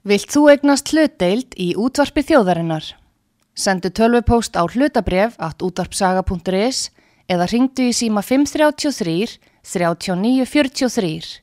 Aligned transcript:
Vilt 0.00 0.32
þú 0.32 0.46
egnast 0.48 0.88
hlutdeild 0.94 1.52
í 1.60 1.74
útvarpi 1.76 2.22
þjóðarinnar? 2.24 2.86
Sendu 3.52 3.90
tölvupóst 3.92 4.56
á 4.56 4.64
hlutabref 4.64 5.34
at 5.36 5.60
útvarpsaga.is 5.60 6.88
eða 7.28 7.48
ringdu 7.52 7.90
í 7.90 7.92
síma 7.92 8.22
533 8.24 9.36
3943. 9.60 11.42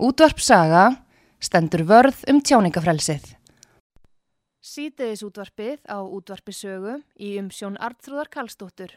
Útvarpsaga 0.00 0.86
stendur 1.44 1.84
vörð 1.84 2.24
um 2.32 2.40
tjáningafrelsið. 2.40 3.36
Sýteðis 4.64 5.20
útvarpið 5.26 5.84
á 5.84 6.00
útvarpisögu 6.00 7.02
í 7.20 7.36
umsjón 7.36 7.76
Artrúðar 7.76 8.32
Kallstóttur. 8.32 8.96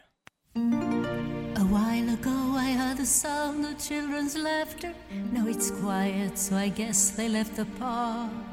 A 0.55 1.63
while 1.67 2.07
ago 2.07 2.55
I 2.55 2.71
heard 2.71 3.03
the 3.03 3.05
sound 3.05 3.65
of 3.65 3.75
children's 3.79 4.37
laughter 4.37 4.93
Now 5.33 5.47
it's 5.47 5.71
quiet 5.71 6.37
so 6.37 6.55
I 6.55 6.69
guess 6.69 7.09
they 7.11 7.27
left 7.27 7.55
the 7.55 7.65
park 7.79 8.52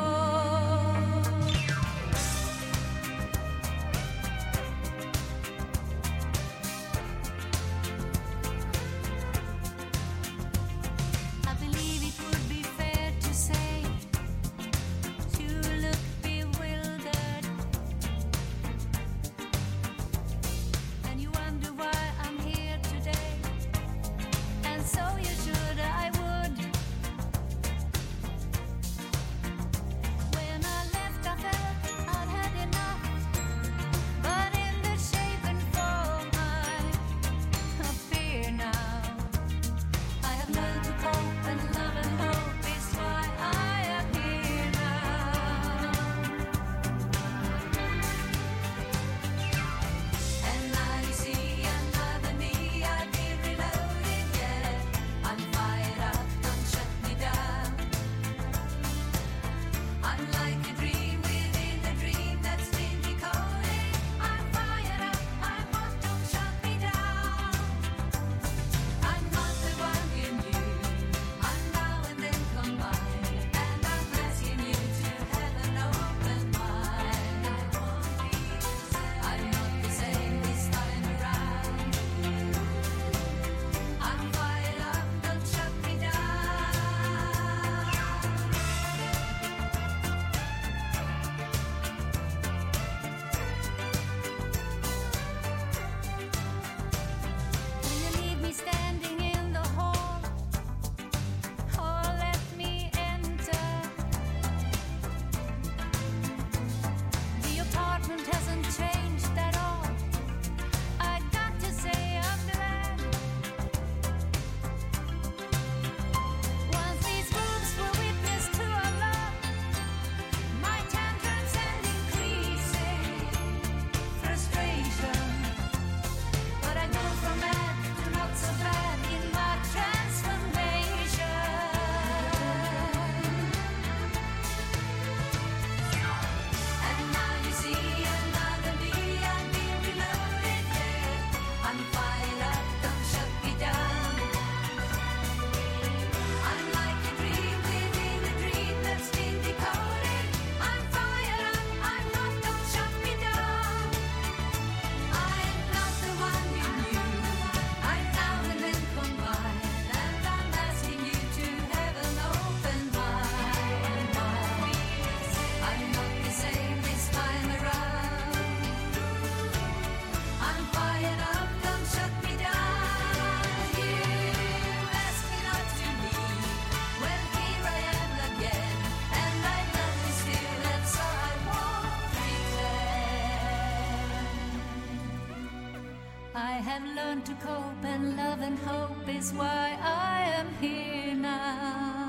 Learned 187.21 187.39
to 187.39 187.45
cope, 187.45 187.85
and 187.85 188.17
love 188.17 188.41
and 188.41 188.59
hope 188.59 189.07
is 189.07 189.33
why 189.33 189.77
I 189.81 190.23
am 190.39 190.47
here 190.59 191.15
now. 191.15 192.01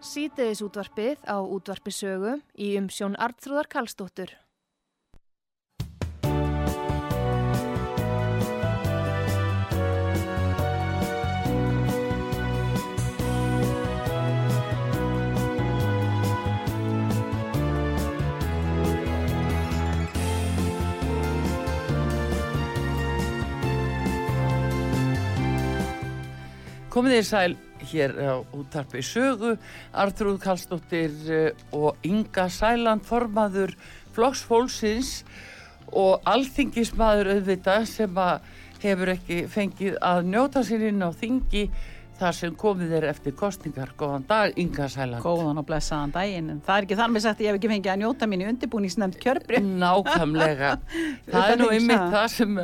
Sýteðis 0.00 0.62
útvarpið 0.62 1.24
á 1.26 1.40
útvarpisögu 1.42 2.38
í 2.54 2.76
umsjón 2.78 3.16
Artrúðar 3.18 3.66
Kallstóttur. 3.66 4.43
Komið 26.94 27.16
þér 27.16 27.24
sæl 27.26 27.54
hér 27.90 28.12
á 28.22 28.34
útarpi 28.54 29.00
sögu, 29.02 29.56
Artrúð 29.98 30.36
Kallstóttir 30.44 31.14
eh, 31.26 31.62
og 31.74 31.96
Inga 32.06 32.44
Sæland 32.46 33.02
formaður 33.02 33.72
Flokksfólksins 34.14 35.24
og 35.90 36.22
alþingismadur 36.22 37.32
auðvita 37.32 37.80
sem 37.90 38.20
hefur 38.84 39.10
ekki 39.16 39.40
fengið 39.50 39.96
að 40.06 40.20
njóta 40.30 40.62
sér 40.62 40.84
inn 40.92 41.02
á 41.02 41.10
þingi 41.10 41.64
þar 42.20 42.36
sem 42.38 42.54
komið 42.54 42.92
er 43.00 43.06
eftir 43.08 43.34
kostningar. 43.34 43.90
Góðan 43.98 44.26
dag, 44.28 44.54
Inga 44.62 44.86
Sæland. 44.92 45.22
Góðan 45.24 45.58
og 45.58 45.66
blessaðan 45.66 46.14
daginn, 46.14 46.52
en 46.52 46.60
það 46.62 46.76
er 46.76 46.86
ekki 46.86 46.98
þar 47.00 47.10
með 47.10 47.24
sagt 47.24 47.42
ég 47.42 47.50
hef 47.50 47.58
ekki 47.58 47.72
fengið 47.72 47.94
að 47.96 48.04
njóta 48.04 48.28
mín 48.30 48.44
í 48.44 48.46
undirbúningsnefnd 48.52 49.18
kjörbri. 49.24 49.64
Nákvæmlega. 49.82 50.70
það 51.26 51.56
er 51.56 51.58
nú 51.58 51.72
einmitt 51.74 52.06
það 52.14 52.28
sem, 52.36 52.62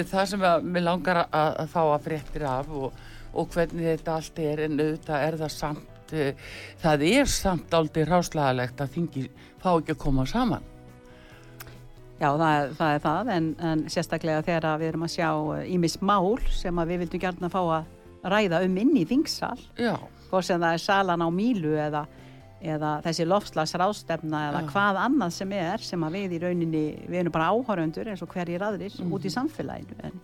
það 0.00 0.32
sem 0.32 0.48
að 0.54 0.66
mér 0.72 0.88
langar 0.88 1.22
að, 1.26 1.52
að 1.66 1.70
fá 1.76 1.82
að 1.84 2.08
fréttir 2.08 2.48
af 2.48 2.72
og, 2.72 3.04
og 3.36 3.50
hvernig 3.54 3.84
þetta 3.90 4.14
allt 4.20 4.38
er, 4.42 4.64
en 4.66 4.80
auðvitað 4.80 5.26
er 5.28 5.36
það 5.42 5.52
samt, 5.56 6.14
uh, 6.16 6.48
það 6.84 7.04
er 7.10 7.30
samt 7.30 7.76
aldrei 7.76 8.04
ráslagalegt 8.08 8.80
að 8.80 8.94
þingi 8.96 9.26
fá 9.62 9.70
ekki 9.78 9.94
að 9.96 10.02
koma 10.06 10.26
saman. 10.30 10.64
Já, 12.16 12.30
það, 12.40 12.70
það 12.78 12.94
er 12.96 13.00
það, 13.04 13.30
en, 13.34 13.48
en 13.60 13.80
sérstaklega 13.92 14.44
þegar 14.46 14.78
við 14.80 14.88
erum 14.88 15.02
að 15.04 15.10
sjá 15.12 15.30
ímis 15.68 15.98
mál 16.00 16.38
sem 16.48 16.78
við 16.88 17.02
vildum 17.02 17.20
gærna 17.26 17.50
fá 17.52 17.58
að 17.60 17.90
ræða 18.32 18.62
um 18.64 18.78
inn 18.80 18.94
í 18.96 19.02
þingsal 19.06 19.58
hvort 20.30 20.46
sem 20.48 20.58
það 20.62 20.72
er 20.78 20.80
salan 20.82 21.22
á 21.22 21.28
mílu 21.30 21.74
eða, 21.76 22.06
eða 22.64 22.94
þessi 23.04 23.26
lofslagsráðstefna 23.28 24.40
eða 24.48 24.62
Já. 24.64 24.70
hvað 24.72 25.00
annað 25.04 25.34
sem 25.36 25.52
er 25.58 25.84
sem 25.84 26.06
við 26.16 26.38
í 26.38 26.40
rauninni, 26.46 26.84
við 27.04 27.20
erum 27.20 27.34
bara 27.36 27.50
áhöröndur 27.52 28.08
eins 28.08 28.24
og 28.24 28.32
hverjir 28.32 28.64
aðrir 28.64 28.96
Mhm. 28.96 29.12
út 29.12 29.28
í 29.28 29.34
samfélaginu 29.36 30.00
en 30.08 30.16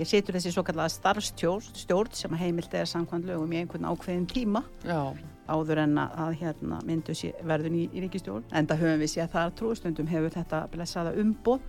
ég 0.00 0.08
situr 0.08 0.36
þessi 0.36 0.52
svo 0.54 0.64
kallega 0.64 0.88
starfstjórn 0.92 1.66
stjórn 1.76 2.14
sem 2.16 2.36
heimilt 2.40 2.74
er 2.76 2.88
samkvæmt 2.88 3.28
lögum 3.28 3.52
í 3.52 3.60
einhvern 3.60 3.88
ákveðin 3.90 4.26
tíma. 4.30 4.62
Já, 4.86 5.12
áður 5.50 5.82
en 5.84 5.98
að, 6.00 6.36
hérna, 6.40 6.78
myndu 6.86 7.16
verðun 7.46 7.76
í, 7.76 7.86
í 7.92 8.04
ríkistjórn 8.04 8.46
en 8.54 8.68
það 8.70 8.84
höfum 8.84 9.02
við 9.02 9.12
séð 9.14 9.24
að 9.26 9.34
það 9.34 9.48
er 9.48 9.56
trústundum 9.60 10.10
hefur 10.10 10.36
þetta 10.36 10.62
blessaða 10.72 11.16
umboð 11.20 11.66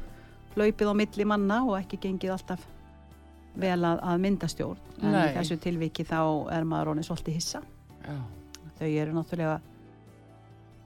hlaupið 0.56 0.92
á 0.92 0.94
milli 1.02 1.28
manna 1.28 1.60
og 1.66 1.76
ekki 1.80 2.00
gengið 2.06 2.36
alltaf 2.36 2.68
vel 3.60 3.80
að, 3.84 4.00
að 4.00 4.24
mynda 4.24 4.48
stjórn. 4.52 4.80
En 5.02 5.16
Nei. 5.16 5.26
í 5.28 5.36
þessu 5.36 5.58
tilviki 5.60 6.08
þá 6.08 6.22
er 6.56 6.68
maður 6.68 6.94
honum 6.94 7.08
svolítið 7.08 7.40
hissa. 7.40 7.62
Já, 8.06 8.18
þau 8.80 8.88
eru 8.88 9.16
náttúrulega 9.18 9.60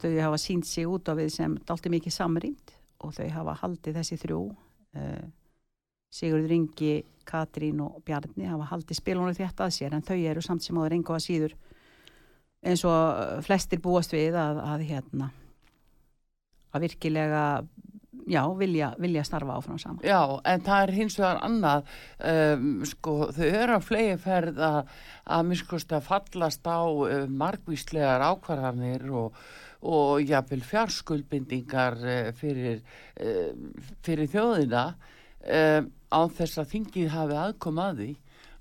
þau 0.01 0.21
hafa 0.25 0.42
sínt 0.42 0.68
sig 0.68 0.88
út 0.89 1.09
á 1.09 1.13
við 1.18 1.31
sem 1.36 1.57
dalti 1.68 1.92
mikið 1.94 2.15
samrýnd 2.15 2.74
og 3.06 3.13
þau 3.15 3.27
hafa 3.36 3.57
haldið 3.62 4.00
þessi 4.00 4.18
þrjú 4.21 4.39
uh, 4.50 5.25
Sigurður 6.15 6.53
Ingi, 6.56 6.94
Katrín 7.27 7.81
og 7.83 8.01
Bjarni 8.06 8.50
hafa 8.50 8.69
haldið 8.72 9.00
spilunum 9.01 9.38
þetta 9.38 9.68
að 9.68 9.75
sér 9.77 9.95
en 9.95 10.06
þau 10.06 10.18
eru 10.18 10.44
samt 10.45 10.66
sem 10.66 10.77
áður 10.77 10.98
engu 11.00 11.16
að 11.16 11.25
síður 11.25 11.57
eins 12.66 12.86
og 12.89 13.42
flestir 13.45 13.81
búast 13.83 14.13
við 14.16 14.38
að, 14.39 14.62
að 14.63 14.86
hérna 14.89 15.31
að 16.75 16.88
virkilega 16.88 17.44
já, 18.27 18.42
vilja, 18.57 18.94
vilja 19.00 19.24
starfa 19.24 19.57
áfram 19.60 19.80
saman. 19.80 20.01
Já, 20.06 20.39
en 20.50 20.63
það 20.66 20.83
er 20.83 20.94
hins 20.95 21.18
vegar 21.19 21.42
annað, 21.45 21.92
um, 22.31 22.72
sko, 22.88 23.16
þau 23.36 23.45
eru 23.48 23.78
að 23.78 23.86
flegi 23.86 24.16
ferð 24.24 24.63
að, 24.66 24.95
að 25.38 25.45
miskust 25.51 25.95
að 25.95 26.07
fallast 26.10 26.68
á 26.68 26.81
uh, 26.81 27.16
margvíslegar 27.30 28.25
ákvarðanir 28.25 29.06
og, 29.13 29.42
og 29.86 30.24
jafnvel 30.25 30.63
fjárskuldbindingar 30.66 32.00
uh, 32.01 32.31
fyrir, 32.39 32.81
uh, 33.21 33.51
fyrir 34.06 34.31
þjóðina 34.33 34.88
um, 35.45 35.88
á 36.09 36.19
þess 36.38 36.62
að 36.62 36.71
þingið 36.74 37.13
hafi 37.13 37.39
aðkom 37.44 37.81
að 37.83 38.01
því. 38.01 38.09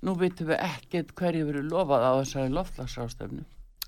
Nú 0.05 0.15
veitum 0.19 0.49
við 0.51 0.63
ekkert 0.67 1.13
hverju 1.17 1.49
verið 1.49 1.69
lofað 1.71 2.05
á 2.05 2.11
þessari 2.21 2.53
loftlagsrástefnu. 2.53 3.45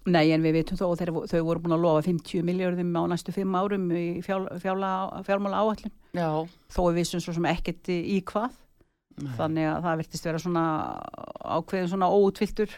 Nei, 0.08 0.30
en 0.32 0.44
við 0.46 0.62
veitum 0.62 0.80
þó 0.80 0.86
að 0.88 1.02
þeir, 1.02 1.12
þau 1.34 1.42
voru 1.44 1.62
búin 1.66 1.76
að 1.76 1.84
lofa 1.84 2.04
50 2.06 2.46
miljardum 2.48 2.94
á 2.96 3.04
næstu 3.12 3.34
fimm 3.36 3.56
árum 3.60 3.90
í 3.92 4.06
fjál, 4.24 4.46
fjálma, 4.64 4.92
fjármála 5.28 5.60
áallin 5.66 5.92
Já, 6.16 6.30
þó 6.72 6.80
við 6.88 7.00
vissum 7.02 7.24
svo 7.24 7.36
sem 7.36 7.48
ekkert 7.50 7.92
í 7.92 8.22
hvað 8.30 8.56
nei. 9.20 9.34
þannig 9.36 9.68
að 9.68 9.88
það 9.88 10.00
virtist 10.02 10.30
vera 10.30 10.42
svona 10.46 10.64
ákveðin 11.58 11.92
svona 11.92 12.10
óutviltur 12.14 12.78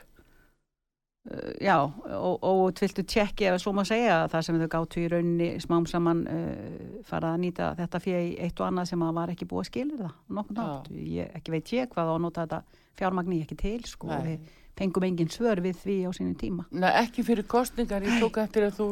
uh, 1.29 1.51
já, 1.61 1.75
ó- 1.79 2.39
óutviltur 2.41 3.05
tjekki 3.09 3.49
ef 3.51 3.59
svo 3.63 3.73
má 3.77 3.83
segja 3.87 4.21
það 4.31 4.45
sem 4.47 4.59
þau 4.63 4.69
gáttu 4.75 5.03
í 5.03 5.07
rauninni 5.13 5.49
smám 5.63 5.87
saman 5.89 6.25
uh, 6.27 7.01
fara 7.07 7.33
að 7.35 7.43
nýta 7.45 7.71
þetta 7.79 8.01
fyrir 8.03 8.31
eitt 8.47 8.59
og 8.59 8.67
annað 8.69 8.91
sem 8.93 9.03
að 9.07 9.17
var 9.21 9.33
ekki 9.35 9.47
búið 9.49 9.65
að 9.65 9.69
skilir 9.71 10.03
það 10.05 10.15
nokkuð 10.39 10.55
Já. 10.59 10.63
nátt, 10.69 10.89
ég, 11.17 11.35
ekki 11.39 11.55
veit 11.57 11.73
ég 11.77 11.91
hvað 11.93 12.09
á 12.09 12.13
að 12.15 12.23
nota 12.27 12.45
þetta 12.47 12.61
fjármagni 12.99 13.41
ekki 13.45 13.55
til 13.59 13.77
sko, 13.87 14.09
og 14.11 14.23
Nei. 14.25 14.33
við 14.33 14.55
fengum 14.79 15.03
engin 15.03 15.27
svör 15.31 15.59
við 15.59 15.75
því 15.81 15.95
á 16.07 16.11
sínum 16.15 16.35
tíma. 16.39 16.63
Nei, 16.71 16.89
ekki 17.01 17.23
fyrir 17.27 17.43
kostningar, 17.51 18.03
ég 18.07 18.21
tók 18.23 18.37
eftir 18.39 18.63
að 18.63 18.77
þú 18.77 18.85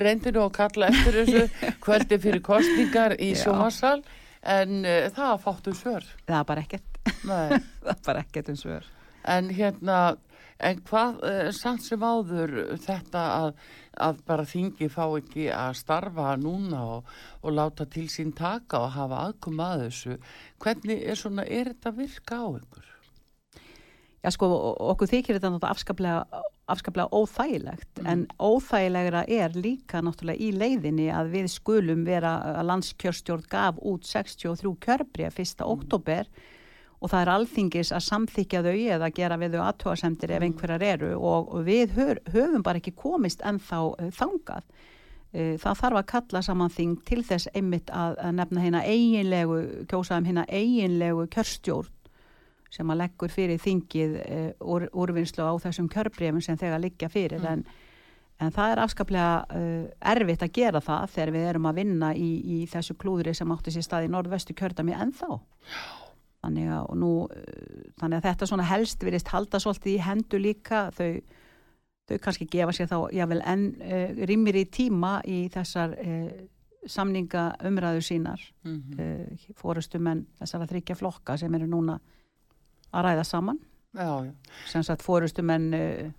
reyndir 0.00 0.38
að 0.40 0.46
kalla 0.56 0.88
eftir 0.88 1.18
þessu 1.18 1.42
kvöldi 1.84 2.18
fyrir 2.22 2.40
kostningar 2.44 3.14
í 3.20 3.34
sjómasal 3.36 3.98
en 4.46 4.78
uh, 4.86 5.08
það 5.12 5.34
fáttu 5.44 5.74
svör. 5.76 6.04
það 6.24 6.38
er 6.40 6.46
bara 6.48 6.64
ekkert, 6.64 7.00
það 7.28 7.52
er 7.58 8.00
bara 8.06 8.22
ekkert 8.24 8.48
um 8.54 8.60
svör. 8.60 8.88
En 9.26 9.48
hérna, 9.50 9.98
en 10.58 10.80
hvað 10.88 11.20
uh, 11.20 11.50
samt 11.54 11.84
sem 11.84 12.02
áður 12.02 12.54
þetta 12.82 13.22
að, 13.36 13.60
að 14.08 14.24
bara 14.28 14.48
þingi 14.48 14.88
fá 14.92 15.04
ekki 15.06 15.50
að 15.52 15.76
starfa 15.82 16.32
núna 16.40 16.82
og, 16.96 17.14
og 17.42 17.56
láta 17.56 17.86
til 17.90 18.08
sín 18.12 18.32
taka 18.36 18.86
og 18.86 18.94
hafa 18.96 19.22
aðkom 19.28 19.62
að 19.62 19.86
þessu, 19.86 20.18
hvernig 20.62 21.04
er 21.04 21.20
svona, 21.20 21.44
er 21.44 21.72
þetta 21.74 21.92
að 21.92 22.04
virka 22.04 22.40
á 22.40 22.46
ykkur? 22.56 22.92
Já 24.26 24.32
sko, 24.34 24.48
okkur 24.90 25.06
þykir 25.06 25.36
þetta 25.38 25.68
afskaplega, 25.68 26.40
afskaplega 26.72 27.14
óþægilegt 27.14 28.00
en 28.10 28.24
óþægilegra 28.42 29.22
er 29.30 29.54
líka 29.54 30.00
náttúrulega 30.02 30.42
í 30.42 30.48
leiðinni 30.50 31.06
að 31.14 31.30
við 31.36 31.46
skulum 31.52 32.02
vera 32.08 32.32
að 32.56 32.66
landskjörstjórn 32.72 33.46
gaf 33.52 33.78
út 33.86 34.08
63 34.08 34.72
kjörbrið 34.82 35.38
1. 35.44 35.62
oktober 35.62 36.26
og 37.06 37.12
það 37.12 37.22
er 37.22 37.30
alþingis 37.30 37.92
að 37.94 38.02
samþykja 38.02 38.60
þau 38.66 38.76
eða 38.96 39.08
gera 39.14 39.38
við 39.38 39.54
þau 39.54 39.62
aðtóasemdir 39.68 40.32
ef 40.34 40.42
einhverjar 40.42 40.82
eru. 40.82 41.12
Og, 41.14 41.52
og 41.54 41.66
við 41.68 41.94
hör, 41.94 42.20
höfum 42.34 42.64
bara 42.66 42.80
ekki 42.80 42.96
komist 42.98 43.44
ennþá 43.46 43.82
uh, 43.92 44.08
þangað. 44.16 44.64
Uh, 45.30 45.52
það 45.62 45.82
þarf 45.82 46.00
að 46.00 46.08
kalla 46.10 46.42
saman 46.42 46.72
þing 46.74 46.96
til 47.06 47.20
þess 47.28 47.50
einmitt 47.54 47.92
að, 47.94 48.18
að 48.18 48.32
nefna 48.40 48.64
hérna 48.64 48.80
eiginlegu, 48.82 49.58
kjósaðum 49.92 50.26
hérna 50.32 50.46
eiginlegu 50.50 51.28
kjörstjórn 51.36 51.92
sem 52.74 52.90
að 52.90 52.98
leggur 53.04 53.30
fyrir 53.32 53.60
þingið 53.62 54.16
uh, 54.24 54.48
úr, 54.66 54.88
úrvinnslu 54.90 55.46
á 55.46 55.54
þessum 55.62 55.90
kjörbreyfum 55.92 56.42
sem 56.42 56.58
þegar 56.58 56.82
liggja 56.82 57.10
fyrir. 57.12 57.44
En, 57.46 57.62
en 58.42 58.50
það 58.56 58.72
er 58.72 58.82
afskaplega 58.82 59.36
uh, 59.46 59.86
erfitt 60.10 60.42
að 60.42 60.58
gera 60.58 60.82
það 60.82 61.14
þegar 61.14 61.32
við 61.38 61.46
erum 61.52 61.70
að 61.70 61.78
vinna 61.84 62.10
í, 62.18 62.32
í 62.42 62.58
þessu 62.72 62.98
klúðri 62.98 63.36
sem 63.38 63.54
átti 63.54 63.76
sér 63.76 63.86
stað 63.86 64.08
í 64.08 64.12
norðvestu 64.16 64.58
kjördami 64.58 64.98
ennþá 64.98 65.38
þannig 66.46 66.72
að, 66.72 66.90
nú, 67.02 67.12
uh, 67.26 67.86
þannig 68.00 68.20
að 68.20 68.28
þetta 68.30 68.50
svona 68.50 68.68
helst 68.70 69.04
virðist 69.04 69.32
halda 69.34 69.60
svolítið 69.62 69.96
í 69.96 70.02
hendu 70.06 70.40
líka. 70.40 70.86
Þau, 70.96 71.20
þau 72.06 72.18
kannski 72.22 72.48
gefa 72.50 72.74
sér 72.76 72.90
þá 72.90 72.98
jável 73.18 73.40
enn 73.42 73.70
uh, 73.82 74.26
rýmir 74.30 74.60
í 74.62 74.66
tíma 74.70 75.18
í 75.26 75.46
þessar 75.52 75.96
uh, 75.98 76.28
samninga 76.86 77.48
umræður 77.66 78.04
sínar 78.06 78.42
Mm 78.66 78.82
-hmm. 78.82 79.00
uh, 79.00 79.54
fórustumenn 79.54 80.26
þessara 80.38 80.66
þryggja 80.66 80.96
flokka 80.96 81.36
sem 81.36 81.54
eru 81.54 81.66
núna 81.66 82.00
að 82.92 83.04
ræða 83.04 83.24
saman. 83.24 83.58
Sem 84.66 84.82
sagt 84.82 85.02
fórustumenn 85.02 85.74
uh, 85.74 86.10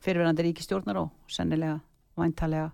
fyrirverandi 0.00 0.42
ríkistjórnar 0.42 0.96
og 0.96 1.10
sennilega 1.28 1.80
væntalega 2.16 2.70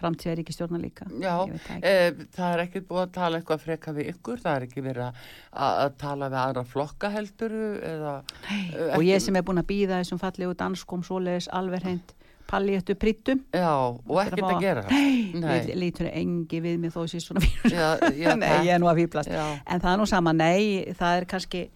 framtíða 0.00 0.34
ríkistjórnar 0.40 0.82
líka 0.82 1.06
Já, 1.20 1.34
ekki. 1.46 1.78
e, 1.82 2.28
það 2.36 2.52
er 2.56 2.62
ekkert 2.66 2.86
búið 2.90 3.02
að 3.06 3.12
tala 3.18 3.40
eitthvað 3.40 3.64
freka 3.66 3.94
við 3.96 4.10
ykkur, 4.14 4.42
það 4.44 4.56
er 4.60 4.66
ekki 4.68 4.84
verið 4.86 5.06
að, 5.08 5.24
að 5.62 5.96
tala 6.04 6.28
við 6.32 6.38
aðra 6.44 6.64
flokka 6.74 7.10
helduru 7.16 7.64
eða 7.92 8.14
eh, 8.48 8.94
og 8.94 9.00
ekki- 9.00 9.10
ég 9.10 9.24
sem 9.26 9.36
er 9.40 9.46
búin 9.50 9.62
að 9.62 9.68
býða 9.72 9.98
þessum 10.02 10.22
fallegu 10.22 10.54
danskom 10.62 11.02
svoleiðis 11.06 11.50
alveg 11.58 11.82
hreint 11.86 12.14
palléttu 12.48 12.94
prittum 12.96 13.42
Já, 13.52 13.68
og 13.92 14.14
að 14.16 14.30
ekkert 14.30 14.44
að 14.46 14.54
fá- 14.54 14.62
gera 14.62 14.84
Nei. 14.88 15.32
Nei. 15.36 15.74
lítur 15.76 16.06
engi 16.08 16.60
við 16.64 16.78
mig 16.80 16.94
þó 16.94 17.02
þessi 17.04 17.20
svona 17.20 17.42
Já, 17.68 17.90
já, 18.16 18.30
Nei, 18.40 18.48
ég 18.64 18.72
er 18.72 18.80
nú 18.80 18.88
að 18.88 19.02
fýblast 19.02 19.28
en 19.34 19.82
það 19.82 19.90
er 19.92 19.98
nú 20.00 20.06
sama, 20.08 20.32
nei, 20.32 20.94
það 20.96 21.18
er 21.20 21.26
kannski 21.28 21.66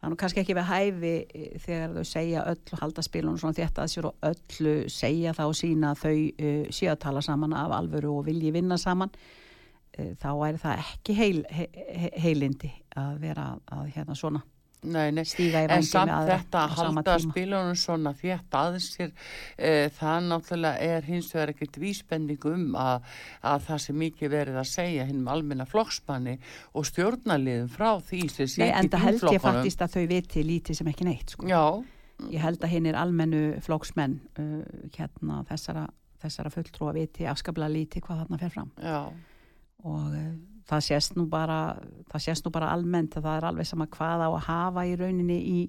það 0.00 0.06
er 0.08 0.12
nú 0.12 0.18
kannski 0.20 0.40
ekki 0.40 0.56
við 0.56 0.68
hæfi 0.70 1.12
eh, 1.20 1.58
þegar 1.60 1.96
þau 1.96 2.06
segja 2.08 2.44
öll 2.48 2.72
og 2.72 2.80
halda 2.80 3.04
spilunum 3.04 3.40
svona 3.40 3.58
þetta 3.58 3.84
að 3.84 3.92
sér 3.92 4.08
og 4.08 4.30
öllu 4.30 4.74
segja 4.92 5.34
þá 5.36 5.44
sína 5.60 5.92
að 5.92 6.04
þau 6.04 6.14
uh, 6.16 6.70
séu 6.72 6.92
að 6.94 7.02
tala 7.04 7.24
saman 7.24 7.56
af 7.56 7.74
alvöru 7.76 8.14
og 8.16 8.24
vilji 8.30 8.54
vinna 8.54 8.80
saman 8.80 9.12
uh, 9.12 10.14
þá 10.22 10.30
er 10.48 10.62
það 10.62 10.86
ekki 10.86 11.18
heil, 11.18 11.42
he, 11.52 11.68
he, 11.76 12.12
heilindi 12.24 12.72
að 12.96 13.20
vera 13.26 13.52
að 13.68 13.92
hérna 13.98 14.16
svona 14.16 14.42
nei, 14.82 15.10
nei. 15.12 15.24
En 15.66 15.84
samt 15.84 16.12
aðra 16.12 16.38
þetta 16.40 16.62
að 16.64 16.74
halda 16.78 17.16
spilunum 17.20 17.76
svona 17.78 18.12
þétt 18.16 18.56
aðeins 18.56 18.88
sér, 18.94 19.12
e, 19.56 19.72
það 19.96 20.28
náttúrulega 20.30 20.90
er 20.96 21.06
hins 21.08 21.30
vegar 21.34 21.52
ekkert 21.54 21.78
vísbending 21.82 22.46
um 22.50 22.66
að, 22.80 23.06
að 23.52 23.66
það 23.68 23.82
sem 23.84 24.00
mikið 24.04 24.34
verið 24.34 24.60
að 24.62 24.68
segja 24.72 25.06
hinn 25.08 25.22
með 25.24 25.32
almenna 25.36 25.68
flokksmanni 25.68 26.36
og 26.72 26.88
stjórnaliðum 26.88 27.70
frá 27.74 27.90
því 28.10 28.22
sem 28.28 28.46
Nei, 28.46 28.52
sýtt 28.54 28.76
en 28.80 28.92
það 28.94 29.06
held 29.06 29.26
ég 29.34 29.44
faktist 29.44 29.84
að 29.84 29.96
þau 29.96 30.04
viti 30.14 30.44
lítið 30.46 30.80
sem 30.80 30.92
ekki 30.92 31.08
neitt 31.08 31.34
sko. 31.36 31.48
Já, 31.50 31.64
ég 32.32 32.44
held 32.44 32.64
að 32.64 32.74
hinn 32.74 32.90
er 32.90 33.00
almennu 33.00 33.42
flóksmenn 33.64 34.20
uh, 34.40 34.60
hérna 34.96 35.42
þessara, 35.50 35.88
þessara 36.24 36.54
fulltrúa 36.54 36.96
viti 36.96 37.28
afskaplega 37.28 37.76
lítið 37.76 38.06
hvað 38.08 38.24
þarna 38.24 38.40
fer 38.40 38.56
fram. 38.56 38.72
Já, 38.80 39.02
og 39.84 40.08
uh, 40.08 40.32
það 40.70 40.86
sést 40.86 41.18
nú 41.18 41.26
bara 41.30 41.60
það 42.12 42.24
sést 42.26 42.46
nú 42.46 42.52
bara 42.54 42.70
almennt 42.74 43.16
að 43.18 43.26
það 43.28 43.36
er 43.38 43.46
alveg 43.50 43.68
sama 43.70 43.86
hvað 43.90 44.24
á 44.26 44.28
að 44.30 44.40
hafa 44.46 44.86
í 44.86 44.96
rauninni 45.00 45.38
í, 45.50 45.60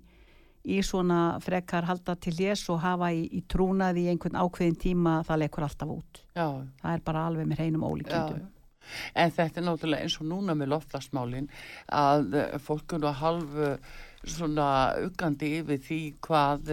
í 0.76 0.80
svona 0.86 1.20
frekar 1.44 1.90
halda 1.90 2.16
til 2.22 2.36
þess 2.38 2.70
og 2.74 2.82
hafa 2.86 3.12
í, 3.16 3.26
í 3.34 3.44
trúnaði 3.50 4.06
í 4.06 4.14
einhvern 4.14 4.40
ákveðin 4.42 4.80
tíma 4.82 5.20
það 5.28 5.44
leikur 5.46 5.68
alltaf 5.68 5.94
út. 5.98 6.24
já, 6.36 6.48
Það 6.84 6.98
er 6.98 7.06
bara 7.06 7.28
alveg 7.30 7.50
með 7.50 7.64
hreinum 7.64 7.88
já. 8.10 8.48
En 9.16 9.32
þetta 9.32 9.62
er 9.62 9.66
náttúrulega 9.68 10.04
eins 10.08 10.16
og 10.20 10.26
núna 10.28 10.56
með 10.58 10.72
loftlasmálin 10.74 11.50
að 11.94 12.34
fólk 12.66 12.96
er 12.98 13.04
nú 13.04 13.12
halvu 13.20 13.68
svona 14.28 14.68
uggandi 15.02 15.50
yfir 15.60 15.82
því 15.82 16.00
hvað 16.22 16.72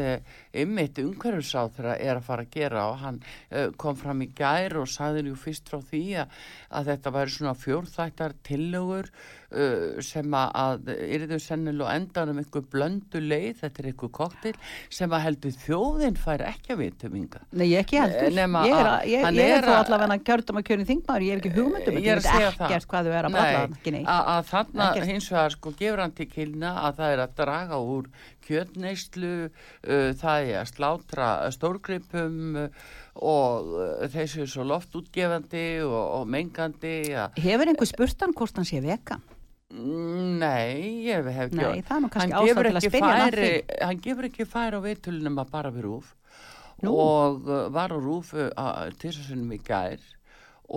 ymmit 0.62 1.00
umhverfisáþra 1.02 1.96
er 1.96 2.18
að 2.18 2.26
fara 2.26 2.44
að 2.44 2.52
gera 2.58 2.84
og 2.90 2.98
hann 3.02 3.20
uh, 3.22 3.70
kom 3.80 3.96
fram 3.96 4.22
í 4.24 4.30
gær 4.36 4.76
og 4.82 4.90
sagði 4.90 5.24
nú 5.26 5.36
fyrst 5.38 5.70
frá 5.70 5.80
því 5.90 6.04
að, 6.24 6.38
að 6.76 6.92
þetta 6.92 7.14
væri 7.16 7.36
svona 7.36 7.56
fjórþættar 7.62 8.36
tillögur 8.46 9.12
sem 10.04 10.34
að 10.36 10.90
yrðu 10.92 11.38
sennilega 11.40 11.94
endan 11.96 12.28
um 12.34 12.40
einhver 12.42 12.64
blöndu 12.68 13.20
leið, 13.24 13.62
þetta 13.62 13.80
er 13.80 13.86
einhver 13.92 14.10
koktil 14.12 14.52
sem 14.92 15.08
að 15.16 15.22
heldur 15.24 15.54
þjóðin 15.62 16.18
fær 16.20 16.44
ekki 16.50 16.74
að 16.74 16.82
vitum 16.82 17.16
ynga. 17.16 17.40
Nei, 17.56 17.66
ég 17.70 17.80
ekki 17.86 17.96
heldur. 18.02 18.34
Nema 18.36 18.66
ég 18.68 18.74
er, 18.76 18.90
að- 18.92 19.06
ég, 19.08 19.24
ég 19.24 19.40
er 19.48 19.56
er 19.62 19.68
að- 19.72 19.78
allavega 19.86 20.18
kjördum 20.28 20.60
að 20.60 20.66
kjörin 20.68 20.88
þingmaður, 20.90 21.24
ég 21.24 21.32
hef 21.32 21.40
ekki 21.44 21.54
hugmyndum, 21.56 21.96
Ég 21.98 22.12
er 22.12 22.20
að 22.20 22.28
ég 22.28 22.58
það. 22.58 22.66
ekkert 22.68 22.86
hvað 22.92 23.08
þau 23.08 23.14
er 23.18 23.24
að 23.30 23.32
bralla, 23.38 23.62
ekki 23.78 23.90
neitt. 23.96 24.06
að, 24.06 24.44
þarna 24.52 24.90
Ekkert. 24.92 25.06
hins 25.14 25.30
vegar 25.32 25.50
sko 25.56 25.72
gefur 25.80 25.98
hann 26.04 26.12
til 26.12 26.26
kynna 26.26 26.74
að 26.84 26.96
það 27.00 27.12
er 27.16 27.24
að 27.24 27.34
draga 27.40 27.80
úr 27.80 28.04
kjötneyslu, 28.48 29.32
uh, 29.88 30.12
það 30.12 30.48
er 30.52 30.60
að 30.62 30.70
slátra 30.74 31.30
stórgripum 31.52 32.56
uh, 32.56 32.68
og 33.18 33.72
uh, 33.74 34.06
þessu 34.12 34.44
er 34.44 34.52
svo 34.52 34.64
loftútgefandi 34.64 35.64
og, 35.84 36.20
og 36.20 36.28
mengandi 36.28 36.94
Hefur 37.40 37.66
einhver 37.72 37.86
spurt 37.90 38.20
hann 38.24 38.32
hvort 38.36 38.56
hann 38.60 38.64
sé 38.68 38.80
vegan? 38.84 39.20
Nei, 39.68 41.04
ég 41.04 41.18
hef 41.20 41.26
ekki 41.44 41.58
Nei, 41.58 41.82
það 41.84 41.96
er 41.98 42.04
nú 42.04 42.08
kannski 42.12 42.36
ástæð 42.38 42.60
til 42.64 42.78
að 42.78 42.84
spyrja 42.86 43.16
færi, 43.20 43.48
hann 43.84 43.98
gefur 44.04 44.28
ekki 44.30 44.46
færi 44.48 44.78
á 44.78 44.80
vitulunum 44.80 45.42
að 45.42 45.50
bara 45.52 45.72
við 45.74 45.84
rúf. 45.84 46.14
Nú. 46.78 46.92
og 46.94 47.48
uh, 47.50 47.66
var 47.74 47.90
á 47.90 47.98
rúf 47.98 48.30
uh, 48.38 48.86
til 49.02 49.10
þess 49.10 49.34
að 49.34 49.52
í 49.56 49.58
gær. 49.66 50.06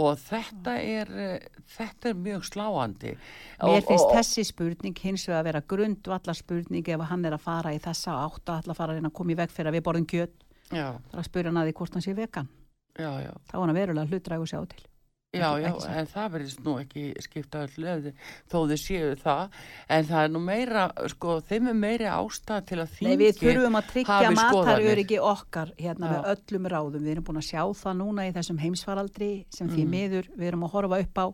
Og 0.02 0.16
þetta 0.18 0.76
er 0.82 1.12
uh, 1.14 1.64
þetta 1.76 2.12
er 2.12 2.20
mjög 2.26 2.48
sláandi. 2.50 3.16
Mér 3.62 3.86
finnst 3.88 4.08
og- 4.10 4.16
þessi 4.18 4.48
spurning 4.50 4.98
hins 5.06 5.28
vegar 5.30 5.40
að 5.44 5.50
vera 5.52 5.64
grundvallar 5.76 6.40
spurning 6.42 6.92
ef 6.92 7.08
hann 7.14 7.26
er 7.30 7.38
að 7.38 7.46
fara 7.46 7.76
í 7.76 7.80
þessa 7.80 8.18
átt 8.26 8.56
að 8.58 8.74
fara 8.76 8.98
að 9.00 9.12
koma 9.14 9.32
í 9.32 9.40
veg 9.40 9.54
fyrir 9.54 9.72
að 9.72 9.80
við 9.80 9.88
borðum 9.88 10.10
kjöt. 10.10 10.36
Já, 10.72 10.88
það 10.90 11.16
er 11.16 11.24
að 11.24 11.30
spyrja 11.30 11.52
hann 11.54 11.62
að 11.64 11.70
því 11.70 11.78
hvort 11.80 11.96
hann 11.96 12.08
sé 12.10 12.18
vegan. 12.18 12.52
Já, 13.00 13.12
já. 13.24 13.34
Þá 13.48 13.56
er 13.56 13.62
hann 13.64 13.78
verulega 13.78 14.12
hlutræg 14.12 14.44
og 14.44 14.52
sjá 14.52 14.60
til 14.68 14.91
Já, 15.32 15.48
Ekki- 15.56 15.62
já, 15.64 15.70
ekki 15.72 15.92
en 15.96 16.08
það 16.12 16.32
verðist 16.34 16.60
nú 16.66 16.72
ekki 16.82 17.02
skipta 17.24 17.60
öll 17.64 17.76
löði 17.80 18.12
þó 18.52 18.56
þið 18.68 18.80
séu 18.82 19.12
það 19.16 19.54
en 19.96 20.04
það 20.10 20.24
er 20.26 20.32
nú 20.34 20.40
meira, 20.44 20.82
sko, 21.08 21.36
þeim 21.48 21.70
er 21.72 21.78
meiri 21.80 22.08
ástæð 22.12 22.66
til 22.68 22.80
að 22.84 22.98
Nei, 23.08 23.16
við 23.22 23.40
þurfum 23.40 23.78
að 23.80 23.88
tryggja 23.94 24.18
hafi 24.18 24.36
mataröryggi 24.36 25.20
okkar 25.24 25.72
hérna 25.80 26.10
Já. 26.10 26.12
með 26.12 26.28
öllum 26.34 26.68
ráðum. 26.74 27.06
Við 27.08 27.12
erum 27.14 27.24
búin 27.30 27.40
að 27.40 27.48
sjá 27.48 27.64
það 27.80 27.96
núna 28.02 28.28
í 28.28 28.34
þessum 28.36 28.60
heimsfaraldri 28.60 29.30
sem 29.56 29.70
því 29.72 29.86
Mm. 29.86 29.90
miður 29.96 30.28
við 30.36 30.48
erum 30.52 30.64
að 30.68 30.72
horfa 30.76 31.00
upp 31.00 31.16
á 31.16 31.26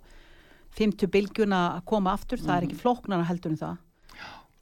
fymtu 0.78 1.08
bylgjuna 1.10 1.64
að 1.82 1.86
koma 1.86 2.14
aftur. 2.14 2.38
Það 2.38 2.54
er 2.58 2.62
Mm. 2.62 2.70
ekki 2.70 2.82
flóknara 2.86 3.26
heldur 3.26 3.50
en 3.52 3.58
það. 3.58 3.78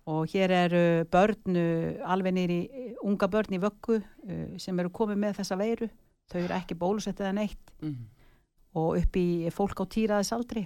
Og 0.08 0.28
hér 0.32 0.50
eru 0.52 1.04
börn, 1.12 1.58
uh, 1.58 2.08
alveg 2.08 2.32
nýri 2.34 2.96
unga 3.04 3.28
börn 3.28 3.52
í 3.52 3.60
vöggu 3.60 4.00
uh, 4.00 4.58
sem 4.58 4.80
eru 4.80 4.90
komið 4.90 5.18
með 5.18 5.36
þessa 5.44 5.58
veiru. 5.60 5.90
Þau 6.32 6.40
eru 6.46 6.54
ekki 6.56 6.76
bólusettið 6.80 7.26
en 7.28 7.38
eitt 7.40 7.72
Mm. 7.84 7.98
Og 8.76 9.00
upp 9.00 9.20
í 9.20 9.28
fólk 9.56 9.82
á 9.82 9.86
týraðis 9.88 10.34
aldri. 10.36 10.66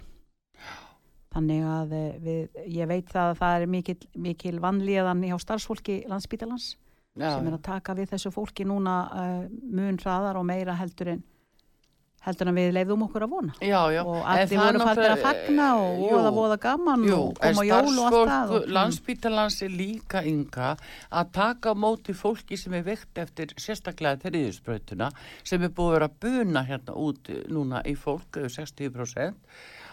Þannig 1.29 1.65
að 1.69 1.91
eh, 1.93 2.13
við, 2.25 2.61
ég 2.79 2.89
veit 2.89 3.09
það 3.11 3.31
að 3.31 3.41
það 3.41 3.55
er 3.55 3.73
mikil, 3.75 3.97
mikil 4.17 4.55
vanlíðan 4.63 5.25
hjá 5.29 5.37
starfsfólki 5.43 6.01
landsbítalans 6.09 6.71
sem 7.19 7.47
er 7.49 7.57
að 7.57 7.65
taka 7.65 7.95
við 7.97 8.13
þessu 8.13 8.31
fólki 8.31 8.65
núna 8.69 8.95
uh, 9.11 9.41
mun 9.49 9.97
hraðar 9.99 10.39
og 10.39 10.45
meira 10.47 10.75
heldur 10.79 11.15
en 11.15 11.23
heldur 12.25 12.51
en 12.51 12.57
við 12.59 12.73
leifðum 12.75 13.05
okkur 13.07 13.25
að 13.25 13.33
vona. 13.33 13.55
Já, 13.63 13.79
já. 13.93 14.01
og 14.03 14.19
allir 14.27 14.59
voru 14.59 14.83
fættir 14.83 15.13
að 15.13 15.23
fagna 15.23 15.69
og 15.79 16.03
voða 16.03 16.33
voða 16.35 16.57
gaman 16.65 17.07
Jú, 17.07 17.19
og 17.29 17.39
koma 17.39 17.65
jól 17.67 17.89
og 17.93 18.05
allt 18.09 18.31
það 18.31 18.53
og, 18.57 18.69
landsbítalans 18.77 19.59
er 19.65 19.73
líka 19.73 20.23
ynga 20.27 20.69
að 21.09 21.33
taka 21.39 21.73
á 21.73 21.75
móti 21.79 22.15
fólki 22.17 22.59
sem 22.59 22.75
er 22.77 22.85
veikt 22.87 23.23
eftir 23.23 23.55
sérstaklega 23.55 24.19
þriðisbrautuna 24.25 25.11
sem 25.47 25.63
er 25.63 25.73
búið 25.73 25.89
að 25.89 25.97
vera 25.97 26.13
buna 26.27 26.65
hérna 26.67 26.97
út 26.99 27.31
núna 27.49 27.83
í 27.87 27.95
fólk, 27.99 28.39
yfir 28.39 28.55
60% 28.59 29.35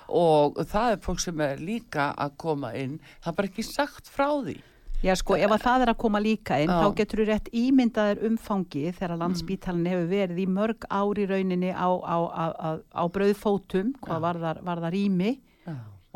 og 0.06 0.58
það 0.70 0.92
er 0.94 1.02
fólk 1.02 1.22
sem 1.22 1.40
er 1.42 1.62
líka 1.62 2.12
að 2.14 2.36
koma 2.42 2.72
inn, 2.78 2.98
það 3.22 3.32
er 3.32 3.38
bara 3.40 3.50
ekki 3.50 3.66
sagt 3.66 4.10
frá 4.10 4.28
því. 4.42 4.56
Já 5.04 5.12
sko, 5.20 5.36
ef 5.36 5.52
að 5.52 5.64
það 5.66 5.82
er 5.84 5.90
að 5.92 5.98
koma 6.00 6.20
líka 6.22 6.56
inn 6.62 6.72
Já. 6.72 6.78
þá 6.80 6.94
getur 7.00 7.20
þú 7.20 7.26
rétt 7.28 7.50
ímyndaður 7.52 8.22
umfangi 8.30 8.84
þegar 8.96 9.18
landsbítalinn 9.20 9.90
hefur 9.90 10.08
verið 10.10 10.40
í 10.40 10.46
mörg 10.48 10.86
ári 10.88 11.26
rauninni 11.28 11.74
á, 11.76 11.88
á, 11.88 12.16
á, 12.26 12.44
á, 12.56 12.68
á 12.80 13.02
brauðfótum, 13.12 13.92
hvað 14.00 14.24
varðar, 14.24 14.62
varðar 14.64 14.96
ími 14.96 15.36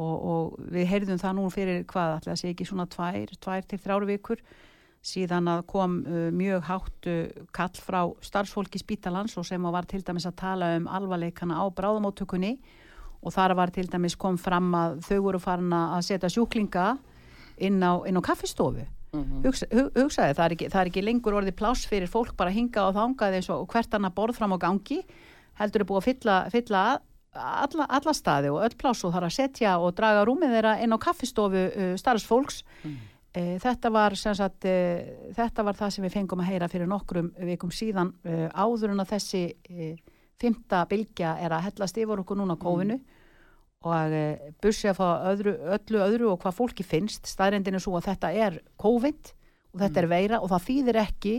og, 0.01 0.17
og 0.33 0.73
við 0.73 0.89
heyrðum 0.91 1.21
það 1.21 1.37
nú 1.37 1.47
fyrir 1.53 1.85
hvað, 1.91 2.17
ætla 2.19 2.35
að 2.35 2.41
segja 2.41 2.57
ekki 2.57 2.69
svona 2.71 2.89
tvær, 2.91 3.37
tvær 3.37 3.69
til 3.69 3.81
þrjár 3.85 4.09
vikur 4.09 4.43
síðan 5.01 5.49
að 5.49 5.63
kom 5.69 6.01
uh, 6.05 6.29
mjög 6.37 6.65
hátt 6.69 7.09
uh, 7.09 7.21
kall 7.57 7.81
frá 7.81 8.01
starfsfólki 8.25 8.81
spítalans 8.81 9.37
og 9.41 9.47
sem 9.49 9.69
var 9.73 9.89
til 9.89 10.03
dæmis 10.05 10.29
að 10.29 10.39
tala 10.41 10.75
um 10.77 10.89
alvarleikana 10.93 11.57
á 11.57 11.65
bráðamóttökunni. 11.73 12.59
Og 13.21 13.33
þar 13.33 13.55
var 13.57 13.73
til 13.73 13.85
dæmis 13.89 14.17
kom 14.17 14.39
fram 14.41 14.73
að 14.77 15.01
þau 15.05 15.19
voru 15.25 15.41
farin 15.41 15.73
að 15.77 16.05
setja 16.07 16.31
sjúklinga 16.33 16.95
inn 17.61 17.79
á, 17.85 17.93
inn 18.09 18.17
á 18.19 18.23
kaffistofu. 18.25 18.87
Mhm. 19.13 19.43
Hugsa, 19.45 19.67
hu- 19.75 19.91
hugsaði, 19.97 20.35
það 20.39 20.45
er, 20.47 20.55
ekki, 20.57 20.69
það 20.71 20.81
er 20.85 20.91
ekki 20.93 21.03
lengur 21.05 21.35
orðið 21.41 21.57
pláss 21.59 21.87
fyrir 21.91 22.09
fólk 22.11 22.37
bara 22.39 22.51
hinga 22.55 22.85
og 22.89 22.95
þangað 22.95 23.37
eins 23.41 23.51
og 23.51 23.67
hvert 23.73 23.91
annað 23.99 24.15
borð 24.15 24.37
fram 24.39 24.53
á 24.55 24.59
gangi. 24.63 25.01
Heldur 25.59 25.81
er 25.83 25.89
búið 25.89 26.01
að 26.03 26.09
fylla, 26.11 26.37
fylla 26.51 26.83
alla, 27.35 27.87
alla 27.91 28.13
staði 28.15 28.49
og 28.51 28.63
öll 28.67 28.77
pláss 28.79 29.05
og 29.05 29.13
þarf 29.15 29.29
að 29.29 29.37
setja 29.37 29.77
og 29.79 29.95
draga 29.99 30.25
rúmið 30.27 30.51
þeirra 30.55 30.73
inn 30.83 30.95
á 30.95 30.99
kaffistofu 30.99 31.65
uh, 31.71 31.95
starfsfólks 31.97 32.63
Mm. 32.85 32.97
uh, 33.37 33.59
þetta 33.63 33.91
var 33.93 34.17
sem 34.19 34.35
sagt 34.35 34.65
uh, 34.67 35.31
þetta 35.37 35.63
var 35.65 35.75
það 35.79 35.91
sem 35.95 36.05
við 36.05 36.13
fengum 36.17 36.41
að 36.43 36.49
heyra 36.51 36.69
fyrir 36.69 36.89
nokkrum 36.91 37.29
vikum 37.47 37.71
síðan 37.71 38.11
uh, 38.27 38.49
áður 38.55 38.91
en 38.97 39.01
að 39.05 39.13
þessi 39.15 39.43
fymta 40.41 40.85
bylgja 40.91 41.37
er 41.45 41.53
að 41.53 41.67
hellast 41.69 41.99
yfir 42.01 42.23
okkur 42.23 42.39
núna 42.41 42.57
á 42.57 42.63
kófinu 42.63 42.97
og 43.81 44.13
uh, 44.13 44.49
bussi 44.61 44.91
að 44.91 44.99
fá 44.99 45.07
öðru, 45.31 45.55
öllu 45.77 46.01
öðru 46.05 46.27
og 46.35 46.43
hvað 46.43 46.57
fólki 46.59 46.85
finnst 46.85 47.29
staðrendin 47.31 47.79
er 47.79 47.81
svo 47.81 47.95
að 47.97 48.11
þetta 48.11 48.33
er 48.37 48.59
COVID 48.81 49.31
og 49.73 49.81
þetta 49.85 50.03
er 50.03 50.09
veira 50.11 50.41
og 50.45 50.51
það 50.53 50.67
þýðir 50.67 50.99
ekki 51.01 51.35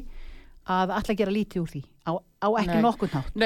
að 0.71 0.93
alltaf 0.95 1.17
gera 1.19 1.33
lítið 1.36 1.62
úr 1.62 1.69
því 1.75 1.81
á, 2.10 2.12
á 2.17 2.48
ekki 2.62 2.74
Nei. 2.77 2.81
nokkurn 2.86 3.13
nátt 3.13 3.38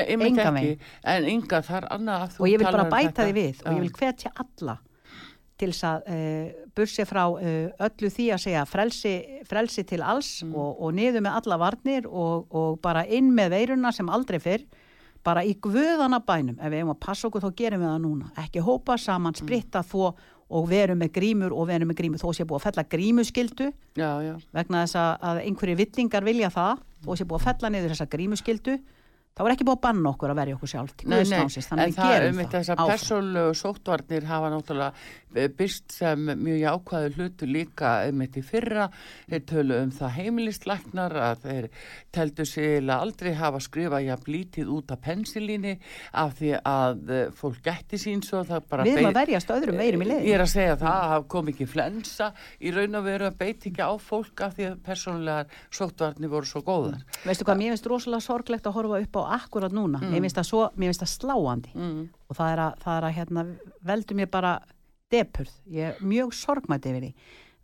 ekki, 0.55 0.55
veginn. 0.61 0.89
en 1.11 1.27
ynga 1.33 1.59
þar 1.67 1.87
annað 1.95 2.23
að 2.25 2.33
þú 2.35 2.43
og 2.45 2.51
ég 2.51 2.61
vil 2.61 2.67
talar 2.67 2.77
bara 2.77 2.85
um 2.87 2.93
bæta 2.95 3.09
þetta. 3.09 3.25
því 3.25 3.35
við 3.41 3.61
og 3.65 3.75
ég 3.75 3.83
vil 3.85 3.93
hvetja 3.99 4.31
alla 4.45 4.77
til 5.55 5.69
þess 5.71 5.85
að 5.87 6.07
uh, 6.15 6.63
bursi 6.75 7.05
frá 7.07 7.21
uh, 7.31 7.85
öllu 7.89 8.13
því 8.15 8.25
að 8.35 8.41
segja 8.45 8.63
frelsi, 8.67 9.13
frelsi 9.47 9.85
til 9.87 10.01
alls 10.03 10.31
Mm. 10.43 10.55
og, 10.55 10.81
og 10.83 10.95
niður 10.95 11.23
með 11.27 11.37
alla 11.41 11.59
varnir 11.65 12.07
og, 12.07 12.47
og 12.51 12.79
bara 12.83 13.03
inn 13.07 13.31
með 13.35 13.55
veiruna 13.55 13.91
sem 13.95 14.07
aldrei 14.11 14.39
fyrr 14.43 14.63
bara 15.25 15.41
í 15.43 15.55
guðana 15.59 16.19
bænum. 16.21 16.55
Ef 16.61 16.69
við 16.71 16.79
hefum 16.83 16.93
að 16.93 16.99
passa 17.01 17.27
okkur 17.27 17.41
þá 17.41 17.51
gerum 17.57 17.81
við 17.83 17.89
það 17.91 18.01
núna. 18.05 18.31
Ekki 18.45 18.61
hópa 18.65 18.97
saman, 19.01 19.33
Mm. 19.33 19.41
spritta 19.41 19.81
þó 19.83 20.13
og 20.55 20.67
verum 20.69 20.99
með 21.01 21.11
grímur 21.17 21.51
og 21.57 21.67
verum 21.67 21.89
með 21.89 21.97
grímur. 21.97 22.21
Þó 22.21 22.29
sé 22.37 22.45
búið 22.45 22.59
að 22.61 22.65
fella 22.67 22.83
grímuskildu 22.93 23.71
Já, 23.97 24.11
já, 24.21 24.35
vegna 24.53 24.83
þess 24.85 24.95
að, 25.01 25.13
að 25.25 25.39
einhverju 25.47 25.75
villingar 25.81 26.23
vilja 26.23 26.49
það. 26.53 26.77
Þó 27.05 27.11
sé 27.17 27.25
búið 27.25 27.39
að 27.41 27.47
fella 27.49 27.69
niður 27.73 27.93
þessa 27.95 28.09
grímuskildu 28.13 28.79
þá 29.35 29.41
er 29.43 29.53
ekki 29.55 29.67
búið 29.67 29.75
að 29.75 29.83
banna 29.83 30.11
okkur 30.13 30.31
að 30.31 30.39
verja 30.39 30.55
okkur 30.55 30.71
sjálf 30.71 30.93
Nei, 31.03 31.09
nei, 31.09 31.19
Guðsnánsins, 31.19 31.69
en 31.75 31.95
það 31.97 32.27
um 32.29 32.37
þetta 32.39 32.61
þessar 32.61 32.79
áfram. 32.79 32.91
persónlegu 32.93 33.55
sóttvarnir 33.59 34.27
hafa 34.29 34.51
náttúrulega 34.53 35.49
byrst 35.59 35.91
sem 35.91 36.29
mjög 36.39 36.59
jákvæðu 36.61 37.09
hlutu 37.17 37.49
líka 37.49 37.91
um 38.07 38.21
þetta 38.23 38.39
í 38.39 38.43
fyrra, 38.47 38.85
þeir 39.27 39.43
tölu 39.51 39.79
um 39.83 39.91
það 39.91 40.13
heimilislæknar 40.15 41.15
að 41.19 41.43
þeir 41.43 41.67
teldu 42.15 42.45
sig 42.47 42.91
aldrei 42.95 43.33
hafa 43.35 43.59
skrifað 43.63 44.05
jafn 44.07 44.31
lítið 44.31 44.71
út 44.71 44.93
af 44.95 45.01
pensilíni 45.03 45.75
af 46.15 46.37
því 46.39 46.53
að 46.61 47.11
eh, 47.11 47.25
fólk 47.35 47.59
gætti 47.65 47.99
sín 47.99 48.23
svo 48.23 48.45
það 48.47 48.69
bara 48.71 48.87
Við 48.87 49.01
erum 49.01 49.11
að 49.11 49.19
verjast 49.19 49.51
öðrum 49.55 49.81
veirum 49.81 50.05
í 50.05 50.09
leiðin. 50.09 50.27
Ég 50.29 50.37
er 50.37 50.45
að 50.45 50.51
segja 50.53 50.77
það 50.79 50.95
að 50.95 51.11
það 51.11 51.27
kom 51.35 51.51
ekki 51.51 51.67
flensa 51.69 52.29
í 52.61 52.73
raun 52.75 52.99
og 52.99 53.05
veru 53.09 53.29
að 53.29 53.37
beiti 53.41 53.71
ekki 53.71 53.83
á 53.83 53.93
fólk 53.99 54.45
af 54.45 54.55
því 54.55 54.69
að 54.69 54.79
persónlegar 54.85 55.59
sóttvarnir 55.75 56.31
voru 56.31 56.49
svo 56.49 56.63
góðar. 56.65 57.03
Akkurat 59.25 59.71
núna. 59.71 59.99
Mér 60.01 60.21
finnst 60.25 60.41
svo, 60.49 60.69
mér 60.77 60.91
finnst 60.93 61.01
það 61.05 61.13
sláandi 61.17 61.73
Mm. 61.75 62.09
og 62.29 62.35
það 62.37 62.51
er 62.53 62.59
að, 62.59 62.77
það 62.83 62.97
er 62.97 63.03
að 63.09 63.15
hérna, 63.17 63.45
veldu 63.85 64.15
mér 64.15 64.29
bara 64.31 64.59
depurð. 65.11 65.51
Ég 65.71 65.81
er 65.93 65.95
mjög 66.01 66.33
sorgmætt 66.33 66.85
yfir 66.85 67.01
því. 67.01 67.13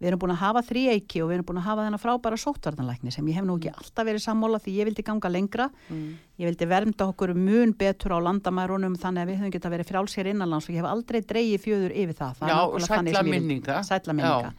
Við 0.01 0.08
erum 0.10 0.20
búin 0.20 0.32
að 0.34 0.41
hafa 0.41 0.62
þrý 0.65 0.82
eiki 0.96 1.20
og 1.22 1.30
við 1.30 1.36
erum 1.36 1.46
búin 1.46 1.60
að 1.62 1.68
hafa 1.68 1.84
þennan 1.86 2.01
frábæra 2.01 2.38
sóttvartanlækni 2.41 3.12
sem 3.13 3.25
ég 3.30 3.36
hef 3.38 3.46
nú 3.46 3.58
ekki 3.60 3.70
alltaf 3.70 4.06
verið 4.08 4.24
sammála 4.24 4.58
því 4.58 4.72
ég 4.80 4.88
vildi 4.89 5.03
ganga 5.06 5.30
lengra. 5.30 5.68
Mm. 5.94 6.15
Ég 6.41 6.46
vildi 6.50 6.65
vernda 6.72 7.06
okkur 7.06 7.36
mun 7.38 7.74
betur 7.77 8.15
á 8.18 8.20
landamærunum 8.25 8.96
þannig 8.98 9.22
að 9.22 9.30
við 9.30 9.38
höfum 9.44 9.51
geta 9.53 9.70
verið 9.70 9.91
frjálsér 9.91 10.32
innanlands 10.34 10.65
og 10.65 10.74
ég 10.74 10.82
hef 10.82 10.89
aldrei 10.89 11.22
dreigið 11.22 11.62
fjöður 11.62 11.94
yfir 11.94 12.18
það. 12.18 12.34
það 12.41 12.50
Já, 12.50 12.80
sætla 12.88 13.24
minninga. 13.30 13.84
Sætla 13.86 14.13
minninga. 14.18 14.53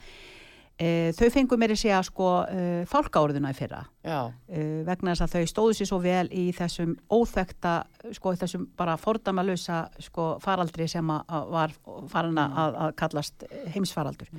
E, 0.79 1.12
þau 1.17 1.29
fengu 1.35 1.59
mér 1.61 1.75
að 1.75 1.83
segja 1.83 2.00
sko 2.07 2.31
e, 2.49 2.64
fálkaórðuna 2.91 3.52
í 3.52 3.59
fyrra. 3.59 3.83
E, 4.02 4.64
vegna 4.87 5.14
þess 5.14 5.26
að 5.26 5.37
þau 5.37 5.52
stóðu 5.52 5.79
sér 5.79 5.91
svo 5.91 6.00
vel 6.05 6.26
í 6.31 6.49
þessum 6.57 6.97
óþekta 7.12 7.75
sko 8.19 8.35
í 8.35 8.41
þessum 8.41 8.67
bara 8.79 8.99
fordamalösa 9.00 9.85
sko 10.02 10.35
faraldri 10.43 10.88
sem 10.91 11.12
að, 11.12 11.25
að 11.29 11.55
var 11.57 11.76
farin 12.12 12.43
að, 12.43 12.81
að 12.87 12.97
kallast 13.02 13.47
heimsfaraldur. 13.75 14.33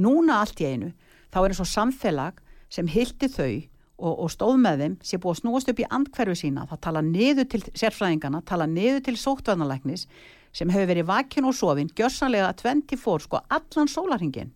Núna 0.00 0.40
allt 0.42 0.60
í 0.62 0.70
einu 0.70 0.90
þá 1.30 1.44
er 1.44 1.54
eins 1.54 1.62
og 1.62 1.70
samfélag 1.70 2.42
sem 2.72 2.88
hildi 2.90 3.30
þau 3.30 3.52
og, 3.98 4.14
og 4.24 4.30
stóð 4.32 4.56
með 4.62 4.82
þeim 4.82 4.96
sé 5.06 5.20
búið 5.22 5.36
að 5.36 5.40
snúast 5.42 5.70
upp 5.70 5.82
í 5.82 5.86
andkverfi 5.98 6.38
sína 6.40 6.66
það 6.70 6.82
tala 6.88 7.02
niður 7.06 7.48
til 7.52 7.62
sérfræðingana 7.70 8.42
tala 8.48 8.66
niður 8.70 9.04
til 9.06 9.16
sóttvarnalæknis 9.20 10.06
sem 10.54 10.70
hefur 10.70 10.90
verið 10.90 11.08
vakinn 11.10 11.48
og 11.48 11.56
sofinn 11.56 11.92
gjörsanlega 11.94 12.52
24 12.62 13.26
sko 13.26 13.42
allan 13.54 13.90
sólarhingin 13.90 14.52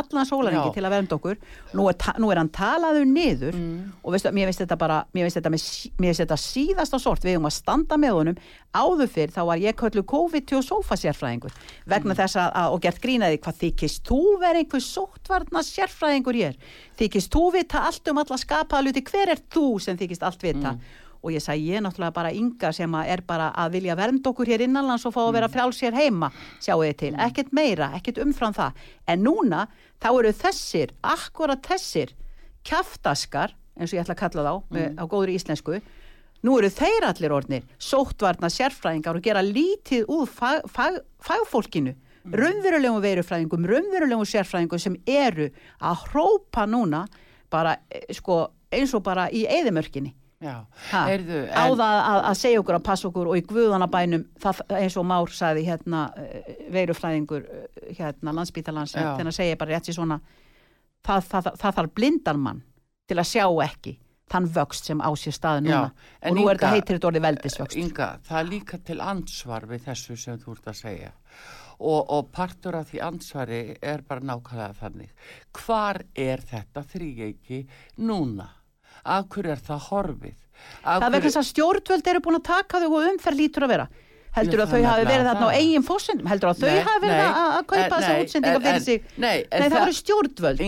allan 0.00 0.28
sólaringi 0.28 0.72
til 0.74 0.84
að 0.86 0.94
vernda 0.96 1.18
okkur. 1.18 1.38
Nú 1.76 1.86
er, 1.90 1.96
nú 2.22 2.30
er 2.32 2.40
hann 2.40 2.50
talaður 2.52 3.06
niður 3.08 3.58
og 4.02 4.14
veistu, 4.14 4.32
mér 4.34 4.50
finnst 4.50 4.64
þetta 4.64 4.78
bara 4.80 5.02
mér 5.12 5.28
finnst 5.28 5.40
þetta, 5.40 5.52
mér 5.52 6.10
finnst 6.10 6.24
þetta 6.24 6.40
síðasta 6.40 7.00
sort. 7.02 7.26
Við 7.26 7.40
um 7.40 7.48
að 7.50 7.56
standa 7.58 7.98
með 8.00 8.16
honum. 8.18 8.40
Áður 8.72 9.10
fyrr 9.12 9.34
þá 9.34 9.42
var 9.50 9.62
ég 9.62 9.76
köllu 9.76 10.04
COVID 10.08 10.54
og 10.56 10.64
sofa 10.64 10.96
sérfræðingur 10.96 11.54
vegna 11.88 12.16
þess 12.16 12.38
að, 12.40 12.50
að 12.62 12.76
og 12.76 12.82
gert 12.86 13.00
grínaði 13.02 13.40
hvað 13.44 13.60
þykist 13.62 14.02
þú 14.08 14.20
verið 14.40 14.64
einhver 14.64 14.84
sóttvarna 14.86 15.62
sérfræðingur 15.66 16.38
ég 16.40 16.54
er 16.54 16.78
þykist 17.00 17.32
þú 17.32 17.44
vita 17.56 17.84
allt 17.88 18.12
um 18.12 18.20
alla 18.22 18.38
skapaða 18.40 18.86
luti 18.86 19.04
hver 19.10 19.34
er 19.34 19.42
þú 19.52 19.66
sem 19.82 19.98
þykist 20.00 20.24
allt 20.26 20.44
vita 20.46 20.76
og 21.22 21.32
ég 21.32 21.42
sagði 21.42 21.70
ég 21.70 21.78
er 21.78 21.84
náttúrulega 21.86 22.14
bara 22.16 22.32
ynga 22.34 22.72
sem 22.74 22.94
er 22.98 23.22
bara 23.26 23.50
að 23.58 23.78
vilja 23.78 23.96
vernda 23.98 24.30
okkur 24.32 24.50
hér 24.50 24.64
innanlands 24.66 25.06
og 25.06 25.14
fá 25.14 25.22
að 25.22 25.34
vera 25.38 25.50
frjáls 25.52 25.80
hér 25.84 25.96
heima, 25.96 26.32
sjáu 26.62 26.82
þið 26.82 26.94
til, 26.98 27.12
ekkert 27.26 27.52
meira, 27.54 27.90
ekkert 27.98 28.20
umfram 28.24 28.54
það. 28.56 28.84
En 29.06 29.24
núna, 29.24 29.66
þá 30.02 30.08
eru 30.12 30.32
þessir, 30.42 30.94
akkurat 31.14 31.62
þessir, 31.66 32.14
kjaftaskar, 32.66 33.54
eins 33.78 33.92
og 33.92 33.98
ég 33.98 34.04
ætla 34.04 34.16
að 34.16 34.22
kalla 34.22 34.46
þá 34.46 34.74
með, 34.74 34.88
á 34.98 35.04
góður 35.10 35.34
íslensku, 35.36 35.80
nú 36.42 36.56
eru 36.58 36.70
þeir 36.74 37.06
allir 37.06 37.34
orðnir, 37.34 37.68
sóttvarna 37.78 38.50
sérfræðingar 38.50 39.18
og 39.18 39.26
gera 39.26 39.44
lítið 39.46 40.08
úr 40.10 40.26
fag, 40.30 40.66
fag, 40.70 40.98
fagfólkinu, 41.22 41.94
raunverulegum 42.32 43.02
veirufræðingum, 43.02 43.68
raunverulegum 43.70 44.26
sérfræðingum 44.26 44.82
sem 44.82 44.98
eru 45.06 45.48
að 45.82 46.02
hrópa 46.08 46.66
núna 46.70 47.04
bara, 47.50 47.76
eh, 47.90 48.10
sko, 48.14 48.48
eins 48.72 48.94
og 48.94 49.02
bara 49.06 49.28
í 49.30 49.44
eðimörkinni 49.46 50.14
Ha, 50.90 51.02
Heyrðu, 51.08 51.40
á 51.54 51.64
en- 51.66 51.78
það 51.78 51.96
að, 52.02 52.20
að 52.30 52.36
segja 52.42 52.60
okkur 52.62 52.78
að 52.78 52.84
passa 52.88 53.08
okkur 53.08 53.30
og 53.32 53.36
í 53.38 53.44
guðanabænum 53.52 54.24
það, 54.42 54.62
eins 54.80 54.96
og 55.00 55.06
Már 55.06 55.32
sagði 55.38 55.64
hérna 55.68 56.02
eh, 56.16 56.52
veirufræðingur 56.74 57.42
eh, 57.46 57.94
hérna 57.98 58.34
landsbítalans 58.38 58.94
þannig 58.96 59.32
að 59.32 59.38
segja 59.40 59.56
bara 59.60 59.76
rétt 59.76 59.90
sér 59.90 59.98
svona 60.00 60.20
það, 61.06 61.26
það, 61.30 61.50
það, 61.62 61.74
þarf 61.78 61.94
blindan 61.98 62.40
mann 62.42 62.62
til 63.08 63.18
að 63.18 63.28
sjá 63.32 63.46
ekki 63.66 63.96
þann 64.32 64.46
vöxt 64.54 64.86
sem 64.88 65.00
á 65.04 65.10
sér 65.18 65.34
staði 65.36 65.64
núna. 65.66 65.90
Já, 65.92 66.14
en 66.22 66.30
og 66.32 66.36
nú 66.38 66.44
er 66.48 66.54
Inga- 66.54 66.60
þetta 66.62 66.70
heitir 66.72 66.96
þetta 66.96 67.08
orðið 67.10 67.24
veldisvöxt. 67.26 67.76
Inga, 67.82 68.06
það 68.24 68.38
er 68.38 68.46
líka 68.48 68.78
til 68.86 69.00
ansvar 69.04 69.66
við 69.68 69.82
þessu 69.90 70.16
sem 70.16 70.38
þú 70.40 70.54
ert 70.56 70.70
að 70.72 70.78
segja. 70.78 71.10
Og, 71.82 72.00
og 72.14 72.30
partur 72.32 72.76
af 72.78 72.88
því 72.92 73.00
ansvari 73.02 73.58
er 73.82 74.00
bara 74.08 74.20
nákvæmlega 74.24 74.76
þannig. 74.78 75.10
Hvar 75.52 76.00
er 76.14 76.40
þetta 76.48 76.84
þrýgeiki 76.94 77.58
núna? 77.98 78.46
Af 79.02 79.28
hverju 79.32 79.52
er 79.54 79.62
það 79.66 79.84
horfið? 79.88 80.38
Það 80.82 81.04
er 81.06 81.10
vegna 81.10 81.26
þess 81.26 81.40
að 81.40 81.48
stjórnvöld 81.50 82.10
eru 82.12 82.22
búin 82.22 82.38
að 82.38 82.48
taka 82.48 82.80
þau 82.82 82.90
og 82.92 83.06
umferð 83.10 83.40
lítur 83.42 83.66
að 83.66 83.72
vera 83.74 83.86
heldur 84.32 84.62
að 84.64 84.70
þau 84.72 84.82
hafi 84.86 85.04
verið 85.08 85.26
þarna 85.28 85.48
á 85.48 85.56
eigin 85.58 85.84
fórsendum 85.84 86.28
heldur 86.30 86.50
að 86.52 86.62
þau 86.62 86.70
hafi 86.86 87.02
verið 87.04 87.38
að 87.42 87.66
kaupa 87.72 87.98
þessa 87.98 88.12
útsendinga 88.22 88.54
en- 88.56 88.64
fyrir 88.66 88.82
sig? 88.86 89.04
nei, 89.20 89.44
það 89.52 89.74
voru 89.76 89.96
stjórnvöld. 89.98 90.62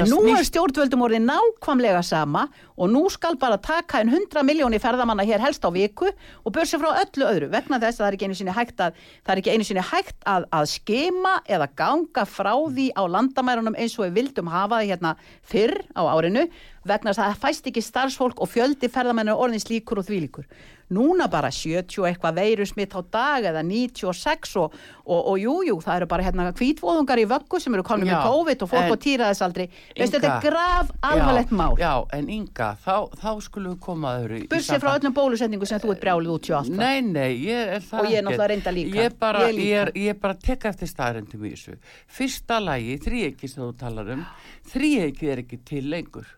En 0.00 0.08
nú 0.08 0.20
er 0.32 0.46
stjórnvöldum 0.48 1.04
orðið 1.04 1.24
nákvæmlega 1.28 2.02
sama 2.06 2.46
og 2.80 2.88
nú 2.88 3.02
skal 3.12 3.36
bara 3.36 3.58
taka 3.60 4.00
en 4.00 4.08
100 4.08 4.42
miljónir 4.48 4.80
ferðamanna 4.80 5.26
hér 5.28 5.42
helst 5.44 5.60
á 5.60 5.70
viku 5.70 6.08
og 6.08 6.52
börsi 6.56 6.80
frá 6.80 6.96
öllu 7.02 7.28
öðru. 7.28 7.50
Vegna 7.52 7.76
þess 7.82 8.00
að 8.00 8.04
það 8.04 8.08
er 8.08 8.16
ekki 8.16 8.28
einu 8.30 8.38
sinni 8.40 8.56
hægt 8.56 8.80
að 8.80 8.96
það 9.26 9.34
er 9.34 9.42
ekki 9.42 9.52
einu 9.52 9.68
sinni 9.68 9.84
hægt 9.84 10.16
að, 10.24 10.48
að 10.50 10.66
skema 10.72 11.34
eða 11.44 11.68
ganga 11.76 12.24
frá 12.24 12.54
því 12.56 12.88
á 12.96 13.02
landamærunum 13.04 13.76
eins 13.76 13.98
og 13.98 14.08
við 14.08 14.16
vildum 14.16 14.48
hafa 14.48 14.80
það 14.80 14.90
hérna 14.94 15.14
fyrr 15.44 15.76
á 15.92 16.02
árinu. 16.08 16.48
Vegna 16.88 17.12
þess 17.12 17.20
að 17.20 17.32
það 17.34 17.40
fæst 17.44 17.66
ekki 17.68 17.84
starfsfólk 17.84 18.40
og 18.40 18.48
fjöldi 18.48 18.88
ferðamennu 18.88 19.36
orðin 19.36 19.60
slíkur 19.60 20.00
og 20.00 20.08
þvílíkur 20.08 20.46
núna 20.94 21.28
bara 21.30 21.50
70 21.54 22.02
og 22.02 22.08
eitthvað 22.10 22.40
veirusmitt 22.40 22.96
á 22.96 23.00
dag 23.06 23.48
eða 23.52 23.62
96 23.66 24.56
og, 24.60 24.76
og, 25.06 25.20
og 25.32 25.38
jú, 25.40 25.54
jú, 25.68 25.78
það 25.84 26.00
eru 26.00 26.10
bara 26.10 26.26
hérna 26.26 26.48
hvítvóðungar 26.50 27.22
í 27.22 27.26
vöggu 27.30 27.60
sem 27.62 27.78
eru 27.78 27.86
komin 27.86 28.10
með 28.10 28.26
COVID 28.26 28.66
og 28.66 28.72
fólk 28.74 28.94
á 28.94 28.96
týraðisaldri 29.06 29.68
veistu, 29.70 30.18
þetta 30.18 30.32
er 30.34 30.44
graf 30.48 30.92
alvarlegt 31.06 31.54
mál 31.54 31.78
Já, 31.80 31.94
en 32.16 32.28
Inga, 32.30 32.72
þá, 32.84 32.96
þá 33.20 33.30
skulum 33.46 33.76
við 33.76 33.80
koma 33.86 34.14
að 34.14 34.24
öðru 34.24 34.42
bursið 34.50 34.84
frá 34.84 34.92
öllum 34.96 35.16
bólusetningu 35.16 35.70
sem 35.70 35.82
þú 35.82 35.94
ert 35.94 36.04
brjálið 36.04 36.34
út 36.34 36.50
sjó 36.50 36.58
alltaf 36.60 36.80
Nei, 36.80 37.00
nei, 37.06 37.30
ég 37.46 37.74
er 37.78 37.84
það 37.86 38.00
Og 38.00 38.10
ég 38.10 38.18
er 38.20 38.26
náttúrulega 38.26 38.50
reyndar 38.50 38.76
líka. 38.76 38.98
Ég 39.00 39.16
bara, 39.20 39.46
Ég 39.50 39.60
ég 39.70 39.78
er, 39.84 39.92
ég 39.98 40.20
bara 40.20 40.36
tek 40.38 40.66
eftir 40.70 40.90
staðrendum 40.90 41.44
í 41.46 41.54
þessu. 41.54 41.76
Fyrsta 42.10 42.60
lagi, 42.62 42.96
þríegi 43.04 43.50
sem 43.50 43.62
þú 43.62 43.70
talar 43.80 44.12
um, 44.16 44.26
þríegi 44.72 45.30
er 45.32 45.42
ekki 45.44 45.60
til 45.70 45.86
lengur. 45.92 46.28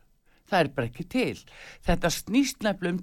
Það 0.50 0.64
er 0.64 0.70
bara 0.76 0.90
ekki 0.90 1.06
til. 1.08 1.42
Þetta 1.86 2.12
snýst 2.12 2.64
nefnilega 2.66 2.96
um 2.96 3.02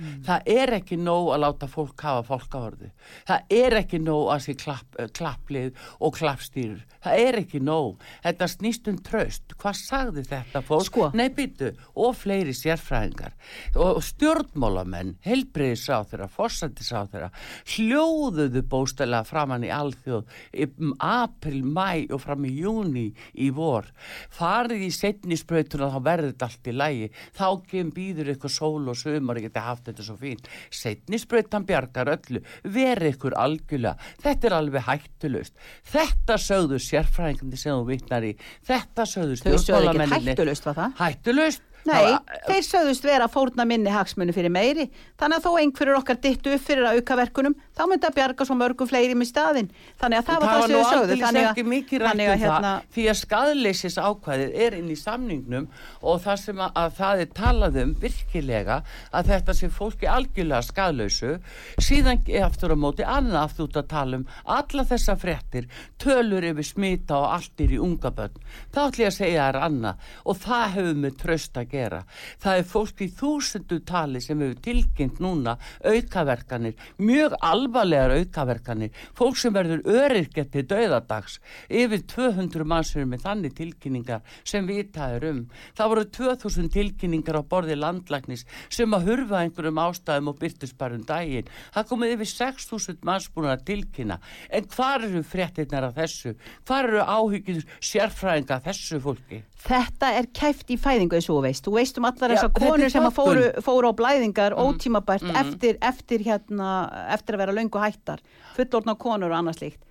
tröst. 0.00 0.24
Það 0.26 0.52
er 0.56 0.74
ekki 0.80 0.96
nóg 1.00 1.30
að 1.34 1.42
láta 1.44 1.68
fólk 1.70 2.00
hafa 2.00 2.22
fólkavarðu. 2.28 2.90
Það 3.28 3.54
er 3.60 3.76
ekki 3.80 4.00
nóg 4.02 4.30
að 4.34 4.44
sé 4.46 4.54
klapp, 4.56 4.96
eh, 4.98 5.08
klapplið 5.08 5.74
og 6.00 6.16
klappstýrur. 6.16 6.82
Það 7.00 7.18
er 7.18 7.38
ekki 7.40 7.60
nóg. 7.60 8.00
Þetta 8.24 8.48
snýst 8.48 8.88
um 8.88 8.98
tröst. 8.98 9.54
Hvað 9.56 9.76
sagði 9.80 10.24
þetta 10.28 10.62
fólk? 10.62 10.84
Sko. 10.84 11.10
Nei, 11.14 11.28
byttu, 11.28 11.76
og 11.96 12.14
fleiri 12.16 12.52
sérfræðingar 12.52 13.32
og 13.76 14.02
stjórnmálamenn, 14.02 15.16
heilbreyðisáþurra, 15.24 16.28
fórsættisáþurra, 16.28 17.30
hljóðuðu 17.66 18.62
bóstælega 18.68 19.24
framann 19.26 19.64
í 19.64 19.70
alþjóð 19.72 20.24
í 20.54 20.68
um 20.80 20.94
april, 21.00 21.62
mæ 21.64 22.10
og 22.12 22.20
fram 22.20 22.44
í 22.44 22.52
júni 22.60 23.14
í 23.34 23.50
vor. 23.54 23.88
Farið 24.30 24.86
í 24.86 24.90
setnisbrautuna 24.94 25.90
þá 25.92 26.00
verður 26.04 26.32
þetta 26.32 26.48
allt 26.50 26.70
í 26.70 26.76
lægi. 26.76 27.10
Þá 27.36 27.46
kem 27.70 27.92
býður 27.94 28.32
ykkur 28.34 28.52
sól 28.52 28.88
og 28.90 28.98
sömur 28.98 29.40
og 29.40 29.46
geti 29.46 29.64
haft 29.64 29.89
þetta 29.90 30.06
svo 30.08 30.16
fín. 30.20 30.42
Setnisbrautan 30.70 31.66
bjargar 31.68 32.12
öllu, 32.16 32.42
verið 32.64 33.14
ykkur 33.14 33.36
algjörlega. 33.38 33.96
Þetta 34.24 34.50
er 34.50 34.56
alveg 34.58 34.86
hættulust. 34.88 35.56
Þetta 35.92 36.38
sögðu 36.40 36.80
sérfræðingandi 36.86 37.58
sem 37.60 37.74
þú 37.76 37.88
vitnar 37.92 38.26
í. 38.26 38.34
Þetta 38.66 39.08
sögðu 39.14 39.40
stjórnmálamennir. 39.42 40.30
hættulust 40.34 40.70
var 40.70 40.80
það 40.80 40.96
Hættulust? 41.00 41.66
Nei, 41.88 41.96
var- 42.12 42.40
þeir 42.44 42.64
sögðust 42.66 43.04
vera 43.08 43.26
fórna 43.32 43.64
minni 43.64 43.88
hagsmunni 43.88 44.34
fyrir 44.36 44.52
meiri, 44.52 44.84
þannig 45.16 45.38
að 45.38 45.46
þó 45.46 45.52
einhverjur 45.62 45.96
okkar 45.96 46.18
dittu 46.20 46.52
upp 46.52 46.60
fyrir 46.66 46.84
að 46.84 46.98
auka 47.00 47.16
verkunum, 47.16 47.54
þá 47.80 47.84
myndi 47.88 48.10
að 48.10 48.16
bjarga 48.20 48.48
svo 48.48 48.58
mörgum 48.60 48.90
fleiri 48.90 49.16
með 49.16 49.30
staðinn. 49.32 49.72
Þannig 50.00 50.20
að 50.20 50.28
það 50.28 50.44
var 50.44 50.52
það 50.52 50.66
sem 50.66 50.76
þau 50.76 50.92
sögðu. 50.92 51.18
Þannig 51.24 51.48
að, 51.48 51.60
þannig 52.04 52.30
um 52.30 52.36
að 52.36 52.44
hérna, 52.44 52.74
það 52.76 52.90
því 52.94 53.06
að 53.10 53.18
skadleysis 53.20 53.98
ákvæðið 54.00 54.56
er 54.66 54.76
inn 54.76 54.90
í 54.90 54.96
samningnum 54.98 55.68
og 56.00 56.22
það 56.24 56.40
sem 56.44 56.60
að, 56.60 56.72
að 56.82 56.94
það 56.98 57.22
er 57.24 57.30
talað 57.40 57.78
um 57.80 57.92
virkilega 58.00 58.78
að 59.16 59.30
þetta 59.30 59.56
sé 59.56 59.70
fólki 59.72 60.08
algjörlega 60.10 60.66
skadlausu 60.66 61.32
síðan 61.80 62.24
aftur 62.44 62.74
á 62.74 62.78
móti 62.78 63.06
annað 63.06 63.44
aftur 63.44 63.68
út 63.68 63.78
að 63.80 63.88
tala 63.90 64.20
um 64.20 64.26
alla 64.56 64.84
þessa 64.88 65.16
fréttir 65.20 65.68
tölur 66.00 66.46
yfir 66.50 66.66
smita 66.66 67.18
og 67.20 67.28
allt 67.36 67.64
er 67.64 67.74
í 67.76 67.80
unga 67.82 68.12
börn 68.14 68.38
þá 68.74 68.80
ætlum 68.86 69.04
ég 69.04 69.10
að 69.10 69.16
segja 69.18 69.40
það 69.40 69.50
er 69.50 69.60
annað 69.68 70.10
og 70.24 70.40
það 70.44 70.66
hefur 70.76 71.00
með 71.04 71.18
tröst 71.22 71.60
að 71.60 71.70
gera 71.74 72.02
það 72.42 72.60
er 72.60 72.68
fólk 72.74 73.04
í 73.04 73.10
þúsundu 73.20 73.80
tali 73.88 74.24
sem 74.24 74.44
hefur 74.44 74.62
tilkynnt 74.66 75.22
núna 75.22 75.56
aukaverkanir 75.84 76.90
mjög 77.00 77.36
alvarlegar 77.70 78.14
aukaverkanir. 78.18 78.90
Fólk 79.16 79.38
sem 79.38 79.54
verður 79.54 79.82
öryrkja 79.86 80.44
til 80.50 80.64
döðadags 80.68 81.38
yfir 81.68 82.02
200 82.10 82.66
mannsur 82.66 83.06
með 83.06 83.24
þannig 83.26 83.54
tilkynningar 83.58 84.24
sem 84.44 84.66
vitaður 84.66 85.28
um. 85.30 85.42
Það 85.78 85.92
voru 85.92 86.06
2000 86.18 86.70
tilkynningar 86.74 87.40
á 87.40 87.42
borði 87.42 87.78
landlæknis 87.78 88.46
sem 88.68 88.90
að 88.96 89.10
hurfa 89.10 89.44
einhverjum 89.44 89.82
ástæðum 89.84 90.32
og 90.32 90.40
byrtust 90.40 90.78
bara 90.78 90.98
um 90.98 91.06
daginn. 91.06 91.50
Það 91.74 91.88
komið 91.92 92.16
yfir 92.16 92.32
6000 92.34 93.04
manns 93.06 93.30
búin 93.30 93.52
að 93.52 93.66
tilkynna. 93.70 94.18
En 94.50 94.66
hvar 94.74 95.06
eru 95.06 95.22
fréttinnar 95.22 95.90
af 95.90 95.96
þessu? 96.00 96.34
Hvar 96.66 96.90
eru 96.90 97.04
áhyggjur 97.06 97.62
sérfræðinga 97.78 98.58
af 98.58 98.66
þessu 98.66 99.00
fólki? 99.02 99.44
Þetta 99.60 100.08
er 100.16 100.26
kæft 100.32 100.70
í 100.72 100.76
fæðingu 100.80 101.18
eins 101.18 101.28
og 101.28 101.42
veist. 101.44 101.66
Þú 101.66 101.74
veist 101.74 101.98
um 102.00 102.06
allar 102.08 102.32
þessar 102.32 102.48
er 102.48 102.54
konur 102.56 102.92
sem 102.92 103.08
fóru, 103.12 103.42
fóru 103.64 103.90
á 103.92 103.94
blæðingar 103.98 104.56
ótímabært 104.56 105.26
mhm. 105.26 105.36
eftir, 105.36 105.76
eftir, 105.84 106.24
hérna, 106.24 106.70
eftir 107.12 107.36
að 107.36 107.42
vera 107.44 107.56
löngu 107.60 107.84
hættar, 107.84 108.24
fullorna 108.56 108.96
konur 108.98 109.30
og 109.30 109.38
annað 109.38 109.60
slíkt. 109.60 109.86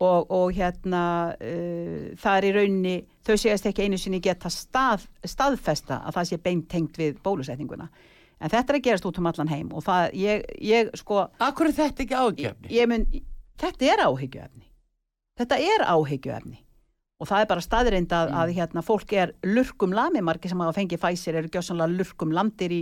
Og, 0.00 0.30
og 0.32 0.54
hérna 0.56 1.02
uh, 1.36 2.06
það 2.16 2.36
er 2.38 2.46
í 2.48 2.52
rauninni, 2.56 2.94
þau 3.26 3.34
segast 3.36 3.66
ekki 3.68 3.84
einu 3.84 3.98
sinni 4.00 4.22
geta 4.24 4.48
stað, 4.48 5.04
staðfesta 5.28 5.98
að 6.08 6.16
það 6.16 6.30
sé 6.30 6.38
beintengt 6.40 6.96
við 6.96 7.18
bólusetninguna. 7.20 7.90
En 8.40 8.48
þetta 8.48 8.72
er 8.72 8.78
að 8.78 8.86
gerast 8.86 9.04
út 9.10 9.20
um 9.20 9.28
allan 9.28 9.52
heim 9.52 9.68
og 9.76 9.84
það, 9.84 10.06
ég, 10.16 10.46
ég 10.64 10.88
sko, 10.96 11.26
Akkur 11.44 11.68
er 11.68 11.76
þetta 11.76 12.06
ekki 12.06 12.16
ég, 12.16 12.24
ágefni? 12.24 12.72
ég 12.72 12.88
mun, 12.88 13.04
þetta 13.60 13.90
er 13.92 14.02
áhyggjuefni. 14.06 14.64
Þetta 15.40 15.58
er 15.68 15.84
áhyggjuefni. 15.92 16.58
Og 17.20 17.28
það 17.28 17.42
er 17.44 17.48
bara 17.50 17.60
staðreind 17.60 18.12
að, 18.16 18.30
að 18.40 18.52
hérna, 18.56 18.82
fólk 18.82 19.12
er 19.12 19.32
lurkum 19.44 19.92
lami, 19.92 20.22
margir 20.24 20.48
sem 20.48 20.60
hafa 20.64 20.72
fengið 20.78 21.00
fæsir 21.02 21.36
eru 21.36 21.50
gjössanlega 21.52 21.92
lurkum 21.98 22.32
lamdir 22.32 22.72
í, 22.72 22.78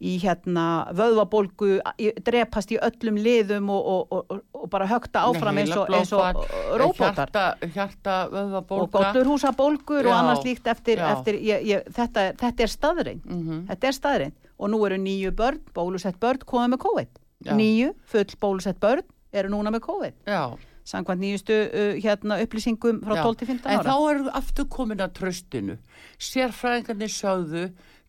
í 0.00 0.14
hérna 0.22 0.64
vöðvabólgu 0.96 1.68
í, 2.00 2.08
drepast 2.24 2.72
í 2.72 2.78
öllum 2.80 3.18
liðum 3.20 3.68
og, 3.74 3.90
og, 3.94 4.24
og, 4.32 4.40
og 4.56 4.70
bara 4.72 4.88
högta 4.88 5.26
áfram 5.28 5.60
eins 5.60 5.74
og, 5.76 5.92
eins 5.92 6.12
og 6.16 6.40
róbótar. 6.80 7.14
hjarta, 7.28 7.44
hjarta 7.74 8.16
og 8.26 8.32
vöðvabólga 8.38 9.12
gollurhúsabólgur 9.12 10.08
og 10.08 10.16
annars 10.16 10.44
líkt 10.46 10.66
eftir, 10.72 10.98
eftir 11.04 11.38
ég, 11.44 11.66
ég, 11.68 11.88
þetta, 11.92 12.30
þetta 12.40 12.62
er 12.68 12.72
staðreind 12.78 13.24
Mhm. 13.24 13.66
þetta 13.68 13.86
er 13.90 13.92
staðreind 14.00 14.32
og 14.58 14.70
nú 14.70 14.78
eru 14.86 14.96
nýju 15.02 15.30
börn, 15.36 15.60
bólusett 15.74 16.16
börn 16.22 16.38
komið 16.46 16.72
með 16.74 16.78
COVID. 16.84 17.08
Já. 17.44 17.52
nýju 17.58 17.90
full 18.08 18.30
bólusett 18.40 18.78
börn 18.80 19.02
eru 19.34 19.48
núna 19.52 19.68
með 19.74 19.80
COVID. 19.84 20.14
Já, 20.30 20.56
samkvæmt 20.84 21.20
nýjustu 21.24 21.56
uh, 21.64 21.94
hérna, 22.04 22.38
upplýsingum 22.44 23.00
frá 23.04 23.16
já. 23.16 23.22
12 23.24 23.36
til 23.40 23.46
15 23.54 23.72
En 23.72 23.78
ára 23.80 23.88
þá 23.88 24.10
eru 24.14 24.30
aftur 24.40 24.66
komin 24.68 25.00
að 25.00 25.14
tröstinu 25.18 25.78
sérfræðingarnir 26.20 27.12
sögðu 27.12 27.64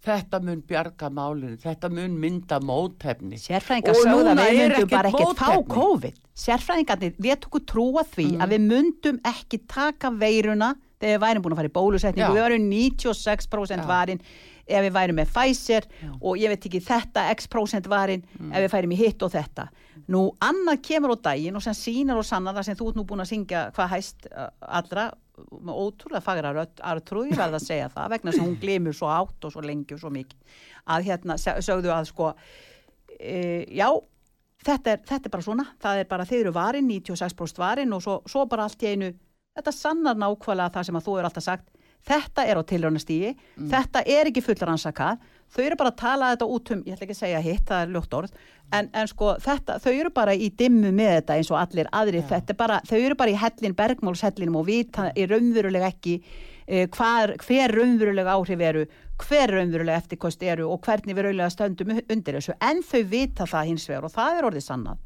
þetta 0.06 0.40
mun 0.46 0.60
bjarga 0.70 1.10
málinu, 1.10 1.56
þetta 1.58 1.90
mun 1.90 2.18
mynda 2.22 2.60
mótefni 2.62 3.40
Sérfræðingar 3.42 3.98
sögðu 3.98 4.34
að 4.36 4.42
við 4.44 4.60
myndum 4.62 4.90
bara 4.92 5.10
ekkert 5.10 5.40
fá. 5.40 5.56
COVID. 5.72 6.20
Sérfræðingarnir, 6.46 7.16
við 7.26 7.40
tókum 7.46 7.64
trúa 7.66 8.04
því 8.12 8.28
Mm. 8.36 8.42
að 8.46 8.54
við 8.54 8.68
myndum 8.70 9.18
ekki 9.26 9.62
taka 9.68 10.12
veiruna 10.12 10.76
þegar 11.02 11.16
við 11.18 11.24
værum 11.26 11.42
búin 11.46 11.54
að 11.56 11.60
fara 11.62 11.72
í 11.72 11.76
bólusetningu. 11.80 12.36
Við 12.36 12.44
varum 12.46 12.70
96% 12.70 13.82
Já. 13.82 13.88
varin 13.88 14.22
ef 14.68 14.82
við 14.86 14.94
værum 14.96 15.20
með 15.20 15.32
Pfizer 15.36 15.86
og 16.22 16.38
ég 16.42 16.50
veit 16.50 16.66
ekki 16.66 16.82
þetta 16.82 17.28
x 17.36 17.48
prósent 17.48 17.88
varin 17.92 18.24
Mm. 18.40 18.52
ef 18.52 18.64
við 18.66 18.72
færum 18.74 18.92
í 18.92 18.98
hitt 18.98 19.22
og 19.24 19.32
þetta. 19.32 19.68
Nú, 20.12 20.24
annað 20.42 20.82
kemur 20.84 21.14
á 21.14 21.18
daginn 21.30 21.56
og 21.56 21.64
sem 21.64 21.74
sínar 21.74 22.18
og 22.18 22.26
sannar 22.26 22.54
það 22.58 22.66
sem 22.66 22.76
þú 22.76 22.88
ert 22.90 22.96
nú 23.00 23.06
búin 23.06 23.22
að 23.24 23.30
syngja 23.32 23.62
hvað 23.76 23.90
hæst 23.94 24.28
allra 24.62 25.06
með 25.52 25.76
ótrúlega 25.76 26.22
fagra 26.24 26.52
rödd, 26.56 26.80
Artrúð, 26.82 27.30
ég 27.32 27.38
verð 27.38 27.58
að 27.60 27.66
segja 27.68 27.90
það 27.92 28.10
vegna 28.16 28.32
sem 28.32 28.44
hún 28.46 28.58
glimur 28.60 28.94
svo 28.96 29.08
átt 29.12 29.46
og 29.46 29.52
svo 29.52 29.62
lengi 29.62 29.94
og 29.94 30.00
svo 30.00 30.10
mikið 30.10 30.60
að 30.96 31.08
hérna 31.10 31.36
sögðu 31.38 31.92
að 31.92 32.06
sko 32.08 32.30
e, 33.20 33.66
já, 33.76 33.90
þetta 34.66 34.94
er, 34.96 35.02
þetta 35.06 35.28
er 35.30 35.34
bara 35.36 35.46
svona, 35.46 35.66
það 35.82 36.02
er 36.02 36.10
bara 36.12 36.26
þeir 36.30 36.42
eru 36.46 36.54
varin, 36.56 36.88
96% 36.90 37.60
varin 37.62 37.94
og 37.96 38.04
svo, 38.06 38.18
svo 38.30 38.46
bara 38.52 38.68
allt 38.70 38.84
í 38.86 38.92
einu, 38.94 39.12
þetta 39.58 39.74
sannar 39.76 40.16
nákvæmlega 40.20 40.74
það 40.78 40.88
sem 40.90 41.00
að 41.00 41.08
þú 41.10 41.18
er 41.20 41.30
alltaf 41.30 41.44
sagt, 41.48 41.68
þetta 42.06 42.46
er 42.46 42.60
á 42.60 42.64
tilraunastígi, 42.70 43.32
þetta 43.72 44.04
er 44.06 44.30
ekki 44.30 44.44
fullransakað, 44.46 45.22
þau 45.56 45.62
eru 45.64 45.78
bara 45.80 45.92
að 45.94 46.02
tala 46.02 46.32
þetta 46.34 46.48
út 46.56 46.72
um, 46.74 46.84
ég 46.86 46.96
ætla 46.96 47.08
ekki 47.08 47.16
að 47.16 47.22
segja 47.22 47.44
hitt, 47.46 47.64
það 47.70 47.86
er 47.86 47.94
ljótt 47.96 48.18
orð, 48.20 48.36
en, 48.78 48.90
en 48.94 49.10
sko 49.10 49.32
þetta, 49.46 49.78
þau 49.84 49.92
eru 49.94 50.12
bara 50.16 50.36
í 50.36 50.50
dimmu 50.62 50.92
með 50.96 51.14
þetta 51.20 51.38
eins 51.40 51.54
og 51.54 51.62
allir 51.62 51.90
aðrir, 51.96 52.28
þetta 52.30 52.54
er 52.54 52.60
bara, 52.60 52.82
þau 52.90 52.98
eru 53.00 53.18
bara 53.22 53.34
í 53.34 53.40
hellin, 53.42 53.78
bergmálshellinum 53.80 54.60
og 54.62 54.68
vita 54.70 55.08
í 55.16 55.26
raunverulega 55.32 55.90
ekki 55.94 56.16
eh, 56.20 56.86
hvar, 56.94 57.36
hver 57.42 57.76
raunverulega 57.80 58.38
áhrif 58.38 58.64
eru, 58.70 58.86
hver 59.26 59.56
raunverulega 59.58 60.04
eftirkost 60.04 60.46
eru 60.46 60.70
og 60.70 60.82
hvernig 60.86 61.16
við 61.16 61.30
raunverulega 61.30 61.54
stöndum 61.54 61.98
undir 61.98 62.40
þessu, 62.40 62.58
en 62.62 62.86
þau 62.86 63.02
vita 63.16 63.50
það 63.50 63.74
hins 63.74 63.90
vegar 63.90 64.10
og 64.10 64.18
það 64.18 64.40
er 64.40 64.50
orðið 64.52 64.68
sannað 64.70 65.04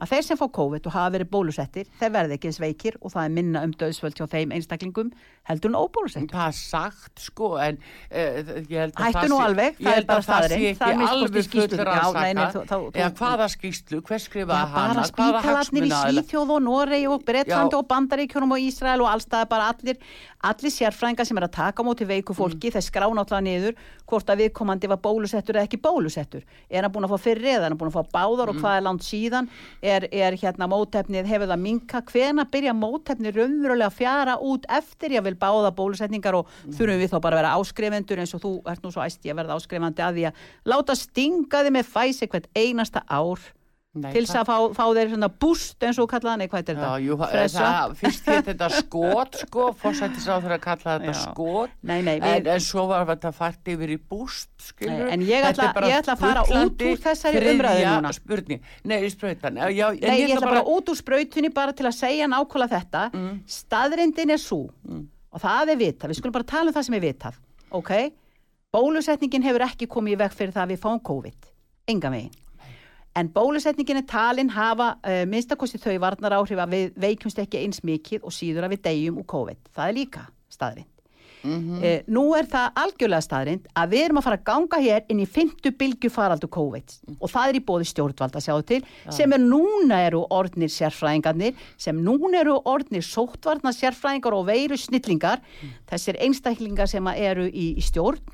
að 0.00 0.10
þeir 0.10 0.24
sem 0.26 0.36
fá 0.40 0.46
COVID 0.58 0.86
og 0.88 0.92
hafa 0.96 1.12
verið 1.14 1.28
bólusettir 1.30 1.86
þeir 2.00 2.10
verði 2.16 2.34
ekki 2.38 2.48
eins 2.50 2.60
veikir 2.62 2.96
og 3.00 3.12
það 3.14 3.24
er 3.24 3.34
minna 3.36 3.62
um 3.62 3.72
döðsvöld 3.78 4.16
hjá 4.18 4.26
þeim 4.32 4.50
einstaklingum 4.56 5.12
heldur 5.44 5.70
en 5.70 5.76
óbólusettir. 5.78 6.32
Það 6.34 6.48
er 6.48 6.56
sagt 6.58 7.20
sko 7.20 7.50
en 7.60 7.78
uh, 7.78 8.18
ég 8.64 8.78
held 8.80 8.94
að 8.96 9.04
Hættu 9.04 9.18
það 9.18 9.28
sé- 9.28 9.44
alveg, 9.44 9.78
ég 9.78 9.90
held 9.94 10.06
bara 10.08 10.18
að 10.18 10.28
það 10.30 10.48
sé 10.48 10.60
ekki 10.72 11.08
alveg 11.14 11.48
fullur 11.54 11.84
þá- 12.54 12.66
þú- 12.72 12.90
eða 12.94 13.10
hvaða 13.20 13.48
skýslu, 13.54 14.00
hver 14.08 14.18
Já, 14.18 14.24
skrifaði 14.24 14.48
bara 14.48 14.72
hana? 14.74 15.04
Hvaða 15.04 15.10
spítalarnir 15.12 15.84
í? 15.84 15.92
Svíþjóð 15.94 16.54
og 16.56 16.62
Noregi 16.64 17.06
og 17.12 17.24
Bretlandi 17.28 17.74
Já. 17.76 17.78
og 17.78 17.88
Bandaríkjunum 17.92 18.54
og 18.56 18.64
Ísrael 18.64 19.00
og 19.04 19.10
allstað 19.12 19.48
bara 19.52 19.68
allir, 19.74 19.96
allir 20.44 20.72
sérfrænga 20.74 21.24
sem 21.28 21.38
er 21.38 21.46
að 21.48 21.52
taka 21.60 21.82
móti 21.86 22.08
veiku 22.08 22.34
fólki 22.34 22.70
Mm. 22.70 22.74
þeir 22.74 22.84
skrá 22.88 23.06
náttúrulega 23.12 23.44
niður 23.44 23.74
hvort 24.08 24.28
að 24.28 24.40
er 29.84 30.06
er 30.12 30.36
hérna 30.40 30.68
mótefnið, 30.70 31.28
hefur 31.28 31.50
það 31.50 31.60
minka 31.60 32.00
hvena 32.08 32.46
byrja 32.50 32.74
mótefnið 32.76 33.38
raunverulega 33.38 33.90
að 33.90 33.98
fjara 33.98 34.36
út 34.40 34.68
eftir 34.72 35.16
ég 35.18 35.26
vil 35.26 35.36
báða 35.36 35.74
bólusetningar 35.76 36.38
og 36.40 36.48
þurfum 36.64 37.02
við 37.02 37.12
þá 37.12 37.18
bara 37.18 37.36
að 37.36 37.42
vera 37.42 37.56
áskrifendur 37.58 38.22
eins 38.22 38.34
og 38.36 38.44
þú 38.44 38.54
ert 38.72 38.84
nú 38.84 38.94
svo 38.94 39.04
æsti 39.04 39.32
að 39.32 39.42
verða 39.42 39.58
áskrifandi 39.58 40.06
að 40.06 40.16
því 40.18 40.24
að 40.30 40.48
láta 40.72 40.96
stinga 40.98 41.64
þið 41.66 41.76
með 41.76 41.92
fæsi 41.92 42.30
hvert 42.32 42.48
einasta 42.56 43.04
ár 43.08 43.44
Nei, 43.94 44.08
til 44.10 44.24
þess 44.26 44.34
að 44.40 44.48
fá, 44.48 44.54
fá 44.74 44.84
þeir 44.96 45.10
svona 45.12 45.28
búst 45.38 45.84
eins 45.86 45.98
og 46.02 46.08
kallaðan, 46.10 46.40
nei 46.42 46.48
hvað 46.50 46.62
er 46.72 46.78
þetta? 46.80 46.94
jú, 47.04 47.16
það, 47.20 47.92
fyrst 48.00 48.26
hétt 48.26 48.48
þetta 48.48 48.68
skot 48.74 49.36
sko, 49.44 49.66
fórsættis 49.78 50.26
á 50.26 50.34
þeirra 50.42 50.56
að 50.58 50.64
kalla 50.64 50.96
þetta 50.98 51.12
Já. 51.12 51.20
skot 51.20 51.70
Nei, 51.86 52.00
nei, 52.02 52.16
en, 52.18 52.24
við, 52.26 52.48
en 52.56 52.64
svo 52.66 52.86
var 52.90 53.06
þetta 53.12 53.30
fært 53.36 53.70
yfir 53.70 53.92
í 53.94 53.98
búst 54.10 54.50
skilur 54.66 54.98
Nei, 54.98 55.12
en 55.14 55.22
ég 55.28 55.46
ætla- 55.46 55.70
ég 55.86 56.00
ætla 56.00 56.16
að 56.16 56.24
fara 56.24 56.42
út 56.42 56.82
úr 56.88 56.98
þessari 57.06 57.44
umræðu 57.54 57.86
núna. 57.92 58.12
spurning, 58.18 58.60
nei, 58.82 58.98
í 59.06 59.12
sprautan 59.14 59.62
já, 59.62 59.70
já, 59.70 59.86
en 59.94 60.10
nei, 60.10 60.18
ég 60.24 60.34
ætla 60.34 60.50
bara 60.50 60.66
út 60.74 60.90
úr 60.90 60.98
sprautunni 60.98 61.54
bara 61.54 61.72
til 61.72 61.86
að 61.86 61.94
segja 62.00 62.26
nákvæmlega 62.34 62.74
þetta. 62.80 63.06
Mm. 63.14 63.40
Staðrindin 63.46 64.34
er 64.34 64.42
svo 64.42 64.64
og 65.34 65.40
það 65.42 65.70
er 65.70 65.82
vitað, 65.86 66.10
við 66.10 66.18
skulum 66.18 66.34
bara 66.40 66.50
tala 66.50 66.70
um 66.70 66.74
það 66.74 66.84
sem 66.90 66.94
er 66.98 67.06
vitað, 67.06 67.38
ok? 67.70 67.92
Bólusetningin 68.74 69.44
hefur 69.46 69.62
ekki 69.70 69.86
komið 69.86 70.16
í 70.16 70.18
veg 70.24 70.32
fyrir 70.34 70.52
það 70.54 70.66
að 70.66 70.72
við 70.74 70.80
fáum 70.82 71.00
COVID, 71.06 71.52
enga 71.94 72.10
veginn. 72.10 72.34
En 73.14 73.28
bólusetningin 73.30 74.00
er 74.00 74.08
talin 74.10 74.50
hafa 74.50 74.94
uh, 74.96 75.20
minnstakosti 75.30 75.78
þau 75.82 75.98
varnar 76.02 76.34
áhrif 76.40 76.58
að 76.58 76.74
við 76.74 76.98
veikjumst 77.06 77.38
ekki 77.44 77.62
eins 77.62 77.84
mikið 77.86 78.26
og 78.26 78.34
síður 78.34 78.66
að 78.66 78.74
við 78.74 78.82
deyjum 78.88 79.22
úr 79.22 79.30
COVID. 79.36 79.70
Það 79.74 79.92
er 79.92 79.96
líka 80.00 80.26
staðrind. 80.50 80.90
Eh, 81.44 82.04
nú 82.08 82.22
er 82.32 82.46
það 82.48 82.78
algjörlega 82.80 83.24
staðrind 83.24 83.66
að 83.76 83.90
við 83.92 84.02
erum 84.06 84.18
að 84.20 84.24
fara 84.24 84.38
að 84.38 84.44
ganga 84.48 84.78
hér 84.80 85.10
inn 85.12 85.18
í 85.20 85.26
fymtu 85.28 85.74
bylgu 85.76 86.08
faraldu 86.12 86.48
COVID 86.48 86.94
og 87.18 87.28
það 87.28 87.50
er 87.50 87.58
í 87.58 87.62
bóði 87.68 87.88
stjórnvalda 87.90 88.40
sjáðu 88.40 88.64
til 88.70 88.78
sem 89.12 89.34
er 89.36 89.42
núna 89.42 89.98
eru 90.06 90.22
orðnir 90.32 90.72
sérfræðingarnir 90.72 91.58
sem 91.76 92.00
núna 92.06 92.40
eru 92.40 92.56
orðnir 92.64 93.04
sóttvarna 93.04 93.74
sérfræðingar 93.76 94.38
og 94.38 94.48
veiru 94.48 94.78
snillingar 94.80 95.44
þessir 95.90 96.16
einstaklingar 96.24 96.88
sem 96.88 97.12
eru 97.12 97.44
í, 97.50 97.74
í 97.76 97.84
stjórn 97.84 98.24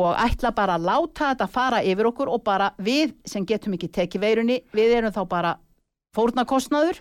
og 0.00 0.14
ætla 0.18 0.50
bara 0.54 0.76
að 0.78 0.86
láta 0.88 1.32
þetta 1.32 1.48
fara 1.50 1.82
yfir 1.86 2.08
okkur 2.10 2.30
og 2.34 2.42
bara 2.46 2.72
við 2.82 3.14
sem 3.28 3.46
getum 3.46 3.76
ekki 3.76 3.92
tekið 3.94 4.24
veirunni, 4.26 4.60
við 4.74 4.96
erum 4.98 5.14
þá 5.14 5.22
bara 5.30 5.52
fórnarkostnaður 6.16 7.00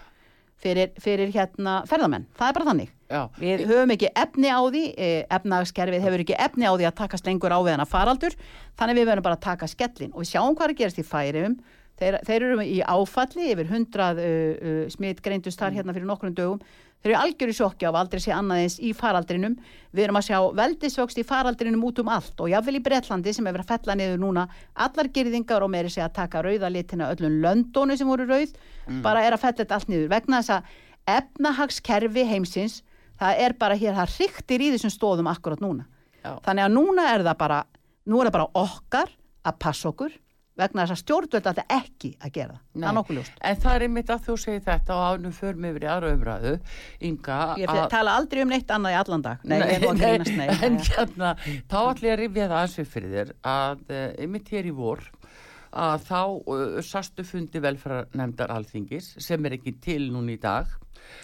fyrir, 0.64 0.92
fyrir 1.02 1.32
hérna 1.34 1.82
ferðamenn, 1.90 2.28
það 2.38 2.50
er 2.50 2.58
bara 2.58 2.70
þannig. 2.72 2.92
Já, 3.14 3.22
Við 3.38 3.66
höfum 3.70 3.94
ekki 3.94 4.10
efni 4.18 4.50
á 4.50 4.62
því, 4.64 4.84
eh, 4.98 5.26
efnagskerfið 5.30 6.06
hefur 6.06 6.24
ekki 6.24 6.38
efni 6.40 6.66
á 6.66 6.74
því 6.74 6.88
að 6.90 6.98
takast 7.02 7.28
lengur 7.28 7.54
á 7.54 7.60
við 7.62 7.76
hana 7.76 7.86
faraldur, 7.86 8.34
þannig 8.80 8.98
við 8.98 9.10
verðum 9.10 9.28
bara 9.28 9.38
að 9.38 9.46
taka 9.50 9.70
skellin 9.70 10.14
og 10.14 10.24
við 10.24 10.32
sjáum 10.32 10.56
hvað 10.56 10.66
er 10.70 10.74
að 10.74 10.80
gerast 10.82 11.02
í 11.02 11.06
færium, 11.06 11.58
þeir, 12.04 12.20
þeir 12.28 12.48
eru 12.50 12.66
í 12.68 12.80
áfalli 12.84 13.52
yfir 13.54 13.70
hundrað 13.72 14.22
uh, 14.24 14.32
uh, 14.54 14.82
smitt 14.94 15.24
greindust 15.26 15.62
þar 15.62 15.78
hérna 15.78 15.96
fyrir 15.96 16.10
nokkrum 16.10 16.36
dögum, 16.38 16.62
þeir 17.04 17.13
eru 17.13 17.20
algjör 17.20 17.52
í 17.52 17.58
sjokki 17.58 17.88
af 17.89 17.98
aldrei 18.00 18.22
sé 18.24 18.36
annað 18.36 18.63
eins 18.63 18.78
í 18.80 18.94
faraldrinum, 18.96 19.58
við 19.92 20.06
erum 20.06 20.20
að 20.22 20.30
sjá 20.30 20.38
veldisvöxt 20.60 21.20
í 21.20 21.28
faraldrinum 21.28 21.84
út 21.88 22.00
um 22.04 22.13
allt 22.13 22.39
og 22.44 22.54
jáfnvel 22.54 22.78
í 22.80 22.84
Bretlandi 22.86 23.34
sem 23.36 23.50
hefur 23.50 23.66
að 23.66 23.74
fella 23.74 23.98
niður 24.00 24.24
núna 24.24 24.48
allar 24.86 25.12
girðingar 25.16 25.66
og 25.66 25.74
meiri 25.74 25.92
sé 25.92 26.06
að 26.06 26.16
taka 26.22 26.46
rauða 26.46 26.72
litina 26.72 27.12
öllum 27.12 27.42
löndónu 27.44 28.00
sem 28.00 28.08
voru 28.08 28.30
rauð, 28.30 28.56
bara 29.04 29.26
er 29.26 29.36
að 29.36 29.44
fella 29.44 29.63
þetta 29.63 29.80
allt 29.80 29.92
niður 29.92 30.10
vegna 30.16 30.39
þess 30.39 30.58
að 30.60 30.74
efnahagskerfi 31.18 32.28
heimsins 32.30 32.82
það 33.20 33.44
er 33.46 33.56
bara 33.60 33.78
hér, 33.80 33.96
það 33.98 34.16
hryktir 34.18 34.63
í 34.63 34.72
þessum 34.74 34.94
stóðum 34.94 35.30
akkurat 35.32 35.62
núna. 35.63 35.86
Já. 36.24 36.38
Þannig 36.46 36.66
að 36.66 36.76
núna 36.78 37.08
er 37.12 37.26
það 37.26 37.39
bara, 37.42 37.60
nú 38.10 38.20
er 38.20 38.30
það 38.30 38.38
bara 38.38 38.63
okkar 38.63 39.12
að 39.44 39.58
passa 39.66 39.89
okkur 39.92 40.13
vegna 40.60 40.84
þess 40.84 40.94
að 40.94 41.00
stjórnvöld 41.02 41.48
að 41.50 41.60
þetta 41.60 41.78
ekki 41.80 42.12
að 42.20 42.34
gera 42.36 42.54
það. 42.54 42.62
Það 42.74 42.88
er 42.89 42.96
nokkuð 42.98 43.18
ljóst. 43.18 43.38
En 43.50 43.60
það 43.63 43.76
er 43.76 43.86
einmitt 43.88 44.12
að 44.13 44.28
þú 44.28 44.36
segir 44.44 44.63
þetta 44.68 44.98
og 44.98 45.04
ánum 45.10 45.36
för 45.38 45.58
mig 45.58 45.74
yfir 45.74 45.86
í 45.86 45.89
aðra 45.94 46.12
umræðu, 46.18 46.54
Inga, 47.10 47.39
Ég 47.58 47.74
að- 47.74 47.89
tala 47.89 48.18
aldrei 48.20 48.44
um 48.44 48.54
neitt 48.54 48.74
annað 48.76 48.94
í 48.94 49.00
allan 49.02 49.26
dag. 49.26 49.38
Nei, 49.44 49.60
að 49.62 49.88
grínast, 50.04 50.38
nei. 50.38 50.48
en 50.62 50.78
nei. 50.78 50.86
hérna, 50.94 51.36
þá 51.70 51.78
ætlum 51.82 52.10
ég 52.10 52.13
að 52.13 52.22
rifja 52.22 52.50
það 52.54 52.80
upp 52.84 52.94
fyrir 52.94 53.16
þér 53.18 53.34
að 53.54 53.84
uh, 53.89 54.08
einmitt 54.20 54.54
hér 54.54 54.70
í 54.70 54.76
vor 54.78 55.04
að 55.74 56.08
þá 56.08 56.22
sastu 56.86 57.26
fundi 57.26 57.62
velfæranemndar 57.64 58.54
alþingis 58.54 59.16
sem 59.24 59.46
er 59.46 59.58
ekki 59.58 59.78
til 59.82 60.12
núna 60.14 60.36
í 60.36 60.42
dag 60.42 60.70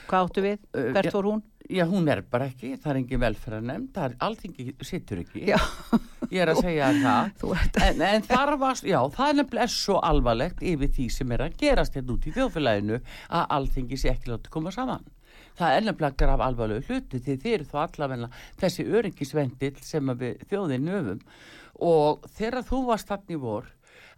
Hvað 0.10 0.26
áttu 0.26 0.44
við? 0.44 0.64
Hvert 0.74 1.12
fór 1.14 1.28
hún? 1.30 1.42
Já, 1.70 1.84
hún 1.86 2.08
er 2.10 2.24
bara 2.26 2.48
ekki, 2.50 2.72
það 2.82 2.92
er 2.92 3.00
engin 3.04 3.22
velfæranemnd, 3.22 3.90
það 3.94 4.08
er 4.08 4.16
alþingi 4.26 4.66
situr 4.90 5.22
ekki, 5.22 5.44
Já. 5.52 5.60
ég 6.34 6.42
er 6.42 6.52
að 6.54 6.62
segja 6.64 6.88
það. 6.98 7.54
En, 7.84 8.02
en 8.08 8.26
þar 8.26 8.56
var, 8.62 8.82
já, 8.90 8.98
það 9.14 9.28
er 9.28 9.38
nefnilega 9.38 9.70
svo 9.76 10.00
alvarlegt 10.10 10.64
yfir 10.66 10.92
því 10.98 11.08
sem 11.14 11.36
er 11.36 11.46
að 11.46 11.60
gerast 11.62 12.00
hérna 12.00 12.16
út 12.16 12.26
í 12.26 12.34
þjóðfélaginu 12.34 13.00
að 13.38 13.48
alþingi 13.60 14.02
sé 14.02 14.14
ekki 14.16 14.34
látið 14.34 14.54
koma 14.56 14.74
saman. 14.74 15.06
Það 15.60 15.76
er 15.76 15.86
nefnilega 15.86 16.20
graf 16.24 16.44
alvarlegu 16.48 16.90
hluti 16.90 17.22
því 17.22 17.38
þið 17.44 17.54
eru 17.54 17.70
þá 17.70 17.80
allavegna 17.84 18.32
þessi 18.64 18.88
öryggisvendil 19.00 19.74
sem 19.86 20.14
við 20.24 20.46
þjóðin 20.50 20.94
höfum 20.96 21.24
og 21.86 22.26
þegar 22.36 22.66
þú 22.66 22.82
varst 22.90 23.12
þannig 23.12 23.44
vor 23.44 23.70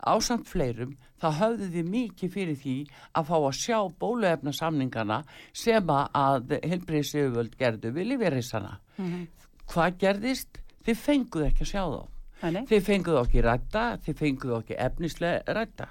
ásamt 0.07 0.47
fleirum 0.49 0.95
þá 1.21 1.27
höfðu 1.39 1.67
þið 1.75 1.91
mikið 1.95 2.33
fyrir 2.33 2.57
því 2.61 2.75
að 3.17 3.27
fá 3.29 3.35
að 3.37 3.59
sjá 3.59 3.77
bóluefna 4.01 4.53
samningana 4.57 5.19
sem 5.53 5.93
að 5.93 6.55
helbriðsjöföld 6.65 7.57
gerðu 7.59 7.93
við 7.97 8.09
lífeyrisana. 8.13 8.79
Mhm. 8.97 9.27
Hvað 9.71 9.97
gerðist? 10.01 10.61
Þið 10.81 10.97
fenguð 10.97 11.45
ekki 11.45 11.65
að 11.65 11.71
sjá 11.71 11.83
þá. 11.85 12.03
Nei. 12.41 12.63
Þið 12.65 12.85
fenguð 12.87 13.17
ekki 13.21 13.41
rætta, 13.45 13.83
þið 14.01 14.15
fenguð 14.17 14.55
ekki 14.57 14.77
efnislega 14.81 15.55
rætta. 15.57 15.87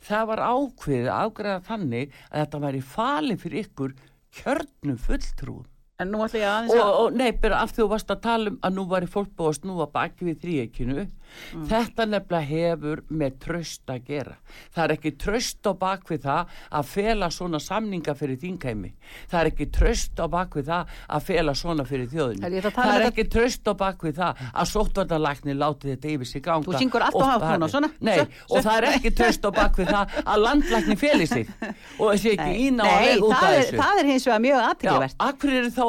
Það 0.00 0.30
var 0.30 0.42
ákveðið 0.48 1.10
ágreða 1.12 1.60
þannig 1.66 2.14
að 2.30 2.40
þetta 2.40 2.60
væri 2.64 2.80
fali 2.80 3.36
fyrir 3.36 3.66
ykkur 3.66 3.94
kjörnum 4.40 4.98
fulltrúum. 5.04 5.66
En 6.00 6.10
nú 6.14 6.22
ætla 6.24 6.40
ég 6.40 6.48
aðeins 6.50 6.74
Og, 6.74 6.80
að... 6.82 6.98
og 7.04 7.16
nei, 7.20 7.30
bara 7.42 7.62
af 7.64 7.72
því 7.76 7.82
þú 7.84 7.88
varst 7.94 8.12
að 8.14 8.20
tala 8.26 8.50
um 8.54 8.58
að 8.64 8.76
nú 8.78 8.84
væri 8.90 9.08
fólk 9.12 9.32
búið 9.36 9.50
að 9.52 9.58
snúa 9.60 9.86
baki 9.92 10.28
við 10.30 10.38
þríekinu. 10.44 11.08
Þetta 11.70 12.04
nefnilega 12.10 12.46
hefur 12.48 13.00
með 13.14 13.34
tröst 13.44 13.90
að 13.92 14.00
gera. 14.08 14.32
Það 14.74 14.82
er 14.88 14.92
ekki 14.96 15.10
tröst 15.22 15.68
á 15.70 15.72
bak 15.78 16.08
við 16.10 16.24
það 16.24 16.56
að 16.80 16.88
fela 16.90 17.28
svona 17.30 17.60
samninga 17.62 18.14
fyrir 18.18 18.40
þingheimi. 18.42 18.90
Það 19.30 19.38
er 19.44 19.50
ekki 19.52 19.66
tröst 19.76 20.18
á 20.18 20.26
bak 20.32 20.56
við 20.58 20.66
það 20.72 20.96
að 21.06 21.28
fela 21.28 21.54
svona 21.54 21.86
fyrir 21.86 22.08
þjóðinu. 22.10 22.42
Herri, 22.42 22.58
ég 22.58 22.64
ætla 22.64 22.72
að 22.72 22.78
tala 22.80 22.90
Það 22.90 22.96
um 22.96 23.04
er 23.04 23.12
ekki 23.12 23.26
tröst 23.36 23.70
á 23.70 23.74
bak 23.84 24.02
við 24.08 24.18
það 24.18 24.42
að 24.50 24.70
sóttvartalækni 24.72 25.54
láti 25.60 25.92
þetta 25.92 26.10
yfir 26.16 26.30
sig 26.32 26.44
ganga. 26.48 26.66
Þú 26.66 26.82
syngur 26.82 27.06
allt 27.06 27.14
Og 27.14 27.22
á 27.22 27.38
það- 27.38 27.68
svona. 27.76 27.92
Nei, 28.00 28.18
Svo- 28.18 28.56
og 28.58 28.64
það 28.66 28.76
er 28.80 28.88
ekki 28.90 29.14
tröst 29.20 29.46
á 29.46 29.50
bak 29.60 29.78
við 29.78 29.86
það 29.94 30.18
að 30.26 30.42
landlækni 30.48 30.96
feli 30.98 31.26
sig 31.30 31.46
og 32.00 32.10
þessi 32.10 32.34
ekki 32.34 32.50
Nei, 32.50 32.58
ína 32.66 32.90
nei 32.90 33.06
veg 33.06 33.22
út 33.22 33.32
af 33.36 33.40
það, 33.46 33.54
þessu. 33.60 33.78
það 33.84 34.02
er 34.02 34.10
hins 34.10 34.26
vegar 34.26 34.42
mjög 34.48 34.60
aðtryggivert. 34.66 35.16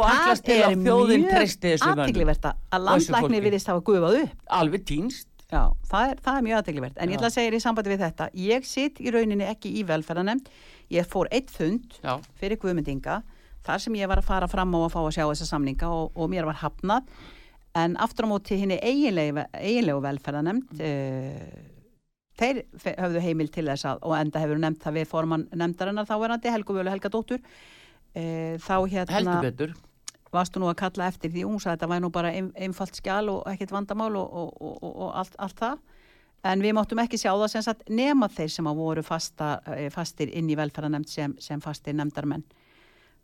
Þá 0.02 0.14
allast 0.14 0.46
til 0.48 0.58
að 0.66 0.78
þjóðin 0.86 1.26
treysti 1.30 1.68
þessu 1.74 1.88
mönnum. 1.90 2.04
aðtryggivert 2.06 2.48
að 2.48 2.54
Og 2.54 2.62
þessu 2.72 2.86
landlækni 2.88 3.36
fólki. 3.38 3.44
viðist 3.48 3.72
hafa 3.72 3.84
gufað 3.90 4.18
upp. 4.22 4.38
Alveg 4.62 4.86
týnst. 4.92 5.28
Já, 5.52 5.64
það 5.92 6.12
er, 6.14 6.22
það 6.24 6.38
er 6.40 6.46
mjög 6.48 6.58
aðtryggivert. 6.62 6.98
En 6.98 7.10
ég 7.10 7.12
Já. 7.12 7.18
ætla 7.20 7.28
að 7.28 7.36
segja 7.36 7.50
þér 7.52 7.58
í 7.58 7.64
sambandi 7.66 7.92
við 7.92 8.04
þetta. 8.06 8.30
Ég 8.46 8.66
sitt 8.66 9.02
í 9.04 9.12
rauninni 9.12 9.48
ekki 9.52 9.74
í 9.76 9.84
velferðanemnd. 9.90 10.48
Ég 10.96 11.10
fór 11.12 11.28
eitt 11.32 11.52
fund 11.52 11.98
Já. 12.04 12.14
fyrir 12.40 12.58
Guðmyndinga 12.62 13.18
þar 13.66 13.84
sem 13.84 13.94
ég 14.00 14.08
var 14.08 14.22
að 14.22 14.30
fara 14.32 14.48
fram 14.48 14.72
á 14.74 14.80
að 14.80 14.94
fá 14.96 15.02
að 15.04 15.12
sjá 15.18 15.26
þessa 15.28 15.50
samninga 15.52 15.90
og, 15.92 16.12
og 16.16 16.32
mér 16.32 16.48
var 16.48 16.62
hafnað. 16.64 17.04
En 17.76 17.94
aftur 18.04 18.28
á 18.28 18.32
móti 18.32 18.58
henni 18.60 18.80
eiginlegu, 18.84 20.02
velferðanemnd 20.04 20.72
uh, 20.80 21.70
þeir 22.40 22.64
höfðu 22.98 23.22
heimil 23.24 23.52
til 23.54 23.68
þess 23.70 23.86
að 23.92 24.02
og 24.08 24.16
enda 24.18 24.42
hefur 24.44 24.60
nefnt 24.60 24.82
það 24.84 24.98
við 25.00 25.08
formann 25.12 25.46
nefndarinnar 25.52 26.08
þáverandi 26.10 26.52
Helgu 26.52 26.76
Völu 26.76 26.92
Helga 26.92 27.12
Dóttur 27.14 27.40
uh, 27.40 28.56
þá 28.60 28.76
hérna 28.92 29.16
Heldur 29.20 29.46
betur. 29.46 29.76
Varstu 30.32 30.62
nú 30.62 30.70
að 30.72 30.80
kalla 30.84 31.08
eftir 31.12 31.32
því? 31.34 31.46
Hún 31.48 31.60
sagði 31.60 31.78
þetta 31.78 31.91
væri 31.91 32.04
nú 32.06 32.12
bara 32.13 32.32
ein, 32.36 32.52
einfalt 32.56 32.98
skjal 32.98 33.26
og 33.34 33.44
ekkert 33.52 33.74
vandamál 33.76 34.15
og, 34.20 34.32
og, 34.32 34.54
og, 34.62 34.89
og, 34.91 35.10
allt, 35.22 35.36
allt 35.39 35.60
það. 35.60 35.84
En 36.52 36.63
við 36.63 36.74
máttum 36.74 37.02
ekki 37.04 37.20
sjá 37.22 37.32
það 37.36 37.52
sem 37.54 37.65
sagt 37.65 37.89
nema 37.89 38.30
þeir 38.32 38.50
sem 38.50 38.67
að 38.67 38.80
voru 38.82 39.04
fasta, 39.06 39.60
eh, 39.76 39.89
fastir 39.94 40.32
inn 40.34 40.50
í 40.50 40.58
velferðanemnd 40.58 41.10
sem, 41.10 41.36
sem 41.39 41.62
fastir 41.62 41.94
nefndarmenn. 41.98 42.41
uh, 42.41 42.61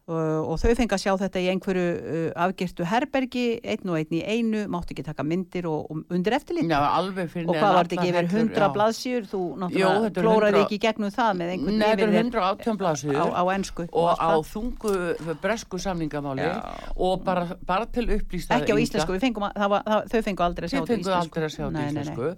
og 0.08 0.56
þau 0.62 0.72
fengi 0.78 0.96
að 0.96 1.02
sjá 1.04 1.12
þetta 1.20 1.42
í 1.44 1.48
einhverju 1.52 1.88
uh, 1.98 2.28
afgirtu 2.46 2.86
herbergi 2.88 3.46
einn 3.60 3.90
og 3.92 3.98
einn 4.00 4.14
í 4.16 4.22
einu, 4.24 4.62
máttu 4.72 4.96
ekki 4.96 5.04
taka 5.04 5.26
myndir 5.28 5.68
og, 5.68 5.90
og 5.92 6.14
undir 6.16 6.38
eftirlit. 6.38 6.70
Já, 6.72 6.80
alveg 6.80 7.28
fyrir 7.34 7.52
og 7.52 7.58
hvað 7.58 7.76
var 7.76 7.90
þetta 7.90 7.98
ekki 7.98 8.14
yfir 8.14 8.30
100 8.30 8.70
blaðsjur 8.78 9.28
þú 9.28 9.42
náttúrulega 9.64 10.14
klóraði 10.16 10.62
100 10.62 10.64
ekki 10.64 10.78
í 10.78 10.82
gegnum 10.86 11.12
það 11.12 11.42
með 11.42 11.52
einhvern 11.56 11.84
er 11.84 11.98
yfirvið 11.98 12.20
118 12.22 12.80
blaðsíður. 12.80 13.20
Á, 13.20 13.26
á 13.36 13.44
ensku. 13.58 13.88
Og 13.92 14.08
á 14.16 14.32
það. 14.32 14.46
þungu 14.54 14.94
bresku 15.44 15.82
samningamáli. 15.84 16.48
Og 16.96 17.28
bara, 17.28 17.44
bara 17.68 17.90
til 17.92 18.08
upplýsta 18.16 18.62
ekki 18.62 18.76
á 18.76 18.78
íslensku, 18.80 19.20
fengum 19.20 19.50
að, 19.50 19.60
það 19.60 19.74
var, 19.76 19.88
það, 19.92 20.08
þau 20.14 20.24
fengu 20.30 20.48
aldrei 20.48 20.70
að 20.70 20.72
sjá 20.72 20.80
þetta 20.80 20.94
fenguð 20.94 21.12
íslensku 21.12 21.28
aldrei 21.28 21.50
að 21.50 21.56
sjá 21.58 21.66
þetta 21.68 21.84
í 21.84 21.92
íslensku. 21.92 22.32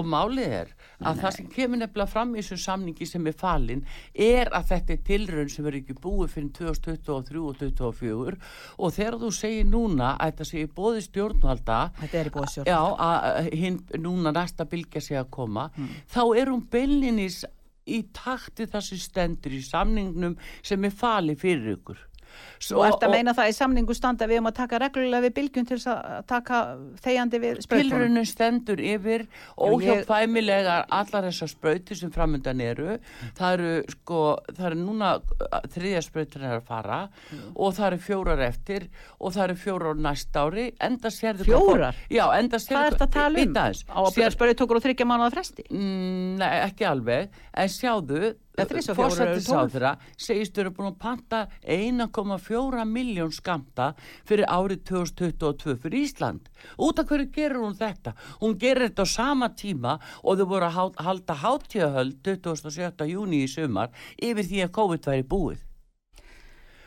Og 0.00 0.10
málið 0.16 0.56
er 0.62 0.72
að 1.00 1.20
það 1.22 1.34
sem 1.36 1.46
kemur 1.54 1.80
nefnilega 1.80 2.10
fram 2.12 2.34
í 2.34 2.40
þessu 2.42 2.58
samningi 2.64 3.06
sem 3.08 3.26
er 3.30 3.36
falin 3.40 3.84
er 4.14 4.50
að 4.56 4.66
þetta 4.72 4.92
er 4.96 5.04
tilraun 5.06 5.48
sem 5.52 5.64
verður 5.64 5.80
ekki 5.80 5.96
búið 6.04 6.34
fyrir 6.34 6.50
2023 6.58 7.44
og 7.44 7.56
2024 7.62 8.36
og 8.78 8.92
þegar 8.98 9.18
þú 9.22 9.30
segir 9.38 9.70
núna 9.70 10.10
að 10.16 10.32
þetta 10.32 10.48
sé 10.50 10.66
bóði 10.80 11.04
stjórnvalda 11.06 11.78
Þetta 12.00 12.20
er 12.20 12.30
í 12.30 12.34
búið 12.34 12.52
stjórn 12.54 12.70
Já, 12.72 12.80
að 13.06 13.50
hinn 13.62 13.80
núna 14.04 14.34
næsta 14.36 14.66
bylgja 14.68 15.00
sé 15.04 15.16
að 15.20 15.30
koma, 15.30 15.70
Mm. 15.76 15.88
þá 16.10 16.22
er 16.40 16.46
hún 16.50 16.62
beilinnis 16.70 17.44
í 17.86 18.02
takti 18.14 18.66
þessu 18.70 18.98
stendur 19.00 19.52
í 19.56 19.62
samningnum 19.64 20.36
sem 20.62 20.84
er 20.84 20.90
fali 20.94 21.34
fyrir 21.34 21.76
ykkur. 21.78 21.96
Og 22.76 22.84
ert 22.86 23.04
að 23.06 23.14
meina 23.14 23.32
það 23.36 23.50
í 23.50 23.54
samningu 23.56 23.94
standa 23.96 24.26
við 24.30 24.42
um 24.42 24.48
að 24.50 24.56
taka 24.60 24.80
reglulega 24.82 25.24
við 25.26 25.34
bylgjum 25.38 25.66
til 25.70 25.78
þess 25.78 25.90
að 25.94 26.26
taka 26.30 26.58
þegjandi 27.04 27.40
við 27.40 27.60
sprautunum? 27.64 27.90
Tilraunin 27.90 28.28
stendur 28.28 28.82
yfir 28.84 29.24
óhjáfæmilegar 29.56 30.84
allar 30.92 31.26
þessar 31.28 31.50
sprautir 31.50 31.98
sem 31.98 32.12
framöndan 32.14 32.60
eru. 32.64 32.98
Það 33.38 33.54
eru 33.56 33.72
sko, 33.94 34.20
það 34.56 34.66
eru 34.70 34.80
núna 34.82 35.12
þriðja 35.74 36.02
sprautir 36.06 36.44
er 36.46 36.58
að 36.58 36.66
fara 36.68 37.00
og 37.54 37.74
það 37.76 37.86
eru 37.90 38.00
fjórar 38.04 38.44
eftir 38.46 38.88
og 39.18 39.34
það 39.36 39.44
eru 39.48 39.58
fjórar 39.64 40.02
næst 40.08 40.36
ári. 40.36 40.68
Enda 40.80 41.12
sérðu 41.14 41.48
hvað 41.48 41.64
Fjórar? 41.70 42.02
Já, 42.12 42.24
enda 42.38 42.60
sérðu 42.60 42.76
Hvað 42.80 42.92
ert 42.92 43.06
að 43.06 43.12
tala 43.16 43.46
um? 43.46 43.58
Á 43.60 44.00
að 44.00 44.12
Sér- 44.16 44.36
sprautókur 44.36 44.78
og 44.80 44.84
þryggja 44.84 45.08
mánuða 45.08 45.32
fresti? 45.34 45.66
Mm, 45.70 46.38
Nei, 46.40 46.52
ekki 46.66 46.86
alveg, 46.88 47.34
en 47.54 47.68
sjáðu, 47.72 48.34
Fórsættisáðura 48.58 49.94
segist 50.18 50.58
eru 50.58 50.72
búin 50.74 50.90
að 50.90 50.98
panta 51.00 51.38
1,4 51.62 52.84
miljón 52.84 53.32
skamta 53.32 53.92
fyrir 54.28 54.44
árið 54.50 54.82
2022 54.90 55.76
fyrir 55.80 56.02
Ísland. 56.02 56.50
Út 56.76 56.98
af 57.00 57.08
hverju 57.08 57.30
gerur 57.32 57.64
hún 57.64 57.78
þetta? 57.78 58.14
Hún 58.42 58.58
gerir 58.58 58.90
þetta 58.90 59.06
á 59.06 59.14
sama 59.14 59.50
tíma 59.54 59.96
og 60.22 60.40
þau 60.40 60.46
voru 60.50 60.68
að 60.68 61.00
halda 61.06 61.38
hátíðahöld 61.44 62.20
27. 62.26 63.08
júni 63.08 63.44
í 63.44 63.48
sumar 63.48 63.94
yfir 64.18 64.44
því 64.44 64.64
að 64.66 64.74
COVID 64.80 65.10
væri 65.12 65.26
búið. 65.30 65.64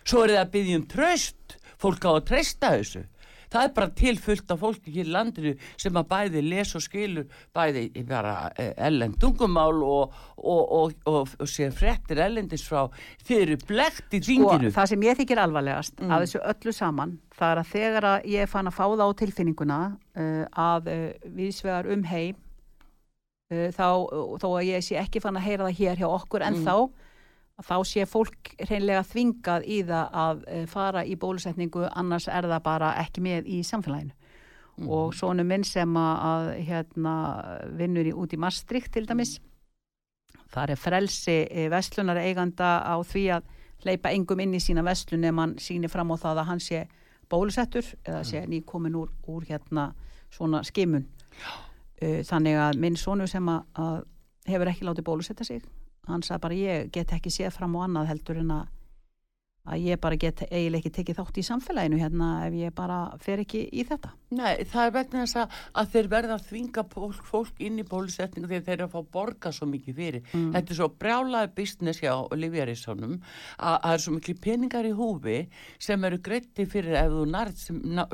Svo 0.04 0.26
er 0.26 0.36
það 0.36 0.44
að 0.44 0.54
byggja 0.54 0.78
um 0.78 0.88
tröst, 0.92 1.58
fólk 1.80 2.04
á 2.04 2.12
að 2.12 2.26
treysta 2.28 2.76
þessu. 2.76 3.06
Það 3.54 3.68
er 3.68 3.74
bara 3.78 3.90
tilfullt 4.00 4.52
af 4.56 4.60
fólki 4.64 4.92
hér 4.96 5.06
í 5.10 5.14
landinu 5.14 5.52
sem 5.78 6.00
að 6.02 6.08
bæði 6.10 6.42
les 6.48 6.72
og 6.76 6.82
skilur 6.82 7.28
bæði 7.54 7.84
í 7.94 8.04
bara 8.10 8.36
eh, 8.58 8.72
ellend 8.88 9.20
tungumál 9.22 9.78
og, 9.86 10.16
og, 10.42 10.64
og, 10.80 10.96
og, 11.06 11.36
og 11.40 11.48
sé 11.54 11.70
frettir 11.72 12.18
ellendis 12.26 12.66
frá 12.66 12.88
þeir 13.28 13.44
eru 13.46 13.58
blekt 13.70 14.14
í 14.18 14.22
Sko, 14.24 14.32
þinginu. 14.32 14.72
það 14.74 14.90
sem 14.96 15.06
ég 15.06 15.20
þykir 15.22 15.44
alvarlegast 15.46 16.00
Mm. 16.04 16.10
að 16.12 16.24
þessu 16.26 16.40
öllu 16.50 16.74
saman, 16.74 17.12
það 17.38 17.52
er 17.54 17.60
að 17.62 17.70
þegar 17.76 18.06
að 18.10 18.26
ég 18.34 18.50
fann 18.50 18.68
að 18.68 18.74
fá 18.80 18.84
það 18.90 19.04
á 19.06 19.10
tilfinninguna 19.22 19.78
uh, 20.18 20.46
að 20.58 20.90
uh, 20.90 21.30
viðsvegar 21.38 21.88
um 21.94 22.04
heim 22.10 22.36
uh, 23.54 23.70
þá, 23.76 23.88
þó 24.42 24.48
að 24.58 24.68
ég 24.72 24.84
sé 24.86 24.98
ekki 25.02 25.22
fann 25.24 25.38
að 25.40 25.46
heyra 25.48 25.68
það 25.70 25.78
hér 25.80 26.02
hjá 26.02 26.08
okkur 26.10 26.44
Mm. 26.44 26.50
ennþá 26.58 26.76
að 26.82 26.90
þá 27.62 27.76
sé 27.86 28.06
fólk 28.10 28.56
hreinlega 28.64 29.04
þvingað 29.06 29.68
í 29.70 29.80
það 29.86 30.20
að 30.24 30.44
uh, 30.48 30.66
fara 30.72 31.06
í 31.06 31.16
bólusetningu 31.20 31.86
annars 31.94 32.28
er 32.28 32.48
það 32.50 32.64
bara 32.66 32.96
ekki 33.04 33.22
með 33.22 33.50
í 33.52 33.64
samfélaginu. 33.68 34.16
Mm. 34.74 34.88
og 34.90 35.12
svonu 35.14 35.44
minn 35.46 35.62
sem 35.64 35.98
að, 36.02 36.48
hérna, 36.66 37.12
vinnur 37.78 38.08
í, 38.10 38.14
út 38.18 38.32
í 38.34 38.40
Maastricht 38.42 38.90
til 38.96 39.04
dæmis 39.06 39.36
þar 40.50 40.74
er 40.74 40.80
frelsi 40.82 41.36
eh, 41.46 41.68
vestlunar 41.70 42.18
eiganda 42.18 42.80
á 42.82 42.98
því 43.06 43.24
að 43.36 43.52
hleypa 43.84 44.14
engum 44.16 44.42
inn 44.42 44.56
í 44.58 44.62
sína 44.64 44.82
vestlun 44.86 45.28
ef 45.30 45.38
hann 45.38 45.54
síni 45.62 45.92
fram 45.92 46.10
á 46.10 46.18
það 46.18 46.42
að 46.42 46.50
hann 46.50 46.64
sé 46.64 46.82
bólusettur 47.30 47.86
eða 48.02 48.24
sé 48.26 48.42
nýkomin 48.50 48.98
úr, 48.98 49.14
úr 49.30 49.46
hérna 49.46 49.92
svona 50.34 50.64
skimun. 50.66 51.06
Uh, 52.02 52.26
þannig 52.26 52.58
að 52.58 52.82
minn 52.82 52.98
sonu 52.98 53.30
sem 53.30 53.54
að 53.54 54.02
hefur 54.50 54.74
ekki 54.74 54.90
látið 54.90 55.06
bólusetta 55.06 55.46
sig 55.46 55.62
hann 56.08 56.24
sagði 56.26 56.46
bara 56.46 56.62
ég 56.62 56.94
get 56.94 57.14
ekki 57.16 57.34
séð 57.34 57.54
fram 57.58 57.76
á 57.78 57.80
annað 57.86 58.10
heldur 58.14 58.42
en 58.44 58.56
að 58.60 58.72
að 59.64 59.86
ég 59.88 60.00
bara 60.04 60.20
get 60.20 60.42
eiginlega 60.50 60.82
ekki 60.82 60.92
tekið 60.98 61.20
þátt 61.22 61.38
í 61.40 61.44
samfélaginu 61.48 62.00
hérna 62.02 62.30
ef 62.50 62.56
ég 62.60 62.74
bara 62.76 62.98
fer 63.24 63.40
ekki 63.46 63.62
í 63.72 63.86
þetta 63.88 64.12
Nei, 64.34 64.66
það 64.68 64.88
er 64.88 64.94
vegna 64.96 65.24
þess 65.24 65.38
að, 65.40 65.58
að 65.80 65.90
þeir 65.94 66.10
verða 66.12 66.36
að 66.36 66.46
þvinga 66.50 66.84
fólk, 66.92 67.22
fólk 67.30 67.62
inn 67.64 67.80
í 67.80 67.86
bólusetningu 67.88 68.50
þegar 68.50 68.66
þeir 68.66 68.74
eru 68.76 68.88
að 68.88 68.94
fá 68.96 69.14
borga 69.18 69.52
svo 69.54 69.68
mikið 69.70 70.00
fyrir. 70.00 70.24
Mm. 70.34 70.48
Þetta 70.56 70.74
er 70.74 70.80
svo 70.80 70.88
brjálaði 71.04 71.52
business 71.60 72.02
hjá 72.02 72.14
Lífjaríssonum 72.42 73.16
að 73.20 73.78
það 73.86 73.94
er 73.94 74.04
svo 74.06 74.16
mikið 74.18 74.42
peningar 74.48 74.90
í 74.90 74.94
húfi 74.98 75.38
sem 75.88 76.08
eru 76.10 76.22
greitti 76.26 76.68
fyrir 76.70 76.98
ef 77.04 77.14
þú 77.14 77.26
nærð 77.36 77.66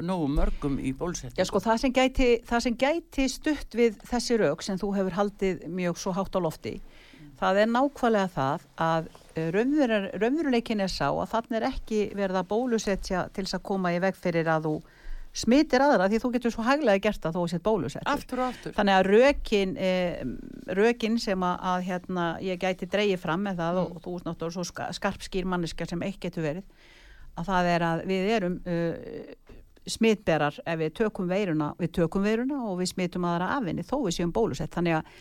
nógu 0.04 0.30
mörgum 0.36 0.80
í 0.82 0.92
bólusetningu. 0.92 1.40
Já 1.40 1.48
sko 1.48 1.64
það 1.64 1.84
sem 1.86 1.96
gæti, 1.96 2.32
það 2.50 2.66
sem 2.68 2.80
gæti 2.84 3.30
stutt 3.32 3.80
við 3.80 4.02
þessi 4.12 4.42
rauk 4.44 4.66
sem 4.66 4.82
þú 4.82 4.92
hefur 5.00 5.22
haldið 5.22 5.70
mjög 5.72 6.04
svo 6.04 6.18
hátt 6.20 6.36
á 6.36 6.40
lofti 6.44 6.80
það 7.40 7.60
er 7.64 7.74
nákvæmlega 7.74 8.30
það 8.36 8.68
að 8.86 9.10
raunveruleikin 9.56 10.22
raunveruleikin 10.22 10.84
er 10.84 10.92
sá 10.92 11.08
að 11.10 11.30
þannig 11.34 11.60
er 11.60 11.68
ekki 11.70 12.00
verið 12.18 12.40
að 12.42 12.50
bólusetja 12.50 13.28
til 13.34 13.46
þess 13.46 13.60
að 13.60 13.68
koma 13.70 13.94
í 13.96 14.02
veg 14.04 14.18
fyrir 14.20 14.50
að 14.52 14.68
þú 14.68 14.74
smitir 15.40 15.84
aðra 15.86 16.08
því 16.10 16.20
þú 16.24 16.32
getur 16.34 16.54
svo 16.56 16.64
hæglega 16.66 17.04
gert 17.06 17.26
að 17.30 17.36
sett 17.52 17.64
bólusettur. 17.64 18.10
Aftur 18.12 18.42
og 18.42 18.48
aftur. 18.50 18.74
Þannig 18.76 18.96
að 18.98 19.10
rökin, 19.14 19.76
eh, 19.78 20.24
rökin 20.76 21.20
sem 21.22 21.40
að, 21.46 21.60
að 21.72 21.84
hérna, 21.86 22.26
ég 22.42 22.60
gæti 22.60 22.90
dreigið 22.90 23.22
fram 23.22 23.46
með 23.46 23.62
það 23.62 23.82
og, 23.84 23.92
og 23.96 24.02
þú 24.04 24.16
ert 24.18 24.26
náttúrulega 24.26 24.58
svo 24.58 24.66
ska- 24.66 24.90
skarpskýr 24.98 25.46
manneska 25.46 25.86
sem 25.86 26.02
eitt 26.02 26.20
getur 26.20 26.44
verið 26.44 26.64
að 27.38 27.46
það 27.46 27.70
er 27.76 27.86
að 27.86 28.04
við 28.10 28.32
erum 28.36 28.58
uh, 28.66 29.54
smitberar 29.90 30.58
ef 30.66 30.80
við 30.80 30.94
tökum 31.00 31.30
veiruna 31.30 31.72
við 31.80 31.94
tökum 32.00 32.26
veiruna 32.26 32.64
og 32.68 32.80
við 32.82 32.92
smitum 32.94 33.26
aðra 33.30 33.54
af 33.58 33.70
henni 33.70 33.86
þó 33.86 33.96
við 34.04 34.18
séum 34.18 34.34
bólusett 34.36 34.74
þannig 34.76 35.00
að 35.00 35.14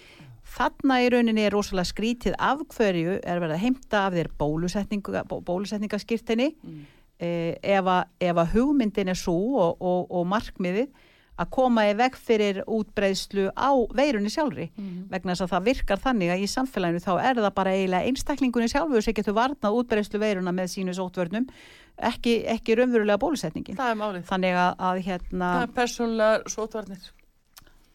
þarna 0.56 1.00
í 1.04 1.10
rauninni 1.12 1.44
er 1.46 1.54
rosalega 1.54 1.90
skrítið 1.92 2.36
af 2.38 2.62
hverju 2.76 3.18
er 3.22 3.42
verið 3.42 3.56
að 3.58 3.64
heimta 3.66 4.06
af 4.08 4.14
þér 4.16 4.30
bólusetninga, 4.40 5.24
bó, 5.28 5.38
bólusetningaskirtinni 5.44 6.48
mm. 6.54 6.80
eh, 7.20 7.52
ef, 7.62 7.84
að, 7.84 8.08
ef 8.30 8.40
að 8.44 8.54
hugmyndin 8.56 9.12
er 9.12 9.18
svo 9.18 9.36
og, 9.60 9.76
og, 9.82 10.08
og 10.10 10.26
markmiðið 10.32 10.88
að 11.38 11.50
koma 11.54 11.84
í 11.86 11.92
veg 11.94 12.16
fyrir 12.18 12.56
útbreyðslu 12.66 13.44
á 13.54 13.70
veirunni 13.94 14.30
sjálfri 14.34 14.64
Mhm. 14.74 15.04
vegna 15.12 15.36
þess 15.36 15.44
að 15.46 15.52
það 15.52 15.66
virkar 15.68 16.00
þannig 16.02 16.32
að 16.34 16.40
í 16.42 16.48
samfélaginu 16.50 17.02
þá 17.04 17.12
er 17.28 17.38
það 17.38 17.52
bara 17.54 17.74
eiginlega 17.76 18.08
einstaklingunni 18.10 18.68
sjálfur 18.72 19.04
sem 19.06 19.14
getur 19.14 19.36
varnað 19.36 19.76
útbreyðslu 19.78 20.18
veiruna 20.18 20.50
með 20.56 20.72
sínu 20.74 20.96
sótvörnum 20.98 21.46
ekki, 22.10 22.40
ekki 22.56 22.74
raunverulega 22.80 23.20
bólusetningin 23.22 23.78
það 23.78 23.92
er 23.94 24.00
málið. 24.02 24.26
þannig 24.32 24.58
að, 24.64 24.74
að 24.88 24.98
hérna 25.06 25.52
Það 25.54 25.62
er 25.68 25.72
persónlega 25.78 26.42
sótvarnir. 26.56 27.06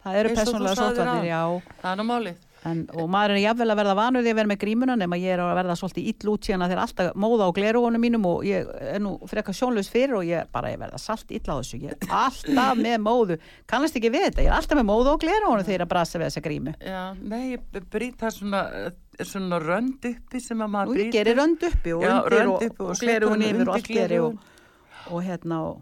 Það 0.04 0.18
eru 0.22 0.32
og 0.32 0.36
þú 0.36 0.42
persónulega 0.42 0.80
sótvarnir, 0.80 1.30
já. 1.30 1.44
Það 1.84 1.92
er 1.94 2.02
nú 2.02 2.10
málið. 2.10 2.42
En, 2.64 2.86
og 2.96 3.10
maður 3.12 3.34
er 3.36 3.42
jafnvel 3.44 3.74
að 3.74 3.80
verða 3.82 3.94
vanur 3.98 4.24
því 4.24 4.32
að 4.32 4.38
vera 4.38 4.50
með 4.54 4.60
grímuna 4.62 4.96
nema 4.96 5.18
ég 5.20 5.34
er 5.34 5.42
að 5.44 5.58
verða 5.58 5.74
svolítið 5.76 6.06
ill 6.14 6.30
út 6.32 6.48
síðan 6.48 6.64
að 6.64 6.72
þeir 6.72 6.82
alltaf 6.84 7.18
móða 7.20 7.48
á 7.52 7.56
glerugunum 7.58 8.04
mínum 8.06 8.28
og 8.30 8.46
ég 8.48 8.70
er 8.88 9.02
nú 9.04 9.12
frekar 9.28 9.58
sjónlaus 9.58 9.90
fyrir 9.92 10.16
og 10.22 10.24
ég 10.30 10.48
bara 10.56 10.72
að 10.72 10.86
verða 10.86 11.02
salt 11.04 11.34
ill 11.36 11.44
á 11.44 11.56
þessu. 11.60 11.82
Ég 11.84 11.92
er 11.92 12.16
alltaf 12.22 12.80
með 12.80 12.98
móðu, 13.04 13.40
kannast 13.68 14.00
ekki 14.00 14.14
við 14.16 14.30
þetta. 14.30 14.46
Ég 14.46 14.52
er 14.54 14.58
alltaf 14.62 14.80
með 14.80 14.88
móðu 14.94 15.12
á 15.12 15.16
glerugunum 15.26 15.66
þegar 15.68 15.76
ég 15.76 15.82
er 15.82 15.86
að 15.90 15.92
brasa 15.92 16.22
við 16.22 16.30
þessa 16.30 16.46
grímu. 16.48 16.76
Já, 16.88 17.04
nei, 17.20 17.44
ég 17.52 17.88
brýt 17.92 18.24
það 18.24 18.36
svona, 18.40 18.66
svona 19.20 19.60
rönd 19.68 20.12
uppi 20.14 20.44
sem 20.48 20.64
að 20.64 20.76
maður 20.78 20.94
og 20.94 21.02
ég 21.02 21.10
brýtur. 21.10 21.18
gerir 21.20 21.42
rönd 21.44 21.68
uppi 21.68 21.98
og 21.98 22.08
undir 22.08 22.48
og, 22.48 22.64
og 22.64 22.86
og 22.88 22.96
setur 22.96 23.10
glerugun 23.10 23.48
yfir 23.50 23.68
og 23.68 23.76
allt 23.76 23.84
og, 23.84 23.92
gleraugun. 23.92 24.40
og 25.12 25.28
hérna 25.28 25.66
og 25.68 25.82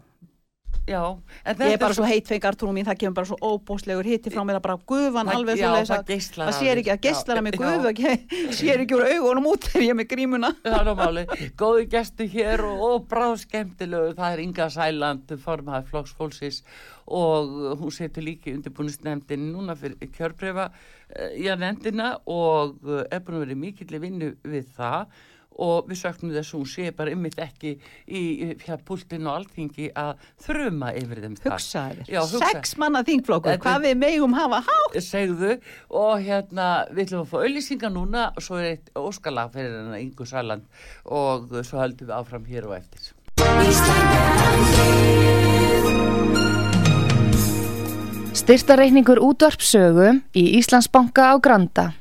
Já, 0.82 0.98
ég 1.46 1.60
er 1.76 1.78
bara 1.78 1.94
svo 1.94 2.02
heitfeng 2.02 2.42
Artúrum 2.48 2.74
mín, 2.74 2.86
það 2.88 2.96
kemur 2.98 3.14
bara 3.20 3.28
svo 3.28 3.36
óbúslegur 3.38 4.06
hitti 4.08 4.32
frá 4.34 4.42
mér 4.42 4.58
að 4.58 4.64
bara 4.64 4.74
gufan 4.90 5.28
Það- 5.28 5.36
alveg 5.36 5.60
já, 5.60 5.68
það 5.86 6.06
geislar 6.08 6.48
það 6.48 6.56
sér 6.58 6.80
ekki 6.80 6.92
að 6.94 7.02
geislar 7.06 7.38
að 7.38 7.44
mig 7.46 7.58
ekki, 7.92 8.14
sér 8.58 8.82
ekki 8.82 8.96
úr 8.98 9.04
augunum 9.12 9.46
út 9.52 9.68
þegar 9.68 9.84
ég 9.86 9.94
er 9.94 9.98
með 10.00 10.08
grímuna. 10.10 10.50
Er. 10.72 11.44
Góði 11.58 11.86
gestu 11.92 12.26
hér 12.26 12.64
og, 12.66 12.82
og 12.88 13.06
bráð 13.10 13.36
skemmtilegu. 13.44 14.14
Það 14.18 14.32
er 14.34 14.42
Inga 14.42 14.68
Sæland, 14.74 15.32
formaði 15.44 15.88
flokksfólksins 15.92 16.62
og 17.06 17.78
hún 17.78 17.94
setur 17.94 18.26
líki 18.26 18.54
undirbúinistnefndin 18.56 19.52
núna 19.52 19.74
fyrir 19.78 20.10
kjörbrefa 20.14 20.68
í 21.36 21.48
að 21.50 21.62
nefndina 21.62 22.14
og 22.30 22.78
eh, 22.86 23.04
er 23.10 23.22
búin 23.22 23.38
að 23.38 23.44
vera 23.46 23.58
mikill 23.58 24.00
vinnu 24.02 24.32
við 24.48 24.70
það 24.76 25.12
og 25.58 25.88
við 25.90 25.98
söknum 26.00 26.32
þess 26.34 26.52
að 26.54 26.58
hún 26.58 26.68
sé 26.72 26.90
bara 26.96 27.12
ymmit 27.12 27.38
ekki 27.42 27.72
í, 28.08 28.22
hér 28.62 28.80
púltinu 28.88 29.28
og 29.28 29.40
alþingi 29.42 29.90
að 29.98 30.12
þruma 30.46 30.92
yfir 30.96 31.20
þeim 31.24 31.36
það. 31.40 31.52
hugsaðir, 31.52 32.04
Já, 32.08 32.20
hugsa. 32.22 32.50
sex 32.52 32.76
manna 32.80 33.02
þingflokkur, 33.06 33.58
hvað 33.62 33.86
við 33.88 33.96
megum 34.02 34.36
hafa 34.38 34.62
há 34.66 34.78
segðu 35.02 35.58
og 35.90 36.14
hérna 36.24 36.68
við 36.92 37.06
ætlum 37.06 37.24
að 37.26 37.32
fá 37.32 37.36
auðlýsingar 37.42 37.92
núna 37.94 38.28
og 38.36 38.42
svo 38.46 38.60
er 38.62 38.70
eitt 38.72 38.92
óskalag 38.96 39.52
fyrir 39.52 39.76
hennar 39.80 40.00
Ingu 40.02 40.26
Sæland 40.28 40.64
og 41.04 41.52
svo 41.62 41.82
höldum 41.82 42.08
við 42.08 42.16
áfram 42.16 42.48
hér 42.48 42.70
og 42.70 42.78
eftir. 42.80 43.12
Styrtareikningur 48.32 49.20
útvarpsögu 49.22 50.08
í 50.34 50.44
Íslandsbanka 50.58 51.30
á 51.30 51.34
Granda. 51.38 51.92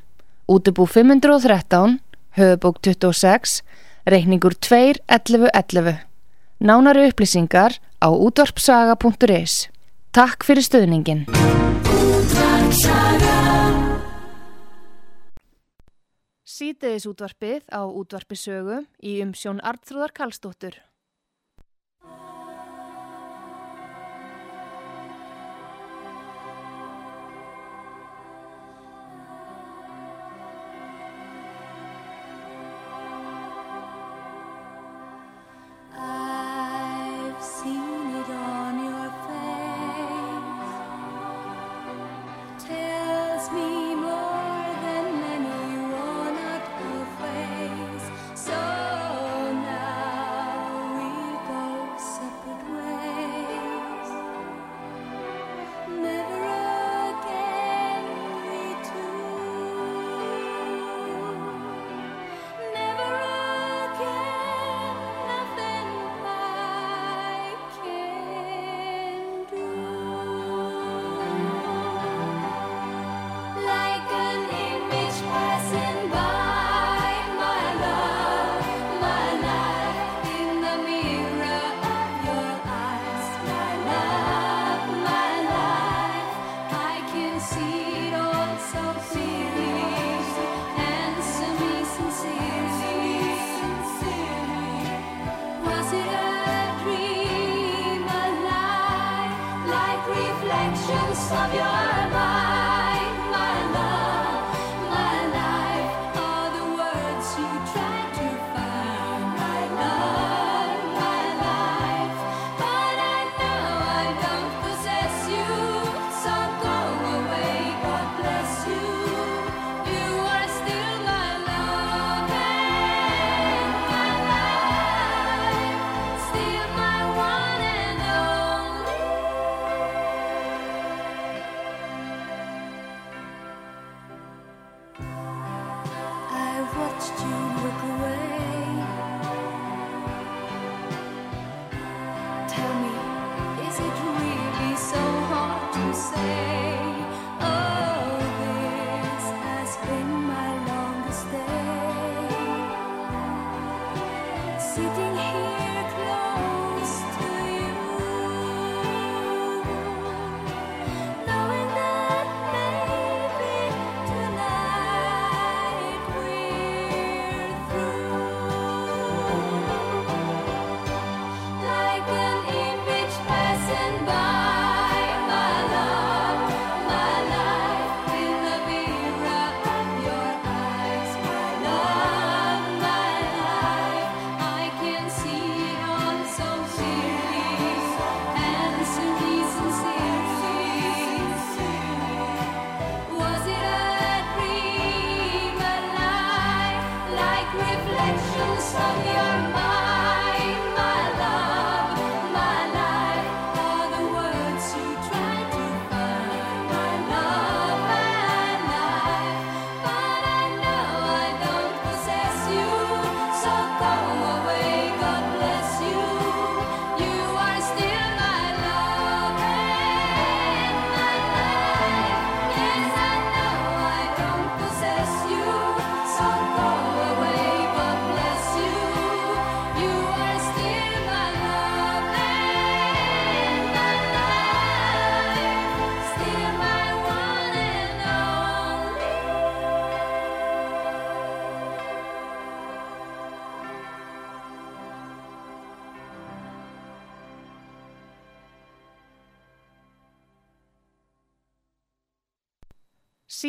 Útubú 0.50 0.88
513, 0.88 2.00
höfubók 2.38 2.80
26, 2.80 3.64
reikningur 4.04 4.54
2.11.11. 4.60 5.96
Nánari 6.58 7.08
upplýsingar 7.10 7.80
á 7.98 8.08
útvarpsaga.is. 8.10 9.70
Takk 10.12 10.44
fyrir 10.44 10.66
stöðningin. 10.66 11.26
Sýteðis 16.46 17.08
útvarpið 17.10 17.64
á 17.74 17.82
útvarpisögu 17.88 18.84
í 19.02 19.18
umsjón 19.24 19.64
Arnþróðar 19.66 20.14
Karlsdóttur. 20.14 20.76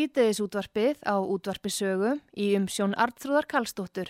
Sítiðis 0.02 0.40
útvarpið 0.42 1.04
á 1.06 1.14
útvarpisögu 1.22 2.16
í 2.34 2.48
umsjón 2.58 2.96
Arnþrúðar 2.98 3.46
Karlsdóttur. 3.46 4.08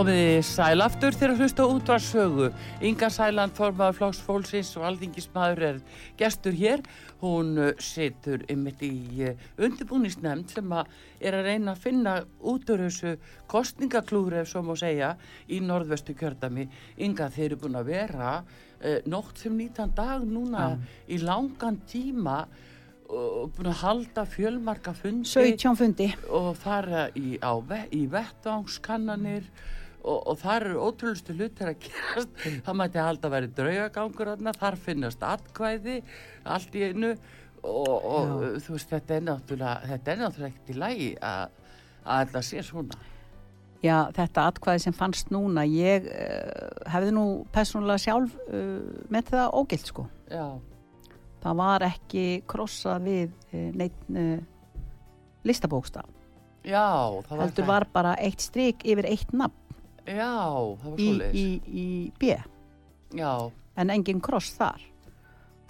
Komiði 0.00 0.38
sæl 0.48 0.80
aftur 0.80 1.12
þegar 1.12 1.34
hlusta 1.36 1.64
út 1.68 1.90
var 1.92 2.00
sögu. 2.00 2.46
Inga 2.88 3.10
Sæland, 3.12 3.52
formaður 3.52 3.98
flokks 3.98 4.20
fólksins 4.24 4.70
og 4.80 4.86
aldingismadur 4.88 5.64
er 5.66 5.80
gestur 6.16 6.54
hér. 6.56 6.80
Hún 7.20 7.50
uh, 7.60 7.66
situr 7.76 8.40
ymmit 8.48 8.80
í 8.86 8.94
uh, 9.28 9.42
undirbúningsnefnd 9.60 10.54
sem 10.54 10.72
að 10.72 10.94
er 11.20 11.36
að 11.36 11.50
reyna 11.50 11.74
að 11.74 11.82
finna 11.82 12.14
út 12.40 12.72
úr 12.72 12.80
þessu 12.86 13.12
kostningaklúri, 13.52 14.38
ef 14.40 14.48
svo 14.48 14.62
má 14.64 14.72
segja, 14.80 15.10
í 15.52 15.58
norðvestu 15.60 16.14
kjördami. 16.16 16.64
Inga, 17.04 17.26
þeir 17.34 17.50
eru 17.50 17.58
búin 17.66 17.76
að 17.82 17.90
vera 17.90 18.30
uh, 18.38 18.94
nótt 19.04 19.42
sem 19.42 19.58
nýtan 19.58 19.92
dag 19.98 20.24
núna 20.24 20.70
í 21.12 21.18
langan 21.20 21.76
tíma 21.90 22.38
og 23.10 23.52
búin 23.52 23.68
að 23.68 23.82
halda 23.82 24.24
fjölmarka 24.32 24.96
fundi 24.96 25.28
17 25.28 25.76
fundi 25.76 26.08
og 26.32 26.54
fara 26.56 27.10
í, 27.18 27.36
í 27.36 28.02
vettvangskannanir 28.08 29.44
og, 30.00 30.18
og 30.32 30.38
þar 30.40 30.66
eru 30.70 30.86
ótrúlustu 30.88 31.36
hlutir 31.36 31.70
að 31.72 31.84
gerast. 31.86 32.34
Það 32.66 32.80
mætti 32.80 33.02
halda 33.04 33.28
að 33.28 33.36
vera 33.36 33.52
draugagangur 33.60 34.32
þarna, 34.32 34.56
þar 34.56 34.80
finnast 34.86 35.24
atkvæði 35.26 36.00
allt 36.56 36.76
í 36.76 36.88
einu. 36.90 37.14
Og, 37.60 37.88
og 38.08 38.30
þú 38.64 38.72
veist 38.72 38.88
þetta 38.88 39.16
er 39.18 39.24
náttúrulega 39.26 39.88
þetta 39.90 40.12
er 40.12 40.20
náttúrulega 40.22 40.54
ekkert 40.54 40.70
í 40.72 40.76
lagi 40.80 41.08
að 41.20 41.58
að 42.04 42.22
þetta 42.24 42.42
sé 42.48 42.62
svona. 42.64 42.98
Já, 43.80 43.96
þetta 44.16 44.46
atkvæði 44.50 44.82
sem 44.84 44.96
fannst 44.96 45.30
núna 45.32 45.64
ég 45.68 46.08
uh, 46.08 46.88
hefði 46.92 47.14
nú 47.16 47.26
persónulega 47.52 48.02
sjálf 48.02 48.34
uh, 48.48 48.80
með 49.12 49.32
það 49.34 49.54
ógilt 49.60 49.92
sko. 49.92 50.06
Já, 50.28 50.46
það 51.44 51.60
var 51.62 51.86
ekki 51.88 52.24
krossað 52.50 53.06
við 53.08 53.36
uh, 53.52 53.68
neitt 53.80 54.10
uh, 54.12 54.34
listabókstaf. 55.48 56.08
Já, 56.68 56.84
það 57.24 57.40
var 57.40 57.68
var 57.70 57.88
bara 57.94 58.16
eitt 58.20 58.44
strik 58.44 58.84
yfir 58.84 59.08
eitt 59.08 59.32
nafn 59.32 59.59
já, 60.16 60.30
það 60.82 61.00
í, 61.00 61.08
í, 61.32 61.44
í 61.84 61.88
B. 62.20 62.36
Já, 63.18 63.32
en 63.80 63.90
engin 63.94 64.20
kross 64.22 64.52
þar. 64.58 64.86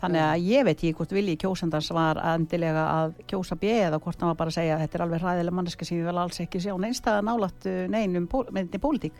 Þannig 0.00 0.22
að 0.24 0.44
ég 0.48 0.64
veit 0.64 0.76
ekki 0.78 0.94
hvort 0.96 1.10
vilji 1.12 1.34
kjósandars 1.42 1.90
var 1.92 2.16
endilega 2.32 2.84
að 2.88 3.18
kjósa 3.28 3.56
B 3.60 3.68
eða 3.82 3.98
hvort 4.00 4.22
hann 4.22 4.30
var 4.30 4.38
bara 4.38 4.52
að 4.52 4.56
segja 4.56 4.76
að 4.78 4.84
þetta 4.86 4.96
er 4.98 5.04
alveg 5.04 5.20
hræðilega 5.26 5.56
manneska 5.58 5.84
sem 5.84 5.98
ég 6.00 6.06
vil 6.08 6.20
alls 6.22 6.40
ekki 6.40 6.62
sjá 6.64 6.72
neinstæða 6.80 7.24
nálat 7.26 7.66
neinum 7.92 8.28
pól, 8.32 8.46
meðinni 8.48 8.80
pólitík. 8.80 9.18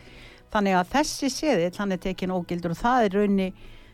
Þannig 0.51 0.79
að 0.79 0.89
þessi 0.95 1.29
seðill 1.31 1.77
hann 1.77 1.93
er 1.93 2.01
tekin 2.01 2.33
ógildur 2.33 2.73
og 2.73 2.81
það 2.81 3.05
er 3.05 3.17
raunni 3.19 3.47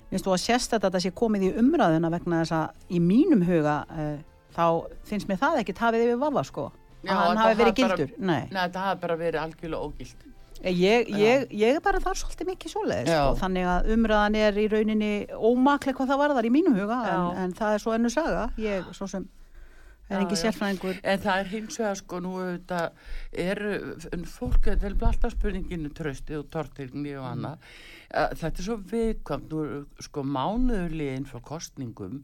minnst 0.08 0.24
þú 0.24 0.32
að 0.38 0.44
sérst 0.46 0.78
að 0.78 0.86
þetta 0.88 1.02
sé 1.04 1.12
komið 1.20 1.44
í 1.50 1.52
umræðuna 1.60 2.12
vegna 2.14 2.40
þess 2.46 2.56
að 2.56 2.96
í 2.96 3.02
mínum 3.04 3.44
huga 3.44 3.76
uh, 3.92 4.16
þá 4.56 4.66
finnst 5.12 5.28
mér 5.28 5.42
það 5.44 5.60
ekki 5.66 5.76
hafið 5.82 6.06
yfir 6.08 6.22
vafa 6.24 6.46
sko. 6.48 6.70
Já, 7.04 7.12
að 7.12 7.20
hann 7.28 7.42
hafi 7.44 7.60
verið 7.60 7.74
hafi 7.74 7.84
bara- 7.84 7.98
gildur. 8.00 8.16
Nei. 8.32 8.42
Þetta 8.56 8.86
hafi 8.88 9.02
bara 9.04 9.20
verið 9.20 9.44
algjörlega 9.44 9.92
ógilt 9.92 10.24
Ég, 10.64 11.10
ég, 11.14 11.48
ég 11.54 11.76
er 11.78 11.82
bara 11.86 12.02
þar 12.02 12.18
svolítið 12.20 12.52
mikið 12.52 12.74
svoleiðis 12.74 13.12
Já. 13.14 13.22
sko. 13.22 13.40
þannig 13.44 13.72
að 13.72 13.90
umræðan 13.96 14.38
er 14.42 14.58
í 14.58 14.68
rauninni 14.72 15.12
ómakleg 15.34 15.98
hvað 15.98 16.14
það 16.14 16.22
varðar 16.24 16.48
í 16.50 16.54
mínum 16.54 16.78
huga 16.78 17.02
en, 17.12 17.26
en 17.44 17.58
það 17.58 17.76
er 17.76 17.84
svo 17.84 17.94
ennu 17.98 18.14
saga 18.14 18.48
ég 18.62 18.88
svo 18.98 19.10
sem 19.12 19.28
er 20.08 20.24
ekki 20.24 20.40
sérfræðingur 20.40 21.00
En 21.04 21.22
það 21.24 21.42
er 21.42 21.52
hins 21.52 21.80
vegar 21.82 22.00
sko 22.00 22.22
nú 22.24 22.34
er 22.42 23.62
fólk 24.32 24.70
er 24.72 24.80
til 24.82 24.94
alltaf 24.96 25.36
spurninginu 25.36 25.92
tröstið 25.96 26.42
og 26.42 26.52
tortilni 26.54 27.16
og 27.20 27.28
annað. 27.28 27.58
Mm. 27.60 28.38
Þetta 28.40 28.62
er 28.62 28.68
svo 28.70 28.78
viðkvæmt, 28.88 29.52
nú 29.52 30.04
sko 30.06 30.24
mánuður 30.24 30.96
liðin 30.96 31.28
frá 31.28 31.42
kostningum 31.44 32.22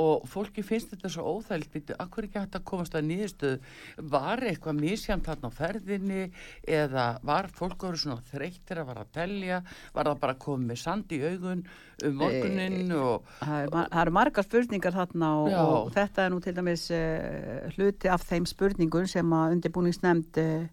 og 0.00 0.24
fólki 0.26 0.62
finnst 0.66 0.90
þetta 0.92 1.10
svo 1.12 1.22
óþægilt 1.36 1.70
býttu, 1.72 1.96
akkur 2.02 2.26
ekki 2.26 2.40
hægt 2.40 2.58
að 2.58 2.64
komast 2.66 2.96
að 2.98 3.06
nýðustöðu 3.08 4.08
var 4.10 4.42
eitthvað 4.42 4.80
misjæmt 4.80 5.28
þarna 5.28 5.50
á 5.50 5.58
ferðinni 5.58 6.22
eða 6.66 7.06
var 7.22 7.48
fólk 7.54 7.86
voru 7.86 8.00
svona 8.00 8.24
þreyttir 8.32 8.80
að 8.82 8.88
vara 8.90 9.04
að 9.06 9.12
telja? 9.18 9.60
Var 9.94 10.10
það 10.10 10.22
bara 10.26 10.36
komið 10.46 10.70
með 10.72 10.80
sand 10.82 11.14
í 11.14 11.20
augun 11.24 11.64
um 12.04 12.16
morgunin 12.20 12.94
og 12.98 13.28
það 13.38 13.58
er 13.60 13.74
mar- 13.76 13.90
það 13.92 14.00
eru 14.04 14.16
margar 14.18 14.48
spurningar 14.48 14.96
þarna 14.98 15.32
og, 15.40 15.50
og 15.64 15.92
þetta 15.94 16.24
er 16.26 16.32
nú 16.34 16.40
til 16.42 16.56
dæmis 16.58 16.86
uh, 16.94 17.68
hluti 17.76 18.10
af 18.10 18.26
þeim 18.30 18.48
spurningum 18.50 19.06
sem 19.10 19.36
að 19.38 19.58
undirbúningsnefnd 19.58 20.40
uh, 20.42 20.64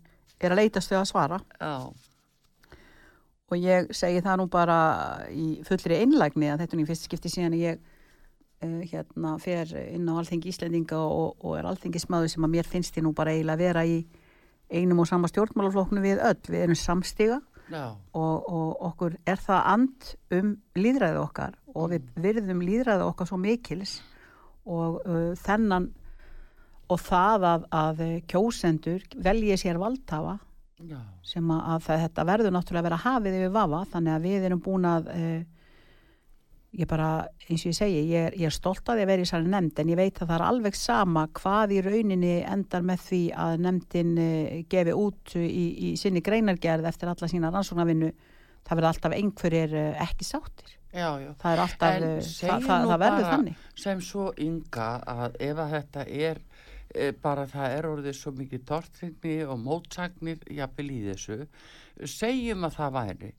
er 0.41 0.55
að 0.55 0.63
leitast 0.63 0.89
við 0.89 0.97
að 1.03 1.11
svara. 1.11 1.38
Já, 1.61 1.91
og 3.51 3.59
ég 3.59 3.89
segi 3.93 4.22
það 4.24 4.38
nú 4.41 4.45
bara 4.51 4.78
í 5.30 5.47
fullri 5.67 5.97
einlægni 6.01 6.47
að 6.49 6.63
þetta 6.63 6.74
er 6.76 6.80
nú 6.80 6.86
í 6.86 6.89
fyrst 6.89 7.07
skipti 7.09 7.30
síðan 7.34 7.57
ég 7.59 7.82
uh, 8.64 8.82
hérna 8.88 9.36
fer 9.41 9.72
inn 9.91 10.09
á 10.09 10.14
Alþingi 10.16 10.51
Íslendinga 10.51 10.99
og, 11.01 11.38
og 11.41 11.57
er 11.59 11.70
Alþingismadur 11.70 12.32
sem 12.32 12.47
að 12.47 12.57
mér 12.57 12.70
finnst 12.70 12.97
ég 12.97 13.05
nú 13.05 13.14
bara 13.18 13.36
eiginlega 13.36 13.57
að 13.57 13.66
vera 13.66 13.86
í 13.86 14.01
einum 14.72 15.03
og 15.03 15.09
sama 15.09 15.30
stjórnmálaflokknu 15.32 16.03
við 16.03 16.22
öll, 16.24 16.39
við 16.47 16.66
erum 16.66 16.80
samstiga 16.80 17.41
já, 17.72 17.86
og, 18.14 18.51
og 18.51 18.86
okkur 18.91 19.18
er 19.28 19.41
það 19.41 19.66
and 19.74 20.12
um 20.38 20.53
líðræði 20.78 21.20
okkar 21.22 21.57
og 21.76 21.91
við 21.93 22.07
virðum 22.24 22.64
líðræði 22.66 23.07
okkar 23.07 23.30
svo 23.30 23.39
mikils 23.41 23.97
og 24.66 25.01
uh, 25.05 25.34
þennan 25.41 25.89
og 26.91 26.99
það 26.99 27.47
að, 27.47 27.68
að 27.72 28.05
kjósendur 28.32 29.03
velji 29.24 29.57
sér 29.59 29.80
valdhafa 29.82 30.38
já, 30.88 30.99
sem 31.26 31.53
að, 31.53 31.64
að 31.76 32.05
þetta 32.05 32.28
verður 32.28 32.55
náttúrulega 32.55 32.84
að 32.84 32.89
vera 32.89 33.01
hafið 33.05 33.39
yfir 33.39 33.55
vafa 33.55 33.82
þannig 33.95 34.16
að 34.16 34.28
við 34.28 34.47
erum 34.49 34.64
búin 34.64 34.88
að 34.89 35.12
uh, 35.16 35.41
ég 36.72 36.88
bara, 36.88 37.28
eins 37.49 37.65
og 37.65 37.72
ég 37.74 37.76
segi 37.76 38.01
ég 38.13 38.28
er, 38.30 38.36
ég 38.39 38.47
er 38.47 38.55
stolt 38.55 38.88
að 38.88 39.03
að 39.03 39.09
vera 39.11 39.24
í 39.24 39.26
þessari 39.26 39.51
nefnd 39.51 39.80
en 39.82 39.91
ég 39.91 39.99
veit 39.99 40.19
að 40.22 40.30
það 40.30 40.36
er 40.38 40.43
alveg 40.47 40.78
sama 40.80 41.26
hvað 41.36 41.74
í 41.76 41.80
rauninni 41.84 42.36
endar 42.47 42.86
með 42.88 43.07
því 43.09 43.22
að 43.45 43.55
nefndin 43.65 44.13
uh, 44.24 44.59
gefi 44.72 44.93
út 44.95 45.34
í, 45.41 45.65
í 45.91 45.95
sinni 45.99 46.24
greinargerð 46.24 46.88
eftir 46.91 47.11
alla 47.11 47.32
sína 47.32 47.51
rannsóknarvinnu. 47.51 48.11
Það 48.61 48.78
verður 48.78 48.91
alltaf 48.91 49.17
einhverjir 49.17 49.76
uh, 49.76 50.05
ekki 50.05 50.28
sáttir. 50.28 50.78
Já, 50.91 51.07
já. 51.24 51.30
það 51.39 51.51
er 51.51 51.61
alltaf, 51.65 52.07
segjum 52.28 52.65
það, 52.65 52.65
það, 52.67 52.88
það 52.89 53.03
verður 53.03 53.28
þannig. 53.30 53.67
sem 53.80 53.99
svo 54.03 54.26
ynga 54.43 54.88
að 55.07 55.38
ef 55.47 55.61
að 55.63 55.76
þetta 55.78 56.03
er 56.28 56.41
bara 57.24 57.46
það 57.50 57.76
er 57.78 57.88
orðið 57.89 58.18
svo 58.18 58.34
mikið 58.36 58.66
tortringni 58.68 59.38
og 59.46 59.62
mótsagnir 59.62 60.42
jafnvel 60.52 60.89
í 60.92 61.00
þessu 61.10 61.38
segjum 62.08 62.66
að 62.66 62.76
það 62.78 62.94
væri 62.96 63.30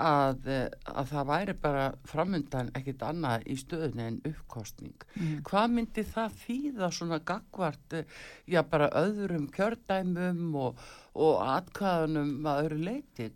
að, 0.00 0.46
e, 0.48 0.58
að 0.92 1.10
það 1.12 1.28
væri 1.30 1.54
bara 1.62 1.84
framundan 2.08 2.70
ekkit 2.78 3.04
annað 3.08 3.46
í 3.46 3.58
stöðun 3.60 4.04
en 4.06 4.20
uppkostning 4.28 5.06
Mm. 5.18 5.42
hvað 5.42 5.70
myndi 5.74 6.04
það 6.06 6.34
þýða 6.44 6.88
svona 6.94 7.18
gagvart 7.18 7.94
e, 7.98 8.04
já 8.46 8.62
bara 8.62 8.90
öðrum 8.94 9.48
kjördæmum 9.50 10.54
og, 10.56 10.82
og 11.14 11.40
atkvæðunum 11.42 12.46
að 12.46 12.60
öðru 12.64 12.82
leiti 12.88 13.30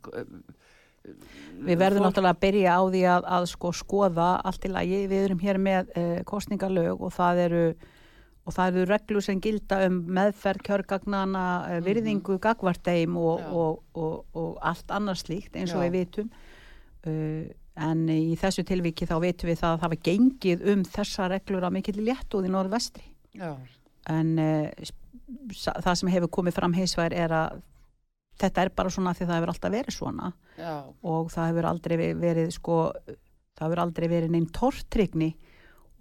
Við 1.02 1.80
verðum 1.80 2.04
náttúrulega 2.06 2.36
að 2.36 2.42
byrja 2.44 2.74
á 2.78 2.82
því 2.86 3.00
að, 3.10 3.24
að 3.36 3.46
sko 3.50 3.72
skoða 3.74 4.28
allt 4.46 4.66
í 4.68 4.70
lagi. 4.70 5.00
Við 5.10 5.24
erum 5.26 5.40
hér 5.42 5.58
með 5.58 5.90
uh, 5.98 6.20
kostningalög 6.28 7.02
og 7.02 7.10
það 7.16 7.40
eru 7.46 7.64
og 8.46 8.54
það 8.56 8.72
eru 8.80 8.84
reglur 8.90 9.22
sem 9.22 9.40
gilda 9.40 9.80
um 9.86 10.00
meðferð 10.18 10.64
kjörgagnana, 10.66 11.42
uh, 11.70 11.80
virðingu 11.86 12.38
gagvarteim 12.42 13.16
og, 13.20 13.42
og, 13.54 13.82
og, 13.94 14.24
og 14.34 14.56
allt 14.66 14.90
annars 14.90 15.22
slíkt 15.26 15.54
eins 15.56 15.74
og 15.76 15.82
Já. 15.82 15.86
við 15.88 15.98
vitum. 16.00 16.30
Uh, 17.06 17.44
en 17.82 18.02
í 18.12 18.34
þessu 18.36 18.64
tilviki 18.68 19.06
þá 19.08 19.14
vitum 19.22 19.48
við 19.48 19.60
það 19.62 19.74
að 19.76 19.78
það 19.84 19.92
var 19.94 20.02
gengið 20.08 20.64
um 20.74 20.82
þessa 20.84 21.28
reglur 21.32 21.64
að 21.64 21.76
mikill 21.78 22.02
léttúð 22.04 22.48
í 22.50 22.52
norðvestri. 22.52 23.04
já, 23.38 23.54
En 24.12 24.34
uh, 24.38 24.90
það 25.56 25.94
sem 26.02 26.10
hefur 26.12 26.28
komið 26.34 26.56
fram 26.58 26.74
heisvæðir 26.76 27.14
er 27.24 27.32
að 27.32 27.60
þetta 28.42 28.64
er 28.66 28.70
bara 28.76 28.90
svona 28.90 29.12
því 29.14 29.26
það 29.28 29.36
hefur 29.38 29.52
alltaf 29.52 29.72
verið 29.72 29.94
svona 29.96 30.32
já, 30.58 30.74
og 31.06 31.30
það 31.32 31.48
hefur 31.52 31.68
aldrei 31.70 31.96
ve- 32.00 32.14
verið 32.18 32.50
sko, 32.56 32.76
það 33.56 33.66
hefur 33.68 33.82
aldrei 33.86 34.06
verið 34.10 34.32
neinn 34.34 34.48
tortrygni 34.56 35.28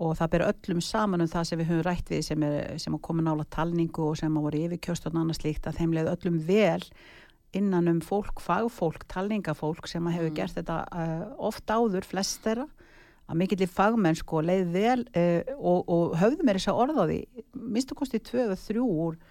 og 0.02 0.14
það 0.18 0.32
ber 0.34 0.44
öllum 0.50 0.82
saman 0.82 1.22
um 1.24 1.30
það 1.30 1.48
sem 1.50 1.60
við 1.62 1.72
höfum 1.72 1.86
rætt 1.88 2.12
við 2.12 2.22
sem 2.26 2.44
er, 2.48 2.78
sem 2.82 2.94
er 2.98 3.02
komin 3.06 3.30
ála 3.30 3.46
talningu 3.54 4.08
og 4.10 4.20
sem 4.20 4.38
að 4.38 4.48
voru 4.48 4.62
yfirkjöst 4.66 5.08
og 5.08 5.18
annað 5.18 5.42
slíkt 5.42 5.68
að 5.70 5.82
þeim 5.82 5.98
leið 5.98 6.12
öllum 6.16 6.40
vel 6.48 6.86
innan 7.54 7.90
um 7.92 8.00
fólk, 8.02 8.40
fagfólk, 8.40 9.04
talningafólk 9.12 9.90
sem 9.92 10.06
að 10.08 10.16
hefur 10.18 10.32
Mm. 10.32 10.38
gert 10.40 10.56
þetta 10.56 10.78
uh, 10.96 11.26
oft 11.38 11.68
áður, 11.68 12.08
flest 12.08 12.40
þeirra 12.46 12.68
að 13.28 13.38
mikill 13.42 13.62
í 13.64 13.68
fagmennsku 13.68 14.40
og 14.40 14.48
leið 14.48 14.72
vel 14.74 15.02
uh, 15.16 15.42
og, 15.60 15.84
og 15.92 16.16
höfðu 16.20 16.48
mér 16.48 16.60
þess 16.60 16.72
að 16.72 16.82
orða 16.86 17.08
því 17.12 17.20
minnstu 17.54 17.96
kosti 18.00 18.20
tvö 18.24 18.46
eða 18.48 18.58
þrjú 18.58 18.88
úr, 19.06 19.22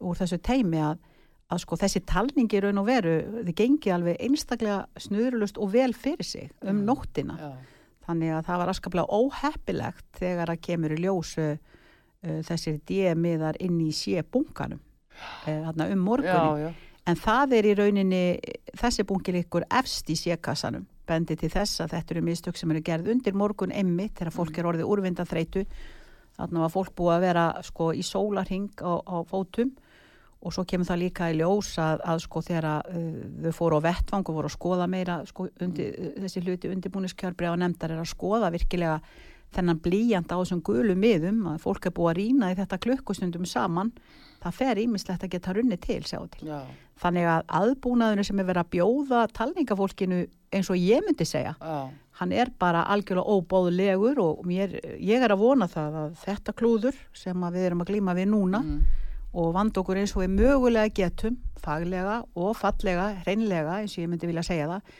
úr 0.00 0.18
þessu 0.22 0.38
teimi 0.38 0.80
að 0.80 0.98
að 1.46 1.60
sko 1.62 1.76
þessi 1.78 2.00
talningi 2.10 2.58
raun 2.58 2.80
og 2.80 2.88
veru 2.88 3.12
þið 3.46 3.54
gengi 3.60 3.92
alveg 3.94 4.16
einstaklega 4.18 4.80
snurulust 4.98 5.60
og 5.62 5.70
vel 5.76 5.92
fyrir 5.94 6.26
sig 6.26 6.48
um 6.62 6.80
Já. 6.80 6.86
nóttina 6.88 7.36
já, 7.38 7.50
þannig 8.06 8.34
að 8.36 8.48
það 8.48 8.60
var 8.62 8.72
askaplega 8.72 9.20
óheppilegt 9.20 10.06
þegar 10.20 10.52
að 10.52 10.62
kemur 10.68 10.94
í 10.96 10.98
ljósu 11.04 11.46
uh, 11.52 12.40
þessir 12.46 12.80
DM-iðar 12.88 13.60
inn 13.64 13.78
í 13.84 13.92
sé-bunkanum 13.94 14.80
uh, 14.80 15.70
um 15.70 15.80
já, 15.82 15.96
morgunin 15.96 16.66
já, 16.66 16.72
en 17.06 17.20
það 17.22 17.56
er 17.58 17.70
í 17.70 17.74
rauninni 17.78 18.24
þessi 18.76 19.06
bunki 19.06 19.34
líkur 19.36 19.66
efst 19.70 20.10
í 20.10 20.18
sé-kassanum 20.18 20.86
bendi 21.06 21.36
til 21.38 21.50
þess 21.52 21.84
að 21.84 21.94
þetta 21.94 22.14
eru 22.14 22.24
mistök 22.26 22.58
sem 22.58 22.72
eru 22.72 22.82
gerð 22.84 23.12
undir 23.14 23.36
morgun 23.38 23.74
emmi 23.74 24.08
þegar 24.10 24.34
fólk 24.34 24.58
er 24.58 24.68
orðið 24.72 24.90
úrvinda 24.90 25.26
þreytu 25.28 25.62
þannig 26.36 26.64
var 26.64 26.72
fólk 26.72 26.94
búið 26.98 27.14
að 27.14 27.26
vera 27.28 27.44
sko 27.64 27.92
í 27.94 28.02
sólarhing 28.04 28.82
á, 28.82 28.92
á 29.06 29.16
fótum 29.28 29.72
og 30.46 30.54
svo 30.54 30.64
kemur 30.68 30.88
það 30.88 31.02
líka 31.02 31.30
í 31.32 31.38
ljós 31.40 31.72
að, 31.82 32.02
að 32.06 32.20
sko 32.24 32.42
þegar 32.46 32.68
uh, 32.70 33.06
þau 33.46 33.54
fóru 33.58 33.80
á 33.82 33.86
vettvang 33.88 34.26
og 34.26 34.38
voru 34.38 34.50
að 34.50 34.56
skoða 34.56 34.90
meira 34.90 35.20
sko, 35.28 35.48
undir, 35.66 36.12
þessi 36.22 36.44
hluti 36.44 36.70
undirbúniskjörbri 36.72 37.50
á 37.50 37.54
nefndar 37.58 37.96
er 37.96 38.02
að 38.02 38.12
skoða 38.12 38.52
virkilega 38.54 39.00
þennan 39.56 39.80
blíjand 39.82 40.32
á 40.32 40.36
þessum 40.38 40.62
gulu 40.66 40.96
miðum 40.98 41.44
að 41.52 41.60
fólk 41.64 41.88
er 41.88 41.94
búið 41.96 42.10
að 42.12 42.18
rýna 42.20 42.50
í 42.52 42.56
þetta 42.58 42.80
klukkustundum 42.82 43.46
saman. 43.48 43.92
Það 44.42 44.56
fer 44.58 44.80
ímislegt 44.82 45.22
að 45.24 45.32
geta 45.32 45.54
runni 45.56 45.78
til 45.80 46.02
til. 46.04 46.50
Þannig 47.00 47.28
að 47.30 47.46
aðbúnaðinu 47.60 48.24
sem 48.26 48.40
er 48.40 48.48
verið 48.50 48.62
að 48.62 48.72
bjóða 48.74 49.22
talningafólkinu 49.36 50.20
eins 50.54 50.70
og 50.70 50.78
ég 50.80 51.04
myndi 51.04 51.26
segja 51.26 51.54
já, 51.58 51.88
hann 52.20 52.32
er 52.32 52.50
bara 52.58 52.84
algjörlega 52.92 53.26
óbóðlegur 53.36 54.20
og 54.22 54.44
mér, 54.46 54.76
ég 55.02 55.22
er 55.22 55.34
að 55.34 55.42
vona 55.42 55.68
það 55.70 55.98
að 56.02 56.14
þetta 56.22 56.54
klúður 56.56 57.00
sem 57.16 57.48
við 57.48 57.66
erum 57.68 57.82
að 57.84 57.90
glíma 57.92 58.14
við 58.16 58.30
núna 58.32 58.62
mm, 58.62 58.78
og 59.36 59.52
vand 59.56 59.76
okkur 59.76 60.00
eins 60.00 60.14
og 60.16 60.24
við 60.24 60.38
mögulega 60.38 60.94
getum 60.96 61.36
faglega 61.60 62.22
og 62.36 62.56
fallega, 62.56 63.10
hreinlega 63.24 63.82
eins 63.82 63.96
og 63.96 64.04
ég 64.04 64.10
myndi 64.12 64.30
vilja 64.30 64.46
segja 64.46 64.70
það 64.70 64.96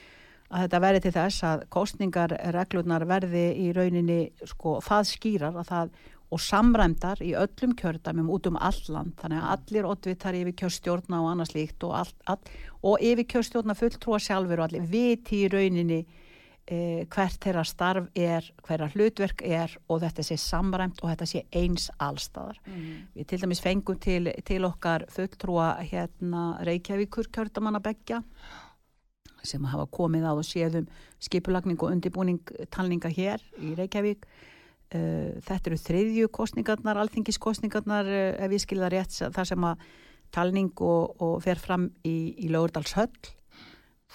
að 0.47 0.61
þetta 0.63 0.81
verði 0.83 1.01
til 1.03 1.13
þess 1.15 1.45
að 1.47 1.63
kostningarreglurnar 1.75 3.05
verði 3.09 3.47
í 3.59 3.71
rauninni 3.75 4.19
sko 4.47 4.77
það 4.83 5.09
skýrar 5.09 5.57
að 5.59 5.71
það 5.71 5.97
og 6.27 6.41
samræmdar 6.43 7.21
í 7.23 7.31
öllum 7.39 7.73
kjördæmum 7.79 8.29
út 8.35 8.49
um 8.49 8.57
all 8.59 8.79
land, 8.91 9.13
þannig 9.19 9.39
að 9.39 9.51
allir 9.53 9.87
oddvitar 9.87 10.35
yfir 10.35 10.55
kjörstjórna 10.61 11.21
og 11.23 11.29
annars 11.31 11.53
líkt 11.55 11.85
og, 11.87 12.11
og 12.83 13.03
yfir 13.03 13.27
kjörstjórna 13.31 13.75
fulltrúa 13.79 14.19
sjálfur 14.19 14.59
og 14.59 14.67
allir 14.67 14.89
viti 14.91 15.45
í 15.45 15.51
rauninni 15.51 16.01
eh, 16.67 17.05
hvert 17.07 17.39
þeirra 17.43 17.63
starf 17.67 18.09
er, 18.15 18.45
hverra 18.67 18.89
hlutverk 18.93 19.41
er 19.45 19.73
og 19.87 20.01
þetta 20.03 20.25
sé 20.25 20.37
samræmt 20.41 21.01
og 21.01 21.11
þetta 21.11 21.27
sé 21.29 21.43
eins 21.55 21.89
allstaðar. 21.97 22.59
mm, 22.65 23.07
Við 23.15 23.27
til 23.31 23.41
dæmis 23.41 23.63
fengum 23.63 23.99
til, 23.99 24.31
til 24.45 24.65
okkar 24.67 25.07
fulltrúa 25.09 25.77
hérna 25.81 26.57
Reykjavíkur 26.67 27.31
kjördamanna 27.31 27.81
beggja 27.83 28.23
sem 29.47 29.63
hafa 29.69 29.85
komið 29.93 30.25
að 30.27 30.41
og 30.41 30.47
séðum 30.47 30.87
skipulagning 31.23 31.79
og 31.79 31.93
undirbúning 31.93 32.41
talninga 32.73 33.09
hér 33.13 33.43
í 33.63 33.75
Reykjavík. 33.77 34.27
Uh, 34.87 35.35
þetta 35.43 35.67
eru 35.67 35.77
þriðju 35.83 36.27
kostningarnar, 36.31 36.99
alþingiskostningarnar 37.01 38.07
uh, 38.07 38.43
ef 38.45 38.53
ég 38.55 38.63
skilða 38.63 38.91
rétt 38.93 39.17
þar 39.35 39.49
sem 39.49 39.65
að 39.67 39.81
talning 40.31 40.71
og, 40.83 41.17
og 41.23 41.41
fer 41.43 41.59
fram 41.59 41.89
í, 42.07 42.35
í 42.39 42.51
Lóðurdalshöll. 42.51 43.11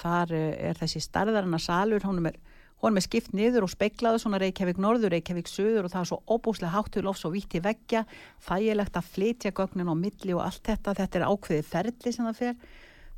Þar 0.00 0.32
uh, 0.38 0.48
er 0.70 0.80
þessi 0.80 1.02
starðarana 1.04 1.60
salur, 1.60 2.04
honum 2.08 2.30
er 2.32 2.40
honum 2.82 2.98
er 2.98 3.04
skipt 3.04 3.34
niður 3.36 3.66
og 3.66 3.70
speiklaðu 3.70 4.18
svona 4.18 4.40
Reykjavík 4.42 4.80
norður, 4.82 5.14
Reykjavík 5.14 5.50
söður 5.50 5.86
og 5.86 5.92
það 5.92 6.00
er 6.00 6.08
svo 6.10 6.18
óbúslega 6.26 6.72
háttur 6.74 7.06
loft 7.06 7.22
svo 7.22 7.30
vítt 7.30 7.54
í 7.54 7.62
veggja, 7.62 8.02
þægilegt 8.42 8.98
að 8.98 9.10
flytja 9.14 9.52
gögnin 9.54 9.92
á 9.92 9.94
milli 9.94 10.34
og 10.34 10.42
allt 10.42 10.64
þetta, 10.66 10.96
þetta 10.98 11.20
er 11.20 11.26
ákveðið 11.28 11.68
ferli 11.68 12.14
sem 12.14 12.26
það 12.26 12.40
fer, 12.40 12.56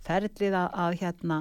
ferlið 0.04 0.58
að 0.60 0.98
hérna 1.00 1.38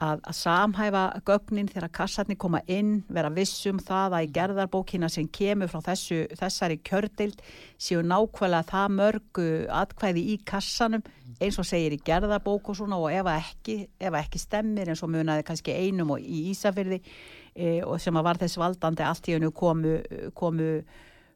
að, 0.00 0.20
að 0.24 0.36
samhæfa 0.36 1.02
gögnin 1.28 1.68
þegar 1.70 1.92
kassarnir 2.00 2.38
koma 2.40 2.60
inn, 2.70 3.00
vera 3.12 3.30
vissum 3.34 3.80
það 3.82 4.16
að 4.16 4.26
í 4.26 4.30
gerðarbókina 4.38 5.10
sem 5.12 5.28
kemur 5.32 5.70
frá 5.70 5.82
þessu, 5.90 6.22
þessari 6.40 6.78
kjördild 6.86 7.42
séu 7.80 8.02
nákvæmlega 8.06 8.68
það 8.70 8.94
mörgu 8.96 9.48
atkvæði 9.80 10.24
í 10.34 10.38
kassanum 10.48 11.04
eins 11.40 11.58
og 11.60 11.68
segir 11.68 11.96
í 11.96 12.00
gerðarbók 12.04 12.72
og 12.72 12.80
svona 12.80 12.98
og 13.00 13.12
ef 13.12 13.28
ekki, 13.32 13.76
ef 14.00 14.16
ekki 14.22 14.40
stemmir 14.40 14.90
eins 14.92 15.04
og 15.04 15.12
munaði 15.12 15.44
kannski 15.48 15.76
einum 15.76 16.16
og 16.16 16.24
í 16.24 16.48
Ísafyrði 16.52 17.00
e, 17.00 17.78
og 17.84 18.00
sem 18.02 18.16
að 18.16 18.26
var 18.28 18.40
þess 18.40 18.60
valdandi 18.60 19.06
allt 19.06 19.30
í 19.30 19.36
hennu 19.36 19.52
komu, 19.56 19.98
komu 20.36 20.72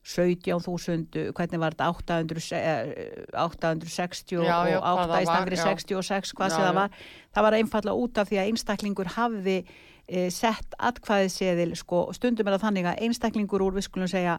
17.000, 0.05 1.33
hvernig 1.33 1.61
var 1.63 1.73
þetta 1.73 1.87
800, 1.95 2.43
eh, 2.59 3.25
860 3.41 4.43
Já, 4.45 4.59
já, 4.69 4.77
og 4.77 4.85
hvað 4.85 5.05
8 5.05 5.15
það 5.15 5.23
í 5.23 5.29
stangri 5.31 5.57
já. 5.57 5.65
66, 5.65 6.35
hvað 6.37 6.53
sem 6.53 6.65
það 6.65 6.75
var 6.79 6.99
það 7.33 7.47
var 7.47 7.57
einfallega 7.59 8.03
út 8.05 8.21
af 8.21 8.29
því 8.29 8.41
að 8.41 8.51
einstaklingur 8.51 9.13
hafði 9.15 9.57
e, 9.65 10.27
sett 10.35 10.77
atkvæðiseðil 10.77 11.73
sko, 11.81 12.03
stundum 12.13 12.51
er 12.51 12.59
það 12.59 12.67
þannig 12.67 12.91
að 12.91 13.01
einstaklingur 13.09 13.65
úr 13.65 13.79
við 13.79 13.89
skulum 13.89 14.11
segja 14.13 14.37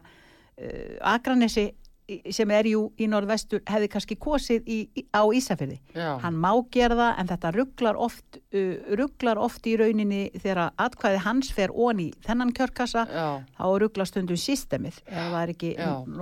e, 0.54 0.70
Akranesi 1.02 1.72
sem 2.30 2.50
er 2.54 2.68
jú 2.70 2.80
í 3.02 3.08
norðvestur 3.10 3.62
hefði 3.66 3.88
kannski 3.90 4.16
kosið 4.22 4.68
í, 4.70 4.76
á 5.10 5.26
Ísafirði. 5.34 5.80
Já, 5.96 6.12
hann 6.22 6.36
má 6.38 6.52
gera 6.70 6.94
það 6.94 7.20
en 7.22 7.30
þetta 7.32 7.50
rugglar 7.56 7.98
oft, 7.98 8.38
uh, 8.54 8.74
oft 9.42 9.66
í 9.66 9.72
rauninni 9.80 10.20
þegar 10.38 10.70
atkvæði 10.78 11.22
hans 11.26 11.50
fer 11.56 11.74
onni 11.74 12.12
þennan 12.26 12.52
kjörkassa 12.54 13.06
já, 13.10 13.26
þá 13.58 13.64
rugglar 13.82 14.06
stundum 14.06 14.38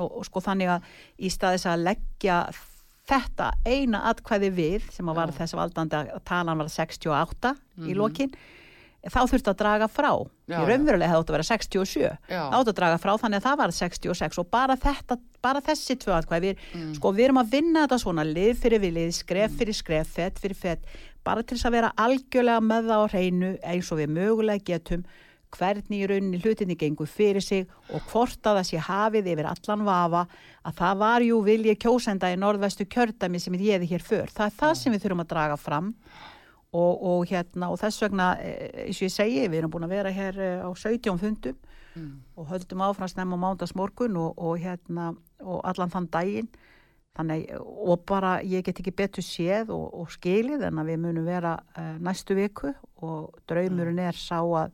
og 0.08 0.24
sko 0.24 0.40
þannig 0.40 0.72
að 0.78 0.88
í 1.20 1.28
staðis 1.28 1.66
að 1.68 1.84
leggja 1.90 2.38
þetta 3.04 3.50
eina 3.68 4.00
atkvæði 4.08 4.48
við 4.56 4.90
sem 4.94 5.08
að 5.12 5.18
var 5.20 5.32
þess 5.36 5.52
valdandi 5.58 5.98
að 6.00 6.22
talan 6.24 6.58
var 6.62 6.70
68 6.72 7.50
í 7.84 7.90
Mhm. 7.92 7.96
lokin 8.00 8.32
þá 9.12 9.18
þurfti 9.30 9.50
að 9.52 9.58
draga 9.60 9.88
frá. 9.90 10.10
Já, 10.48 10.56
í 10.60 10.66
raunverulega 10.68 11.10
hefði 11.10 11.20
átt 11.24 11.30
að 11.32 11.36
vera 11.36 11.46
67 11.48 12.04
já, 12.30 12.40
átt 12.48 12.70
að 12.70 12.76
draga 12.78 12.98
frá 13.02 13.12
þannig 13.20 13.40
að 13.40 13.46
það 13.48 13.58
var 13.62 13.74
66 13.78 14.38
og 14.40 14.48
bara 14.52 14.76
þetta, 14.80 15.18
bara 15.44 15.60
þessi 15.64 15.96
tvö 16.04 16.14
atkvæði 16.20 16.52
við, 16.54 16.62
Mm. 16.74 16.94
sko 16.96 17.12
við 17.12 17.24
erum 17.28 17.42
að 17.42 17.50
vinna 17.56 17.84
þetta 17.86 17.98
svona 18.04 18.24
lið 18.24 18.54
fyrir 18.62 18.80
við 18.80 18.96
lið, 18.98 19.12
skref 19.18 19.58
fyrir 19.58 19.74
skref 19.74 20.08
fett 20.16 20.38
fyrir 20.40 20.56
fett, 20.56 20.82
bara 21.24 21.42
til 21.42 21.56
þess 21.58 21.66
að 21.68 21.76
vera 21.78 21.92
algjörlega 21.96 22.60
með 22.64 22.88
það 22.88 23.04
á 23.04 23.12
hreinu 23.12 23.52
eins 23.64 23.92
og 23.92 23.98
við 23.98 24.10
mögulega 24.16 24.64
getum 24.64 25.04
hvernig 25.54 26.00
í 26.02 26.06
rauninni 26.10 26.40
hlutinni 26.42 26.74
gengur 26.74 27.06
fyrir 27.06 27.40
sig 27.40 27.68
og 27.94 28.02
hvort 28.10 28.42
að 28.42 28.56
það 28.58 28.64
sé 28.72 28.78
hafið 28.88 29.28
yfir 29.30 29.46
allan 29.46 29.84
vafa 29.86 30.22
að 30.66 30.74
það 30.80 30.96
var 30.98 31.20
jú 31.22 31.36
vilji 31.46 31.76
kjósenda 31.78 32.32
í 32.34 32.38
norðvestu 32.42 32.88
kjördæmi 32.90 33.38
sem 33.40 33.54
ég 33.54 33.76
hefði 33.78 33.90
hér 33.92 34.02
för. 34.02 34.26
Það 34.34 34.46
er 34.50 34.56
það 34.58 34.74
sem 34.80 34.92
við 34.96 35.04
þurfum 35.04 35.22
að 35.22 35.30
draga 35.30 35.56
fram 35.56 35.92
og, 36.74 37.04
og 37.06 37.24
hérna 37.30 37.70
og 37.70 37.78
þess 37.80 38.02
vegna 38.02 38.32
eh, 38.42 38.84
eins 38.88 39.00
og 39.00 39.06
ég 39.08 39.14
segi, 39.14 39.46
við 39.48 39.60
erum 39.62 39.72
búin 39.74 39.86
að 39.86 39.96
vera 39.96 40.12
hér 40.14 40.38
eh, 40.42 40.66
á 40.66 40.70
17 40.74 41.20
fundum 41.22 41.56
mm, 41.94 42.12
og 42.36 42.50
höldum 42.50 42.84
áfram 42.88 43.10
snemma 43.10 43.38
á 43.38 43.44
mándagsmorgun 43.46 44.20
og, 44.20 44.38
og 44.38 44.62
hérna 44.62 45.12
og 45.44 45.60
allan 45.64 45.92
þann 45.92 46.10
daginn. 46.12 46.52
Þannig 47.14 47.52
og 47.62 48.00
bara 48.08 48.40
ég 48.42 48.64
get 48.66 48.80
ekki 48.82 48.90
betur 48.90 49.22
séð 49.22 49.68
og, 49.70 49.84
og 49.94 50.08
skilið 50.10 50.64
en 50.66 50.80
að 50.82 50.88
við 50.90 51.02
munum 51.04 51.28
vera 51.28 51.52
næstu 52.02 52.34
viku 52.34 52.72
og 53.06 53.36
draumurinn 53.46 54.00
er 54.02 54.18
sá 54.18 54.40
að 54.42 54.72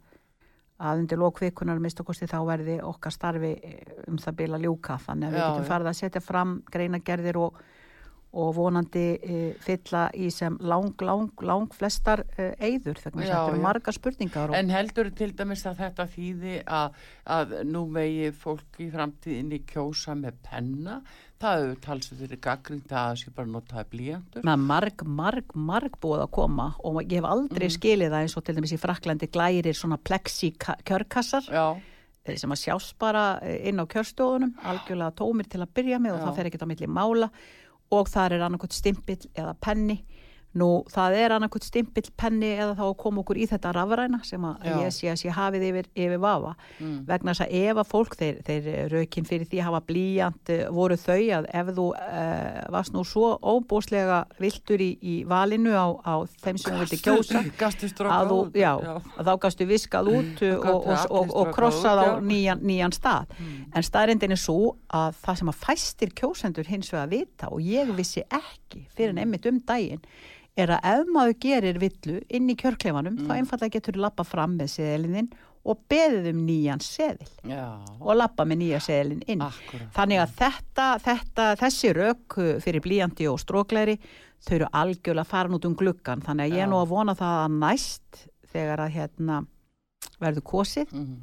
að 0.80 1.03
undir 1.03 1.20
lókvikunar 1.20 1.80
mistakosti 1.82 2.28
þá 2.28 2.38
verði 2.48 2.78
okkar 2.84 3.12
starfi 3.12 3.53
um 4.09 4.16
það 4.20 4.36
bila 4.38 4.61
ljúka. 4.61 4.96
Þannig 5.05 5.28
að 5.28 5.34
við 5.34 5.42
Já, 5.42 5.46
getum 5.51 5.66
já. 5.66 5.68
farið 5.68 5.90
að 5.90 5.98
setja 5.98 6.22
fram 6.24 6.55
greinagerðir 6.72 7.38
og, 7.40 7.59
og 8.33 8.53
vonandi 8.55 9.05
e, 9.18 9.39
fylla 9.59 10.05
í 10.14 10.28
sem 10.31 10.55
lang, 10.62 10.93
lang, 11.03 11.33
lang 11.43 11.72
flestar 11.74 12.22
e, 12.39 12.53
eyður 12.62 13.01
þegar 13.03 13.24
eru 13.24 13.57
já. 13.59 13.62
margar 13.64 13.97
spurningar 13.97 14.53
og, 14.53 14.55
En 14.55 14.70
heldur 14.70 15.11
til 15.18 15.33
dæmis 15.35 15.64
að 15.66 15.81
þetta 15.83 16.07
þýði 16.12 16.53
að, 16.70 17.01
að 17.26 17.57
nú 17.66 17.87
megi 17.91 18.31
fólk 18.31 18.78
í 18.78 18.87
framtíðinni 18.93 19.62
kjósa 19.66 20.14
með 20.14 20.39
penna? 20.47 21.01
Það 21.41 21.57
hefur 21.64 21.78
talsið 21.87 22.18
fyrir 22.22 22.41
gaggrind 22.45 22.91
að 22.93 22.97
það 23.09 23.18
sé 23.22 23.31
bara 23.35 23.49
notaði 23.49 23.85
blíjandur. 23.95 24.43
marg, 24.61 25.05
marg, 25.09 25.55
marg 25.57 25.95
búið 26.03 26.24
að 26.26 26.31
koma 26.37 26.66
og 26.85 26.99
ég 27.03 27.16
hef 27.18 27.28
aldrei 27.31 27.66
Mm. 27.66 27.76
skilið 27.78 28.11
það 28.12 28.26
eins 28.26 28.37
og 28.37 28.45
til 28.45 28.55
dæmis 28.59 28.74
í 28.76 28.78
Fraklandi 28.83 29.26
glærir 29.33 29.74
svona 29.74 29.97
plexi 29.99 30.53
kjörkassar 30.61 31.49
Já, 31.51 31.81
eh, 32.26 32.37
sem 32.37 32.51
að 32.53 32.61
sjást 32.61 32.95
bara 33.01 33.41
inn 33.43 33.81
á 33.81 33.89
kjörstofunum 33.89 34.53
algjörlega 34.62 35.16
tómir 35.16 35.49
til 35.49 35.62
að 35.64 35.72
byrja 35.74 35.99
með 35.99 36.12
og 36.14 36.20
Já. 36.20 36.24
það 36.28 36.37
fer 36.37 36.51
ekkert 36.51 36.62
á 36.68 36.70
milli 36.70 36.87
mála 36.87 37.31
og 37.91 38.11
það 38.11 38.36
er 38.36 38.45
annarkot 38.47 38.74
stimpill 38.74 39.22
eða 39.34 39.55
penni 39.62 40.01
nú 40.59 40.68
það 40.90 41.14
er 41.14 41.32
annarkot 41.36 41.62
stimpill 41.62 42.09
penni 42.18 42.48
eða 42.57 42.72
þá 42.74 42.82
að 42.88 42.96
koma 42.98 43.20
okkur 43.22 43.38
í 43.38 43.46
þetta 43.46 43.70
rafræna 43.76 44.18
sem 44.26 44.42
að 44.48 44.64
Já. 44.66 44.72
ég 44.82 44.94
sé 44.96 45.11
að 45.12 45.18
sé 45.20 45.34
hafið 45.36 45.66
yfir, 45.68 45.88
yfir 45.94 46.18
vafa 46.22 46.55
mm. 46.80 46.96
vegna 47.07 47.34
þess 47.34 47.44
að 47.44 47.55
ef 47.61 47.80
að 47.84 47.90
fólk 47.92 48.16
þeir, 48.18 48.40
þeir 48.48 48.88
rökin 48.90 49.28
fyrir 49.28 49.46
því 49.46 49.61
að 49.62 49.68
hafa 49.68 49.80
blíjant 49.86 50.51
eh, 50.51 50.64
voru 50.74 50.96
þau 50.98 51.18
að 51.38 51.46
ef 51.61 51.70
þú 51.76 51.86
uh, 51.94 52.59
varst 52.74 52.94
nú 52.96 53.05
svo 53.07 53.30
óbúslega 53.42 54.18
viltur 54.42 54.82
í, 54.82 54.90
í 55.03 55.14
valinu 55.30 55.70
á, 55.78 55.86
á 56.03 56.14
þeim 56.42 56.59
sem 56.59 56.74
þú 56.74 56.82
vildi 56.82 57.01
kjósa 57.05 57.44
Gastu 57.61 57.86
að 58.11 58.32
þú, 58.32 58.40
út. 58.48 58.59
já, 58.59 58.72
að 59.20 59.30
þá 59.30 59.32
gastu 59.46 59.68
viskað 59.70 60.11
út 60.16 60.42
uh, 60.42 60.57
gátu 60.59 60.74
og, 60.74 60.90
og, 60.90 61.14
og, 61.20 61.34
og 61.44 61.55
krossað 61.55 62.03
út, 62.03 62.03
á 62.03 62.07
já. 62.11 62.26
nýjan, 62.32 62.66
nýjan 62.66 62.96
stað 62.96 63.26
Mm. 63.40 63.70
en 63.78 63.84
staðrindin 63.86 64.32
er 64.34 64.38
svo 64.40 64.74
að 64.92 65.14
það 65.22 65.36
sem 65.38 65.51
að 65.53 65.59
fæstir 65.62 66.11
kjósendur 66.18 66.66
hins 66.68 66.90
vegar 66.92 67.09
vita 67.12 67.48
og 67.55 67.61
ég 67.64 67.88
vissi 67.96 68.22
ekki 68.26 68.82
fyrir 68.96 69.12
en 69.14 69.20
Mm. 69.20 69.22
einmitt 69.24 69.46
um 69.46 69.61
daginn 69.68 70.01
er 70.62 70.72
að 70.76 70.88
ef 70.92 71.12
maður 71.14 71.36
gerir 71.44 71.78
villu 71.82 72.18
inn 72.30 72.50
í 72.52 72.56
kjörklefanum 72.61 73.16
Mm. 73.18 73.26
þá 73.28 73.32
einfallega 73.38 73.74
getur 73.78 73.96
þú 73.98 74.04
lappa 74.06 74.24
fram 74.24 74.56
með 74.58 74.68
seðlininn 74.76 75.30
og 75.64 75.78
beðið 75.92 76.28
um 76.32 76.40
nýjan 76.46 76.80
seðil 76.80 77.28
Já, 77.50 77.66
og 78.00 78.16
lappa 78.16 78.44
með 78.48 78.58
nýja 78.62 78.80
seðlin 78.80 79.22
inn 79.28 79.42
akkurat. 79.44 79.90
Þannig 79.92 80.20
að 80.22 80.34
þetta, 80.40 80.86
þetta, 81.04 81.48
þessi 81.61 81.92
rauk 81.98 82.36
fyrir 82.64 82.80
blíjandi 82.80 83.28
og 83.28 83.38
stróklæri 83.42 83.98
þau 84.40 84.54
eru 84.56 84.68
algjörlega 84.72 85.26
farin 85.28 85.52
út 85.58 85.66
um 85.68 85.74
gluggan 85.76 86.22
þannig 86.24 86.46
að 86.48 86.54
ég 86.54 86.62
Já. 86.62 86.64
er 86.64 86.70
nú 86.72 86.78
að 86.80 86.88
vona 86.94 87.14
það 87.14 87.36
að 87.44 87.58
næst 87.61 88.22
þegar 88.54 88.78
að 88.86 88.94
hérna 88.96 89.42
verður 90.20 90.42
kosið, 90.48 90.88
Mm. 90.92 91.16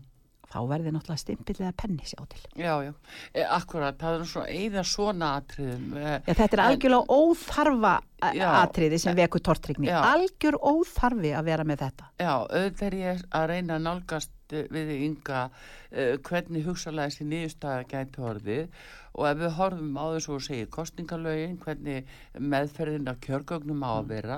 Þá 0.48 0.58
verður 0.70 0.94
náttúrulega 0.96 1.22
stimpillega 1.24 1.74
penni 1.82 2.06
sjá 2.08 2.22
til. 2.32 2.42
Já, 2.56 2.74
já, 2.86 2.94
e, 3.34 3.44
akkurat, 3.58 3.98
það 4.00 4.20
er 4.22 4.28
svona 4.32 4.54
eða 4.62 4.84
svona 4.88 5.32
atriðum. 5.42 5.88
E, 5.98 6.06
Já, 6.28 6.34
þetta 6.34 6.58
er 6.58 6.64
algjörlega 6.68 7.18
óþarfa 7.18 7.94
a- 8.22 8.34
Já. 8.34 8.48
atriði 8.64 9.00
sem 9.04 9.16
vekur 9.16 9.44
tortrygni. 9.44 9.88
Já. 9.92 10.00
Algjör 10.14 10.60
óþarfi 10.62 11.34
að 11.36 11.44
vera 11.52 11.64
með 11.68 11.84
þetta. 11.86 12.10
Já, 12.20 12.34
auðvitað 12.48 12.88
er 12.88 12.98
ég 13.02 13.26
að 13.32 13.48
reyna 13.52 13.76
að 13.78 13.86
nálgast 13.90 14.32
við 14.48 14.92
ynga 15.04 15.42
uh, 15.50 16.18
hvernig 16.24 16.64
hugsalega 16.64 17.12
þessi 17.12 17.26
niðurstaða 17.28 17.88
gæti 17.92 18.22
orðið 18.24 18.70
og 19.18 19.26
ef 19.28 19.38
við 19.42 19.56
horfum 19.58 19.98
á 20.00 20.06
þess 20.16 20.30
og 20.30 20.42
segir 20.46 20.70
kostningalögin, 20.72 21.58
hvernig 21.60 22.06
meðferðin 22.40 23.10
af 23.12 23.20
kjörgögnum 23.26 23.84
á 23.84 23.92
að 24.00 24.08
vera 24.14 24.38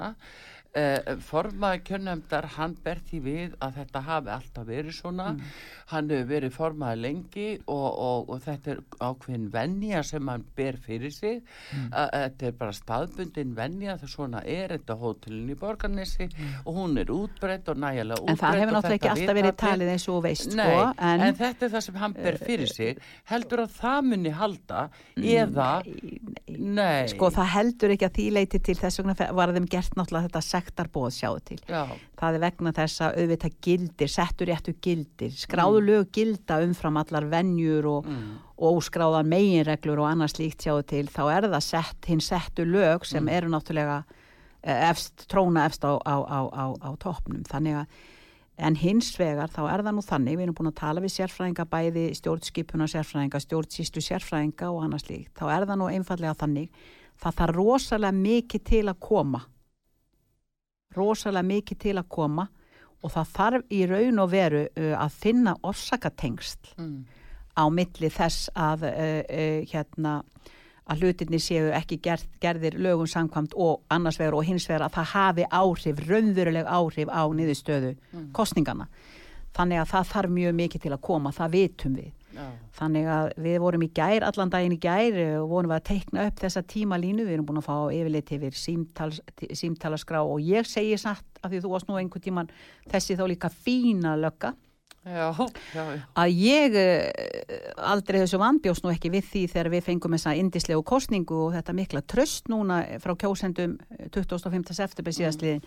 uh, 0.77 1.15
formaði 1.25 1.81
kjörnefndar 1.87 2.47
hann 2.57 2.75
ber 2.83 3.01
því 3.09 3.19
við 3.25 3.57
að 3.63 3.79
þetta 3.79 4.03
hafi 4.05 4.31
alltaf 4.35 4.67
verið 4.69 4.95
svona. 4.99 5.29
Hann 5.89 6.11
hefur 6.13 6.27
verið 6.29 6.53
formaði 6.53 7.01
lengi 7.01 7.47
og, 7.65 7.87
og, 7.89 8.29
og 8.29 8.41
þetta 8.43 8.75
er 8.75 8.81
ákveðin 9.01 9.47
venja 9.53 10.03
sem 10.05 10.27
hann 10.29 10.45
ber 10.57 10.77
fyrir 10.83 11.13
sig. 11.13 11.41
Að 11.89 12.11
þetta 12.13 12.49
er 12.49 12.57
bara 12.59 12.75
staðbundin 12.77 13.55
venja 13.57 13.97
það 14.01 14.13
svona 14.13 14.43
er 14.45 14.75
þetta 14.75 14.97
hótelin 15.01 15.49
í 15.49 15.57
Borgarnesi 15.59 16.29
og 16.63 16.77
hún 16.77 16.97
er 17.01 17.09
útbreytt 17.13 17.71
og 17.73 17.81
nægilega 17.81 18.21
útbreytt 18.21 18.35
En 18.35 18.41
það 18.43 18.59
hefur 18.61 18.77
náttúrulega 18.77 18.99
ekki 18.99 19.11
alltaf 19.15 19.39
verið 19.39 19.57
talið 19.63 19.93
eins 19.95 20.07
og 20.09 20.21
veist, 20.25 20.53
Nei, 20.53 20.67
sko. 20.69 20.85
en, 21.09 21.25
En, 21.29 21.35
þetta 21.39 21.65
er 21.65 21.73
það 21.73 21.85
sem 21.87 21.99
hann 22.03 22.15
ber 22.19 22.39
fyrir 22.43 22.71
sig. 22.73 23.01
Heldur 23.29 23.63
að 23.65 23.75
það 23.79 23.99
muni 24.11 24.35
halda 24.35 24.85
eða 25.17 25.69
nei, 26.59 27.09
sko, 27.11 27.29
það 27.33 27.51
heldur 27.55 27.93
ekki 27.95 28.07
að 28.07 28.15
því 28.19 28.27
leiti 28.37 28.61
til 28.69 28.77
þess 28.79 29.01
vegna 29.01 29.29
var 29.39 29.53
þeim 29.55 29.67
gert 29.71 29.97
náttúrulega 29.97 30.29
þetta 30.29 30.43
sektarbóð 30.69 31.09
sjáðu 31.15 31.41
til. 31.49 31.57
já, 31.67 31.97
Það 32.19 32.37
er 32.37 32.43
vegna 32.45 32.73
þess 32.75 33.01
að 33.01 33.17
auðvitað 33.23 33.57
gildir, 33.61 34.11
settur 34.13 34.49
réttu 34.49 34.75
gildir, 34.81 35.33
skráðu 35.33 35.81
lög 35.85 36.11
gilda 36.13 36.59
umfram 36.65 36.99
allar 37.01 37.25
venjur 37.31 37.89
og, 37.89 38.05
mm, 38.05 38.37
og 38.59 38.79
óskráðan 38.79 39.31
meginreglur 39.31 40.03
og 40.03 40.11
annars 40.11 40.37
líkt 40.39 40.63
sjáðu 40.63 40.85
til, 40.85 41.07
þá 41.07 41.23
er 41.37 41.49
það 41.49 41.65
sett, 41.65 42.05
hinn 42.05 42.21
settu 42.21 42.65
lög 42.65 43.05
sem 43.05 43.27
eru 43.27 43.49
náttúrulega 43.49 44.03
eh, 44.63 44.89
efst, 44.89 45.27
tróna 45.27 45.65
efst 45.65 45.83
á, 45.83 45.97
á, 45.97 46.15
á, 46.23 46.39
á, 46.51 46.65
á 46.77 46.89
toppnum. 46.99 47.43
Þannig 47.47 47.83
að 47.83 47.99
En 48.59 48.75
hins 48.75 49.13
vegar 49.15 49.47
þá 49.47 49.61
er 49.71 49.81
það 49.85 49.95
nú 49.95 50.01
þannig, 50.03 50.35
við 50.35 50.43
erum 50.43 50.55
búin 50.57 50.69
að 50.73 50.79
tala 50.81 51.03
við 51.03 51.13
sérfræðinga 51.13 51.65
bæði 51.71 52.01
stjórnskipuna 52.19 52.89
sérfræðinga, 52.91 53.39
stjórnsýstu 53.39 54.03
sérfræðinga 54.03 54.67
og 54.73 54.81
annars 54.83 55.07
líkt. 55.07 55.31
Þá 55.39 55.45
er 55.53 55.65
það 55.69 55.79
nú 55.79 55.87
einfallega 55.87 56.35
þannig, 56.41 56.81
það 57.23 57.37
þarf 57.39 57.55
rosalega 57.55 58.17
mikið 58.17 58.65
til 58.67 58.83
að 58.91 58.99
koma. 59.07 59.41
Rosalega 60.97 61.45
mikið 61.45 61.81
til 61.85 61.95
að 61.99 62.09
koma 62.09 62.47
og 63.03 63.13
það 63.13 63.33
þarf 63.35 63.73
í 63.73 63.81
raun 63.87 64.19
og 64.19 64.31
veru 64.31 64.63
að 64.75 65.17
finna 65.21 65.53
orsakatengst 65.63 66.73
mm, 66.77 66.95
á 67.55 67.63
milli 67.71 68.09
þess 68.11 68.49
að 68.57 68.87
hérna 69.69 70.19
að 70.89 71.03
hlutinni 71.03 71.39
séu 71.41 71.69
ekki 71.75 71.99
gerð, 72.01 72.25
gerðir 72.41 72.77
lögum 72.81 73.07
samkvæmt 73.09 73.53
og 73.61 73.83
annars 73.93 74.17
vegar 74.19 74.39
og 74.39 74.45
hins 74.47 74.65
vegar 74.69 74.87
að 74.87 74.95
það 74.97 75.11
hafi 75.13 75.45
áhrif, 75.53 76.03
raunveruleg 76.09 76.69
áhrif 76.69 77.11
á 77.13 77.21
niðurstöðu 77.29 77.91
kostningana. 78.33 78.89
Þannig 79.53 79.83
að 79.83 79.91
það 79.93 80.09
þarf 80.13 80.33
mjög 80.33 80.55
mikið 80.59 80.85
til 80.85 80.93
að 80.95 81.03
koma, 81.05 81.33
það 81.35 81.53
vitum 81.57 81.99
við. 81.99 82.11
Já, 82.39 82.47
Þannig 82.79 83.09
að 83.11 83.29
við 83.45 83.57
vorum 83.63 83.83
í 83.83 83.89
gær, 83.99 84.25
allan 84.27 84.53
daginn 84.53 84.77
í 84.77 84.79
gær 84.81 85.19
eh, 85.19 85.35
og 85.41 85.49
vorum 85.51 85.73
við 85.73 85.79
að 85.79 85.87
teikna 85.89 86.25
upp 86.29 86.39
þessa 86.43 86.63
tímalínu, 86.73 87.25
við 87.27 87.35
erum 87.35 87.49
búin 87.49 87.61
að 87.61 87.67
fá 87.67 87.75
yfirleitt 87.97 88.33
yfir 88.37 88.57
símtals, 88.57 89.19
símtalaskrá 89.61 90.23
og 90.23 90.41
ég 90.45 90.67
segi 90.69 90.97
satt 91.01 91.43
að 91.43 91.53
því 91.53 91.61
þú 91.65 91.75
varst 91.75 91.91
nú 91.91 91.99
einhvern 91.99 92.25
tíman 92.25 92.51
þessi 92.89 93.19
þá 93.19 93.25
líka 93.31 93.51
fína 93.51 94.15
lögga 94.19 94.53
já, 95.05 95.29
já, 95.73 95.83
já. 95.83 96.01
að 96.23 96.33
ég 96.43 96.75
eh, 96.79 97.69
aldrei 97.91 98.19
þessu 98.23 98.39
vandbjóst 98.41 98.85
nú 98.85 98.91
ekki 98.93 99.11
við 99.13 99.29
því 99.29 99.43
þegar 99.53 99.71
við 99.75 99.85
fengum 99.87 100.15
þessa 100.17 100.35
indislegu 100.39 100.83
kostningu 100.87 101.45
og 101.45 101.55
þetta 101.57 101.75
mikla 101.77 102.03
tröst 102.03 102.51
núna 102.51 102.81
frá 103.03 103.15
kjósendum 103.19 103.77
eh, 103.97 104.09
25. 104.15 104.75
september 104.75 105.15
síðastliðin 105.15 105.63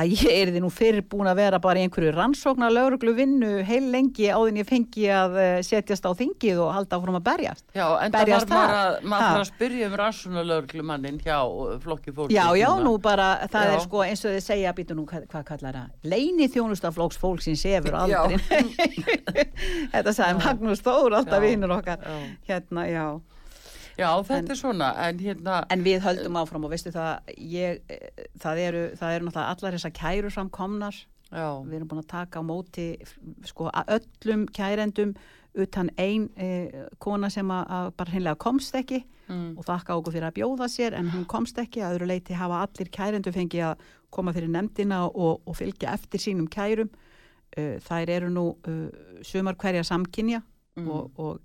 að 0.00 0.14
ég 0.16 0.30
er 0.32 0.50
því 0.54 0.62
nú 0.64 0.70
fyrir 0.72 1.04
búin 1.06 1.28
að 1.30 1.40
vera 1.42 1.60
bara 1.62 1.80
í 1.80 1.84
einhverju 1.86 2.12
rannsóknar 2.16 2.72
lauruglu 2.72 3.12
vinnu 3.16 3.50
heil 3.66 3.90
lengi 3.92 4.30
áðin 4.32 4.60
ég 4.62 4.68
fengi 4.68 5.06
að 5.12 5.36
eh, 5.42 5.56
setjast 5.66 6.06
á 6.08 6.12
þingið 6.16 6.60
og 6.64 6.72
halda 6.76 6.98
áfram 6.98 7.18
að 7.18 7.26
berjast. 7.28 7.64
Já, 7.76 7.84
en 8.00 8.14
það 8.14 8.18
Berjast 8.20 8.50
var 8.50 8.60
maður 8.60 8.76
að, 8.80 9.08
maður 9.12 9.42
að 9.42 9.48
spyrja 9.50 9.88
um 9.90 9.96
rannsónalöglumannin 10.00 11.20
hjá 11.24 11.38
uh, 11.40 11.74
flokki 11.84 12.14
fólki. 12.16 12.36
Já, 12.36 12.44
já, 12.58 12.68
nú 12.84 12.94
bara, 13.02 13.28
það 13.52 13.66
Já. 13.66 13.74
er 13.74 13.84
sko 13.84 14.04
eins 14.06 14.24
og 14.24 14.36
þið 14.36 14.46
segja, 14.46 14.74
býtu 14.76 14.96
nú, 14.96 15.06
hvað, 15.10 15.26
hvað 15.32 15.48
kallar 15.50 15.80
það? 15.80 15.90
Leini 16.14 16.48
þjónustaflóks 16.52 17.20
fólksins 17.20 17.66
efur 17.68 17.98
Já. 18.08 18.22
aldrei. 18.24 18.64
Þetta 19.94 20.16
sagði 20.16 20.40
Magnús 20.40 20.84
Þór, 20.84 21.20
alltaf 21.20 21.44
vinnur 21.44 21.76
okkar. 21.76 22.00
Já. 22.00 22.32
Hérna, 22.50 22.86
já. 22.90 23.04
Já, 24.00 24.10
þetta 24.26 24.54
er 24.54 24.58
svona, 24.58 24.90
en 25.06 25.18
hérna, 25.20 25.60
En 25.70 25.84
við 25.84 26.00
höldum 26.04 26.38
áfram 26.40 26.64
og 26.64 26.72
veistu 26.72 26.92
það, 26.94 27.34
ég, 27.36 27.82
það 28.40 28.62
eru, 28.66 28.84
það 29.00 29.16
eru 29.16 29.28
náttúrulega 29.28 29.56
allar 29.56 29.76
þessar 29.76 29.96
kæru 30.00 30.30
framkomnar. 30.32 31.02
já, 31.30 31.48
Við 31.66 31.76
erum 31.78 31.90
búin 31.90 32.02
að 32.02 32.08
taka 32.14 32.40
á 32.40 32.42
móti 32.42 32.86
sko 33.44 33.68
öllum 33.70 34.46
kærendum 34.56 35.14
utan 35.54 35.90
ein 35.98 36.28
eh, 36.36 36.86
kona 36.98 37.30
sem 37.30 37.48
að, 37.50 37.92
bara 37.98 38.10
hreinlega 38.12 38.38
komst 38.38 38.74
ekki 38.78 39.02
mm, 39.26 39.58
og 39.58 39.66
þakka 39.66 39.96
okkur 39.98 40.14
fyrir 40.14 40.28
að 40.28 40.36
bjóða 40.38 40.68
sér 40.70 40.94
en 40.98 41.10
hún 41.10 41.26
komst 41.26 41.58
ekki 41.58 41.82
að 41.82 41.96
öðru 41.96 42.10
leiti 42.12 42.38
hafa 42.38 42.62
allir 42.66 42.90
kærendu 42.94 43.32
fengi 43.34 43.62
að 43.66 43.82
koma 44.14 44.34
fyrir 44.34 44.50
nefndina 44.50 45.04
og, 45.08 45.42
og 45.44 45.56
fylgja 45.58 45.94
eftir 45.94 46.22
sínum 46.22 46.48
kærum. 46.50 46.90
Uh, 47.50 47.78
þær 47.82 48.10
eru 48.14 48.28
nú 48.30 48.44
uh, 48.70 48.90
sumar 49.26 49.56
hverja 49.58 49.82
samkynja 49.82 50.38
mm, 50.78 50.86
og, 50.86 51.18
og, 51.18 51.40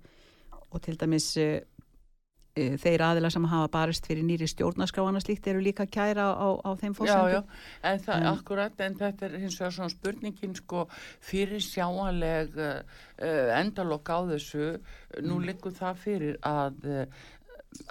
og 0.70 0.82
til 0.84 0.94
dæmis 1.00 1.32
uh, 1.42 1.58
þeir 2.56 3.02
aðila 3.04 3.28
sem 3.30 3.44
hafa 3.44 3.68
barist 3.68 4.06
fyrir 4.08 4.24
nýri 4.24 4.46
stjórnarskráana 4.48 5.20
slíkt 5.20 5.46
eru 5.52 5.60
líka 5.60 5.84
kæra 5.86 6.30
á, 6.32 6.48
á 6.64 6.70
þeim 6.80 6.94
já, 6.94 6.96
fórsendum. 6.96 7.44
já, 7.44 7.90
en 7.90 7.98
það 8.06 8.16
En- 8.16 8.28
akkurat, 8.32 8.80
en 8.80 8.94
þetta 8.96 9.26
er 9.28 9.38
hins 9.42 9.58
vegar 9.60 9.74
svona 9.76 9.92
spurningin, 9.92 10.54
sko, 10.56 10.86
fyrir 11.20 11.60
sjáanleg 11.60 12.56
uh, 12.56 12.80
uh, 13.20 13.60
endalokk 13.60 14.08
á 14.08 14.18
þessu, 14.32 14.80
nú 15.20 15.36
Mm. 15.36 15.44
liggur 15.50 15.72
það 15.76 15.96
fyrir 16.00 16.36
að 16.42 16.84
uh, 16.88 17.04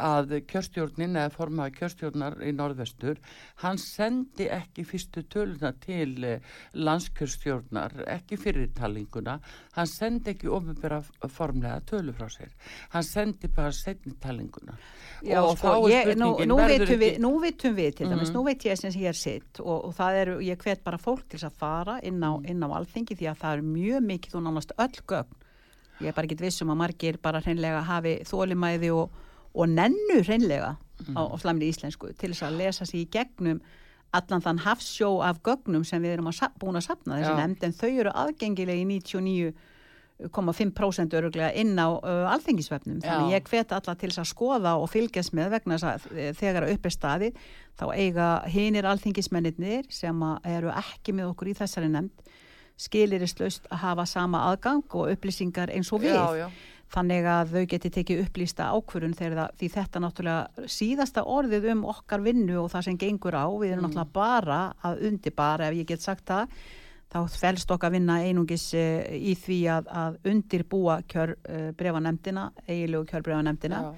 að 0.01 0.33
kjörstjórnin 0.51 1.15
eða 1.17 1.31
formaða 1.33 1.73
kjörstjórnar 1.77 2.37
í 2.45 2.51
norðvestur 2.55 3.17
hann 3.63 3.77
sendi 3.77 4.47
ekki 4.51 4.85
fyrstu 4.85 5.23
töluna 5.31 5.71
til 5.83 6.23
eh, 6.23 6.39
landskjörstjórnar 6.73 7.93
ekki 8.15 8.37
fyrir 8.39 8.69
talinguna 8.77 9.37
hann 9.75 9.87
sendi 9.89 10.33
ekki 10.33 10.49
ofinbæra 10.51 11.01
formlega 11.31 11.81
tölu 11.89 12.13
frá 12.17 12.27
sér 12.33 12.51
hann 12.93 13.03
sendi 13.07 13.47
bara 13.47 13.71
setni 13.75 14.13
talinguna 14.21 14.77
Já, 15.25 15.39
og 15.41 15.57
sko, 15.57 15.67
þá 15.67 15.91
er 15.91 16.09
spurningin 16.09 16.49
nú, 16.51 16.57
verður 16.59 16.85
vitum 16.85 16.99
við, 16.99 17.11
ekki- 17.13 17.23
nú 17.23 17.31
vitum 17.41 17.75
við 17.77 17.95
til 17.95 18.09
dæmis, 18.09 18.29
Mhm. 18.29 18.35
nú 18.35 18.43
veit 18.45 18.63
ég 18.65 18.77
sem 18.77 18.91
ég 18.91 19.07
er 19.09 19.13
sitt 19.13 19.59
og, 19.59 19.85
og 19.85 19.93
það 19.95 20.21
eru, 20.21 20.39
ég 20.41 20.57
hvet 20.57 20.83
bara 20.83 20.97
fólk 20.97 21.23
til 21.29 21.39
að 21.39 21.51
fara 21.53 21.99
inn 22.03 22.19
á, 22.21 22.31
Mm. 22.35 22.45
inn 22.49 22.63
á 22.63 22.67
alþingi 22.75 23.15
því 23.15 23.29
að 23.31 23.37
það 23.39 23.57
er 23.57 23.61
mjög 23.61 24.01
mikið 24.05 24.35
og 24.35 24.43
nánast 24.43 24.71
öll 24.77 25.01
gögn 25.07 25.33
ég 26.01 26.07
er 26.07 26.11
bara 26.13 26.27
ekki 26.27 26.39
vissum 26.41 26.67
að 26.69 26.77
margir 26.77 27.17
bara 27.21 27.39
hreinlega 27.41 27.81
hafi 27.83 28.19
þólimæði 28.25 28.91
og, 28.93 29.09
og 29.55 29.69
nennu 29.71 30.21
hreinlega 30.23 30.75
á, 30.75 30.77
Mm. 31.05 31.17
á 31.17 31.35
slamri 31.37 31.67
íslensku 31.71 32.13
til 32.17 32.31
þess 32.31 32.43
að 32.47 32.57
lesa 32.57 32.85
sig 32.85 33.01
í 33.03 33.09
gegnum 33.11 33.59
allan 34.15 34.41
þann 34.41 34.61
hafsjó 34.63 35.09
af 35.27 35.41
gögnum 35.43 35.83
sem 35.83 36.01
við 36.01 36.13
erum 36.15 36.29
að, 36.31 36.39
búin 36.59 36.77
að 36.79 36.85
sapna 36.87 37.17
þessi 37.19 37.35
nefnd 37.35 37.63
en 37.67 37.73
þau 37.75 37.89
eru 37.99 38.11
aðgengilegi 38.15 38.85
99,5% 40.19 41.17
öruglega 41.19 41.51
inn 41.59 41.75
á 41.75 41.87
uh, 41.91 42.31
alþingisvefnum 42.31 43.01
þannig 43.03 43.33
Já. 43.33 43.35
ég 43.35 43.49
hvet 43.51 43.73
alla 43.75 43.95
til 43.99 44.09
þess 44.09 44.23
að 44.23 44.29
skoða 44.31 44.75
og 44.79 44.87
fylgjast 44.93 45.35
með 45.35 45.49
vegna 45.57 45.75
þess 45.75 45.89
að 45.91 46.17
eh, 46.17 46.31
þegar 46.39 46.69
upp 46.71 46.85
er 46.87 46.95
staðið 46.95 47.33
þá 47.75 47.85
eiga 47.91 48.29
hinir 48.47 48.87
alþingismennir 48.87 49.83
sem 49.91 50.23
eru 50.47 50.71
ekki 50.71 51.11
með 51.17 51.33
okkur 51.33 51.51
í 51.51 51.57
þessari 51.59 51.91
nefnd 51.91 52.31
skilirislaust 52.79 53.67
að 53.71 53.83
hafa 53.83 54.05
sama 54.07 54.45
aðgang 54.51 54.83
og 54.95 55.11
upplýsingar 55.13 55.71
eins 55.75 55.91
og 55.95 56.01
við 56.03 56.15
já, 56.15 56.25
já. 56.45 56.47
Þannig 56.93 57.25
að 57.27 57.53
þau 57.55 57.65
geti 57.71 57.89
tekið 57.89 58.23
upplýsta 58.27 58.69
ákvörun 58.75 59.15
því 59.17 59.69
þetta 59.73 60.01
náttúrulega 60.03 60.67
síðasta 60.69 61.23
orðið 61.25 61.69
um 61.73 61.85
okkar 61.91 62.21
vinnu 62.25 62.57
og 62.61 62.71
það 62.71 62.85
sem 62.89 62.97
gengur 63.01 63.35
á, 63.35 63.45
við 63.49 63.71
erum 63.73 63.85
Mm. 63.85 63.89
náttúrulega 63.89 64.13
bara 64.13 64.59
að 64.83 65.01
undibara 65.09 65.67
ef 65.69 65.75
ég 65.79 65.87
get 65.87 66.01
sagt 66.01 66.25
það 66.25 66.47
þá 67.15 67.19
fælst 67.31 67.71
okkar 67.71 67.91
vinna 67.91 68.19
einungis 68.25 68.73
uh, 68.73 69.05
í 69.15 69.35
því 69.35 69.59
að, 69.71 69.87
að 69.87 70.17
undirbúa 70.31 70.99
kjör 71.07 71.35
uh, 71.37 71.71
brefanemdina, 71.77 72.51
eigilegu 72.67 73.05
kjörbrefanemdina 73.11 73.81
Já. 73.81 73.93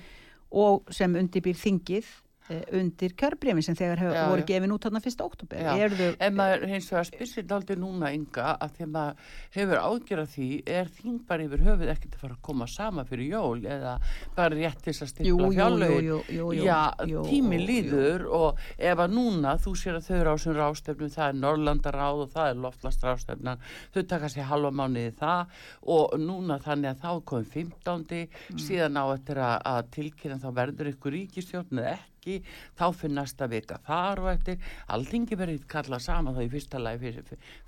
og 0.52 0.84
sem 0.94 1.16
undirbýr 1.16 1.56
þingið 1.58 2.06
undir 2.50 3.14
kjörbrefin 3.20 3.66
sem 3.66 3.76
þegar 3.78 4.02
hef, 4.02 4.14
Já, 4.16 4.24
voru 4.32 4.46
gefin 4.48 4.74
út 4.76 4.86
þarna 4.88 5.02
1. 5.04 5.24
oktober. 5.26 5.70
Erðu, 5.78 6.10
En 6.24 6.36
maður 6.38 6.66
hins 6.72 6.88
vegar 6.92 7.08
spyrsir 7.10 7.48
daldi 7.48 7.76
núna 7.80 8.12
ynga 8.16 8.54
að 8.56 8.78
þegar 8.78 8.92
maður 8.94 9.34
hefur 9.58 9.82
ágjörð 9.84 10.30
því 10.36 10.50
er 10.78 10.92
þín 10.98 11.18
bara 11.28 11.48
yfir 11.48 11.66
höfuð 11.68 11.92
ekkert 11.94 12.16
að 12.18 12.24
fara 12.24 12.38
að 12.38 12.46
koma 12.48 12.68
sama 12.72 13.06
fyrir 13.08 13.32
jól 13.34 13.66
eða 13.66 13.98
bara 14.38 14.56
rétt 14.56 14.82
til 14.86 14.96
þess 14.96 15.20
að 15.20 15.28
jú, 15.28 15.38
jú, 15.38 15.52
jú, 15.52 16.00
jú, 16.08 16.20
jú, 16.38 16.48
jú, 16.58 16.66
Já, 16.68 16.80
jú, 17.10 17.24
tími 17.28 17.60
jú. 17.60 17.68
líður 17.68 18.28
og 18.40 18.64
ef 18.78 19.04
að 19.04 19.16
núna 19.18 19.56
þú 19.62 19.76
sér 19.82 20.00
að 20.00 20.08
þau 20.08 20.16
eru 20.18 20.34
á 20.34 20.38
sem 20.38 20.58
rástefnum, 20.58 21.14
það 21.14 21.28
er 21.28 21.40
Norrlandaráð 21.42 22.24
og 22.26 22.34
það 22.34 22.52
er 22.52 22.62
loftlastraðstefnan, 22.66 23.64
þau 23.94 24.02
taka 24.14 24.32
sér 24.32 24.50
halva 24.52 24.72
mánuði 24.72 25.14
það 25.20 25.58
og 25.98 26.18
núna 26.22 26.60
þannig 26.64 26.94
að 26.94 27.04
þá 27.04 27.24
komum 27.32 27.50
15. 27.54 28.28
Mm. 28.28 28.62
síðan 28.62 29.00
á 29.00 29.06
eftir 29.14 29.42
að, 29.42 29.58
að 29.74 29.90
tilkynna 29.98 30.40
þá 30.42 30.50
verður 30.62 30.92
ykkur 30.94 31.18
ríkistjórn 31.18 31.82
ekki, 32.28 32.54
þá 32.78 32.86
fyrir 32.96 33.16
næsta 33.16 33.48
vika 33.52 33.80
þar 33.88 34.22
og 34.24 34.30
eftir, 34.34 34.60
alþingi 34.94 35.38
verið 35.40 35.66
kallað 35.72 36.04
saman 36.06 36.36
þá 36.36 36.44
í 36.44 36.50
fyrsta 36.52 36.82
lagi 36.82 37.14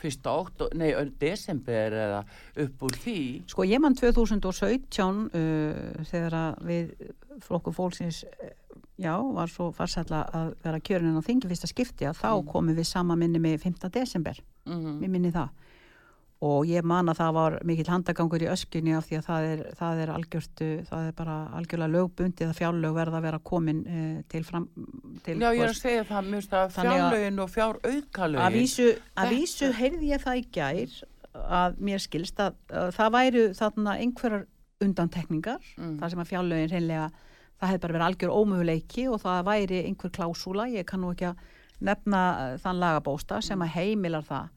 fyrsta 0.02 0.34
ótt, 0.36 0.64
nei, 0.76 0.92
desember 1.20 1.96
eða 1.96 2.22
upp 2.66 2.84
úr 2.88 2.98
því. 3.04 3.20
Sko 3.50 3.68
ég 3.68 3.82
mann 3.84 3.96
2017 3.96 5.24
uh, 5.32 6.04
þegar 6.10 6.38
að 6.44 6.64
við 6.70 6.94
flokku 7.46 7.74
fólksins 7.76 8.24
uh, 8.28 8.52
já, 9.00 9.16
var 9.16 9.52
svo 9.52 9.72
farsætla 9.76 10.26
að 10.36 10.54
vera 10.66 10.84
kjörin 10.84 11.16
á 11.16 11.24
þingi 11.24 11.50
fyrsta 11.52 11.72
skipti 11.72 12.10
að 12.10 12.20
þá 12.20 12.30
Mm. 12.40 12.52
komum 12.52 12.76
við 12.76 12.88
sama 12.90 13.16
minni 13.16 13.40
með 13.40 13.64
5. 13.64 13.90
desember, 13.96 14.40
Mm 14.66 15.00
mér 15.00 15.10
minni 15.10 15.32
það 15.32 15.50
og 16.40 16.70
ég 16.72 16.86
man 16.88 17.12
að 17.12 17.18
það 17.20 17.32
var 17.36 17.56
mikill 17.68 17.90
handagangur 17.92 18.44
í 18.46 18.48
öskunni 18.48 18.94
af 18.96 19.08
því 19.10 19.18
að 19.20 19.26
það 19.26 19.48
er, 19.50 19.64
það 19.76 20.02
er 20.04 20.12
algjört, 20.14 20.62
uh, 20.64 20.76
það 20.88 21.08
er 21.10 21.16
bara 21.18 21.34
algjörlega 21.60 21.94
lögbundið 21.98 22.46
að 22.48 22.60
fjárlög 22.62 22.94
verða 22.96 23.18
að 23.20 23.26
vera 23.28 23.40
komin 23.50 23.82
uh, 23.84 24.22
til 24.32 24.44
fram 24.48 24.68
til 25.26 25.36
Já, 25.36 25.50
ég 25.52 25.64
er 25.66 25.74
að 25.74 25.80
segja 25.82 26.06
það, 26.08 26.30
finnst 26.32 26.54
að 26.56 26.70
fjárlögin 26.78 27.42
og 27.44 27.50
fjár 27.52 27.80
aukalögin. 27.84 28.46
að 28.46 28.56
vísu, 28.56 28.86
að 29.20 29.34
vísu 29.36 29.72
heyrði 29.82 30.14
ég 30.14 30.24
það 30.24 30.40
í 30.40 30.46
gær 30.56 30.96
að 31.60 31.82
mér 31.90 32.00
skilst 32.04 32.40
að, 32.42 32.56
að 32.72 32.94
það 32.96 33.12
væru 33.18 33.44
þarna 33.60 33.98
einhverjar 34.06 34.46
undantekningar 34.80 35.60
Mm. 35.76 35.98
þar 36.00 36.10
sem 36.14 36.22
að 36.24 36.30
fjárlögin 36.32 36.72
reynlega 36.72 37.10
það 37.60 37.68
hefði 37.74 37.82
bara 37.84 37.96
verið 37.98 38.08
algjör 38.08 38.32
ómöguleiki 38.40 39.04
og 39.12 39.20
það 39.26 39.42
væri 39.50 39.82
einhver 39.90 40.12
klásúla, 40.16 40.70
ég 40.72 40.86
kann 40.88 41.04
nú 41.04 41.12
ekki 41.12 41.28
að 41.34 41.44
nefna 41.84 42.22
uh, 42.54 42.56
þann 42.64 42.80
lagabósta 42.80 43.42
sem 43.44 43.60
að 43.62 43.74
heimilar 43.76 44.24
það 44.24 44.48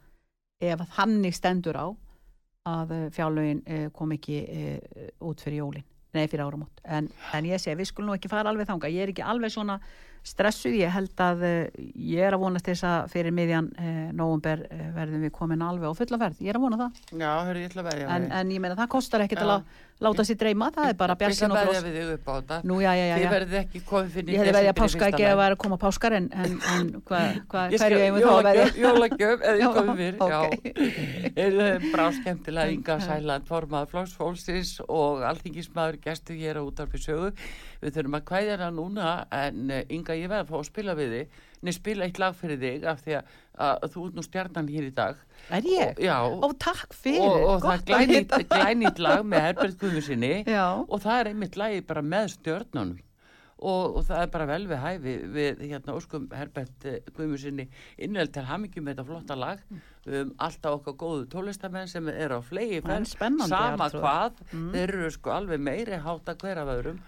ef 0.62 0.84
þannig 0.96 1.34
stendur 1.36 1.78
á 1.78 1.86
að 2.70 2.94
uh, 2.94 3.06
fjárlögin 3.14 3.64
uh, 3.66 3.88
kom 3.94 4.14
ekki 4.14 4.38
uh, 4.46 5.08
út 5.26 5.42
fyrir 5.42 5.62
jólin 5.62 5.88
nei 6.12 6.26
fyrir 6.28 6.44
áramót, 6.44 6.82
en, 6.84 7.08
en 7.32 7.46
ég 7.48 7.60
segi 7.60 7.78
við 7.78 7.88
skulum 7.88 8.10
nú 8.10 8.16
ekki 8.18 8.28
fara 8.28 8.50
alveg 8.52 8.68
þanga, 8.68 8.90
ég 8.92 9.06
er 9.06 9.12
ekki 9.14 9.24
alveg 9.24 9.52
svona 9.54 9.78
stressuð, 10.22 10.74
ég 10.78 10.92
held 10.94 11.22
að 11.24 11.40
uh, 11.46 11.54
ég 11.98 12.22
er 12.28 12.36
að 12.36 12.42
vonast 12.44 12.68
þess 12.68 12.84
að 12.86 13.08
fyrir 13.12 13.34
miðjan 13.34 13.70
uh, 13.74 14.10
nóvumber 14.14 14.66
uh, 14.68 14.82
verðum 14.94 15.24
við 15.26 15.32
komin 15.34 15.62
alveg 15.66 15.90
á 15.90 15.94
fulla 15.98 16.18
verð, 16.22 16.42
ég 16.42 16.52
er 16.52 16.58
að 16.60 16.66
vona 16.66 16.78
það 16.84 16.90
Já, 17.22 17.32
hörru, 17.48 17.58
ég 17.64 17.72
ætla 17.72 17.82
að 17.82 17.88
verja 17.90 18.06
en, 18.16 18.28
en 18.40 18.52
ég 18.54 18.62
meina 18.62 18.78
það 18.78 18.92
kostar 18.94 19.24
ekkert 19.26 19.42
Já. 19.42 19.50
að 19.56 19.60
láta 20.02 20.24
sér 20.26 20.38
dreyma, 20.40 20.66
það 20.74 20.88
er 20.90 20.96
bara 20.98 21.14
Ég 21.14 21.18
að 21.22 21.54
og 21.54 21.58
bros 21.68 21.82
við 21.84 21.94
þig 21.94 22.08
upp 22.16 22.26
á 22.26 22.32
þetta. 22.34 22.56
Þið 23.12 23.22
já. 23.22 23.30
verðið 23.32 23.56
ekki 23.60 23.78
komið 23.86 24.08
fyrir 24.16 24.32
Ég 24.32 24.40
hefði 24.40 24.54
veðið 24.56 24.70
að 24.72 24.78
páska 24.80 25.04
ekki 25.12 25.26
að 25.28 25.36
vera 25.38 25.54
að 25.54 25.60
koma 25.62 25.76
páskar 25.82 26.12
en, 26.16 26.26
en, 26.32 26.56
en 26.72 26.88
hva, 27.06 27.20
hva, 27.52 27.60
Ég 27.70 27.78
við 28.16 28.26
þá 28.26 28.32
að 28.32 28.46
veðja? 28.48 28.66
jólagjöf- 28.82 29.44
eða 29.46 29.56
ég 29.60 29.68
komið 29.78 29.96
fyrir, 30.02 30.18
já. 30.32 30.40
Er 31.46 31.52
brá 31.92 32.04
skemmtilega 32.18 32.74
Inga 32.74 32.96
Sæland, 33.06 33.46
formað 33.46 33.84
og. 37.82 37.86
Við 37.86 37.96
þurfum 37.98 38.16
að 38.18 38.24
kvæðja 38.30 38.56
hana 38.56 38.70
núna, 38.76 39.12
en 39.34 39.70
eh, 39.70 39.84
Inga, 39.96 40.16
ég 40.18 40.30
veð 40.30 40.44
að 40.44 40.50
fá 40.52 40.56
að 40.60 40.66
spila 40.70 40.96
við 40.98 41.14
þig, 41.16 41.38
nei, 41.62 41.72
spila 41.76 42.06
eitt 42.06 42.20
lag 42.22 42.36
fyrir 42.38 42.60
þig, 42.62 42.88
af 42.92 43.04
því 43.04 43.16
að, 43.18 43.36
að 43.66 43.86
þú 43.94 44.06
ert 44.06 44.18
nú 44.18 44.26
stjarnan 44.26 44.72
hér 44.72 44.88
í 44.88 44.92
dag. 44.96 45.22
Er 45.50 45.70
ég? 45.70 45.94
Og, 45.96 46.02
já, 46.06 46.18
Ó, 46.22 46.48
takk 46.62 46.94
fyrir, 46.94 47.28
og, 47.28 47.46
og 47.56 47.64
það 47.66 47.94
er 47.94 48.50
glænýtt 48.52 49.00
lag 49.02 49.24
með 49.26 49.48
Herbert 49.48 49.80
Guðmusinni 49.80 50.34
Já, 50.56 50.66
og 50.82 51.00
það 51.02 51.20
er 51.20 51.32
einmitt 51.32 51.58
lagi 51.58 51.86
bara 51.86 52.04
með 52.06 52.36
stjörnunum. 52.36 53.00
Og, 53.62 53.96
og 54.00 54.02
það 54.08 54.24
er 54.24 54.30
bara 54.34 54.46
vel 54.48 54.64
við 54.66 54.80
hæfi 54.82 55.12
við 55.36 55.60
hérna 55.68 55.94
óskum 55.94 56.24
Herbert 56.34 56.86
eh, 56.90 56.96
Guðmusinni 57.14 57.68
innveld 58.02 58.32
til 58.34 58.42
hamingjum 58.48 58.88
með 58.88 58.96
þetta 58.96 59.04
flotta 59.06 59.36
lag. 59.38 59.60
Um, 60.02 60.32
alltaf 60.42 60.80
okkar 60.80 60.96
góðu 60.98 61.28
tólistamenn 61.30 61.86
sem 61.86 62.08
eru 62.10 62.40
á 62.40 62.42
flegi 62.42 62.80
Það 62.82 62.96
er 62.96 63.04
spennandi, 63.06 63.54
sama 63.54 63.86
hvað. 63.92 64.40
Mm. 64.50 64.64
þeir 64.72 64.94
eru 64.96 65.10
sko 65.14 65.30
alveg 65.36 65.62
meiri 65.62 66.00
háta 66.02 66.34
hver 66.40 66.58
af 66.64 66.72
öðrum 66.74 66.98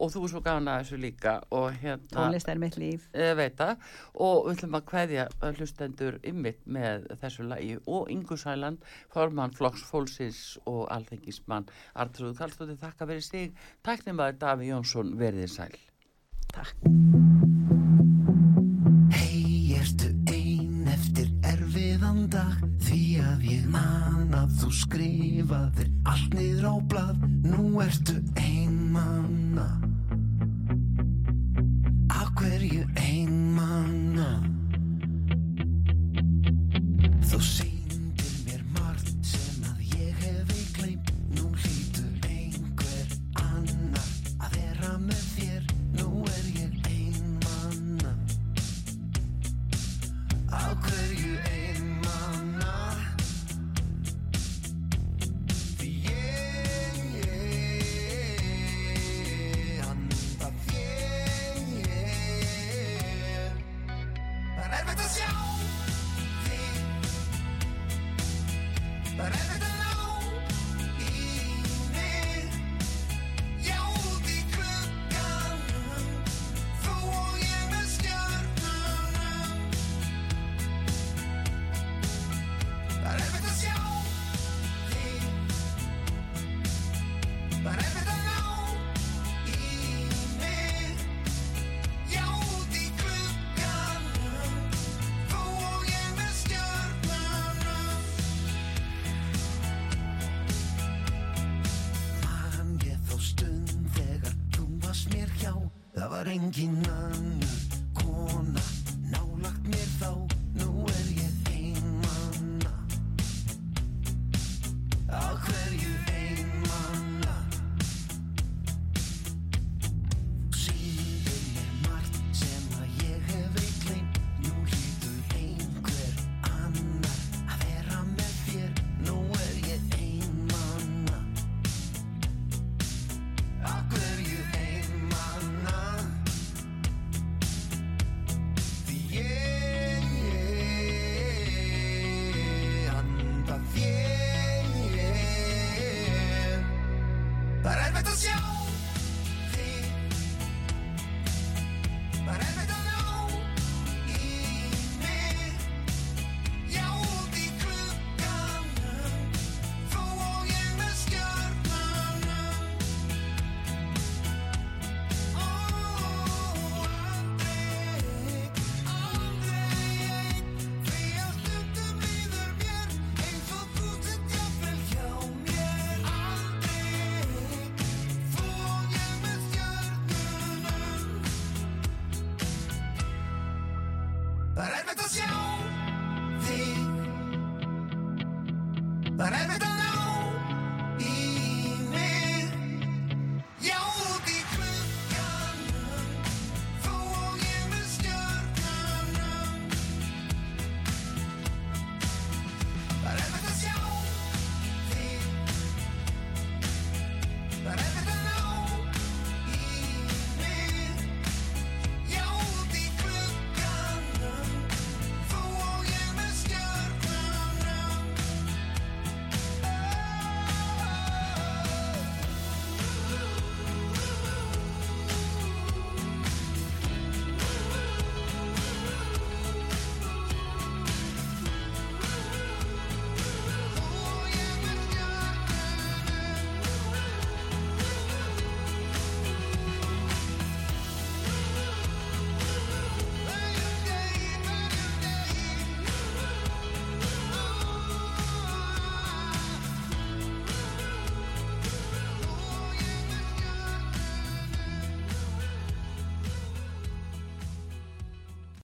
og 0.00 0.12
þú 0.12 0.24
er 0.24 0.32
svo 0.32 0.42
gana 0.44 0.78
þessu 0.82 0.98
líka 1.00 1.34
og 1.54 1.68
hérna 1.82 2.10
tónlist 2.12 2.50
er 2.50 2.60
mitt 2.60 2.78
líf. 2.80 3.06
Ég 3.14 3.34
veit 3.38 3.56
það. 3.58 3.84
Og 4.26 4.48
við 4.48 4.56
ætlum 4.56 4.78
að 4.78 4.86
kveðja 4.90 5.26
hlustendur 5.52 6.18
ymmit 6.26 6.62
með 6.66 7.08
þessu 7.22 7.48
lagi 7.48 7.76
og 7.86 8.10
Ingu 8.14 8.38
Sæland, 8.40 8.82
formann 9.14 9.54
Flokks 9.54 9.84
Fólksins 9.90 10.42
og 10.70 10.86
alþengismann 10.94 11.68
Artrúð 11.94 12.36
Karlstóttir 12.38 12.80
þakka 12.80 13.10
verið 13.10 13.28
sig. 13.28 13.54
Tæknum 13.86 14.24
að 14.24 14.40
Daví 14.42 14.72
Jónsson 14.72 15.14
verðið 15.20 15.54
sæl. 15.58 15.78
Takk 16.54 18.12
Því 22.84 23.02
að 23.22 23.44
ég 23.48 23.66
man 23.72 24.32
að 24.36 24.56
þú 24.60 24.70
skrifaðir 24.80 25.90
allt 26.10 26.36
niður 26.36 26.66
á 26.70 26.74
blað. 26.92 27.28
Nú 27.44 27.68
ertu 27.84 28.16
ein 28.40 28.74
manna. 28.94 29.68
Af 32.14 32.32
hverju 32.38 32.88
ein 32.96 33.38
manna? 33.58 34.32
Þú 37.24 37.40
sýndir 37.40 37.73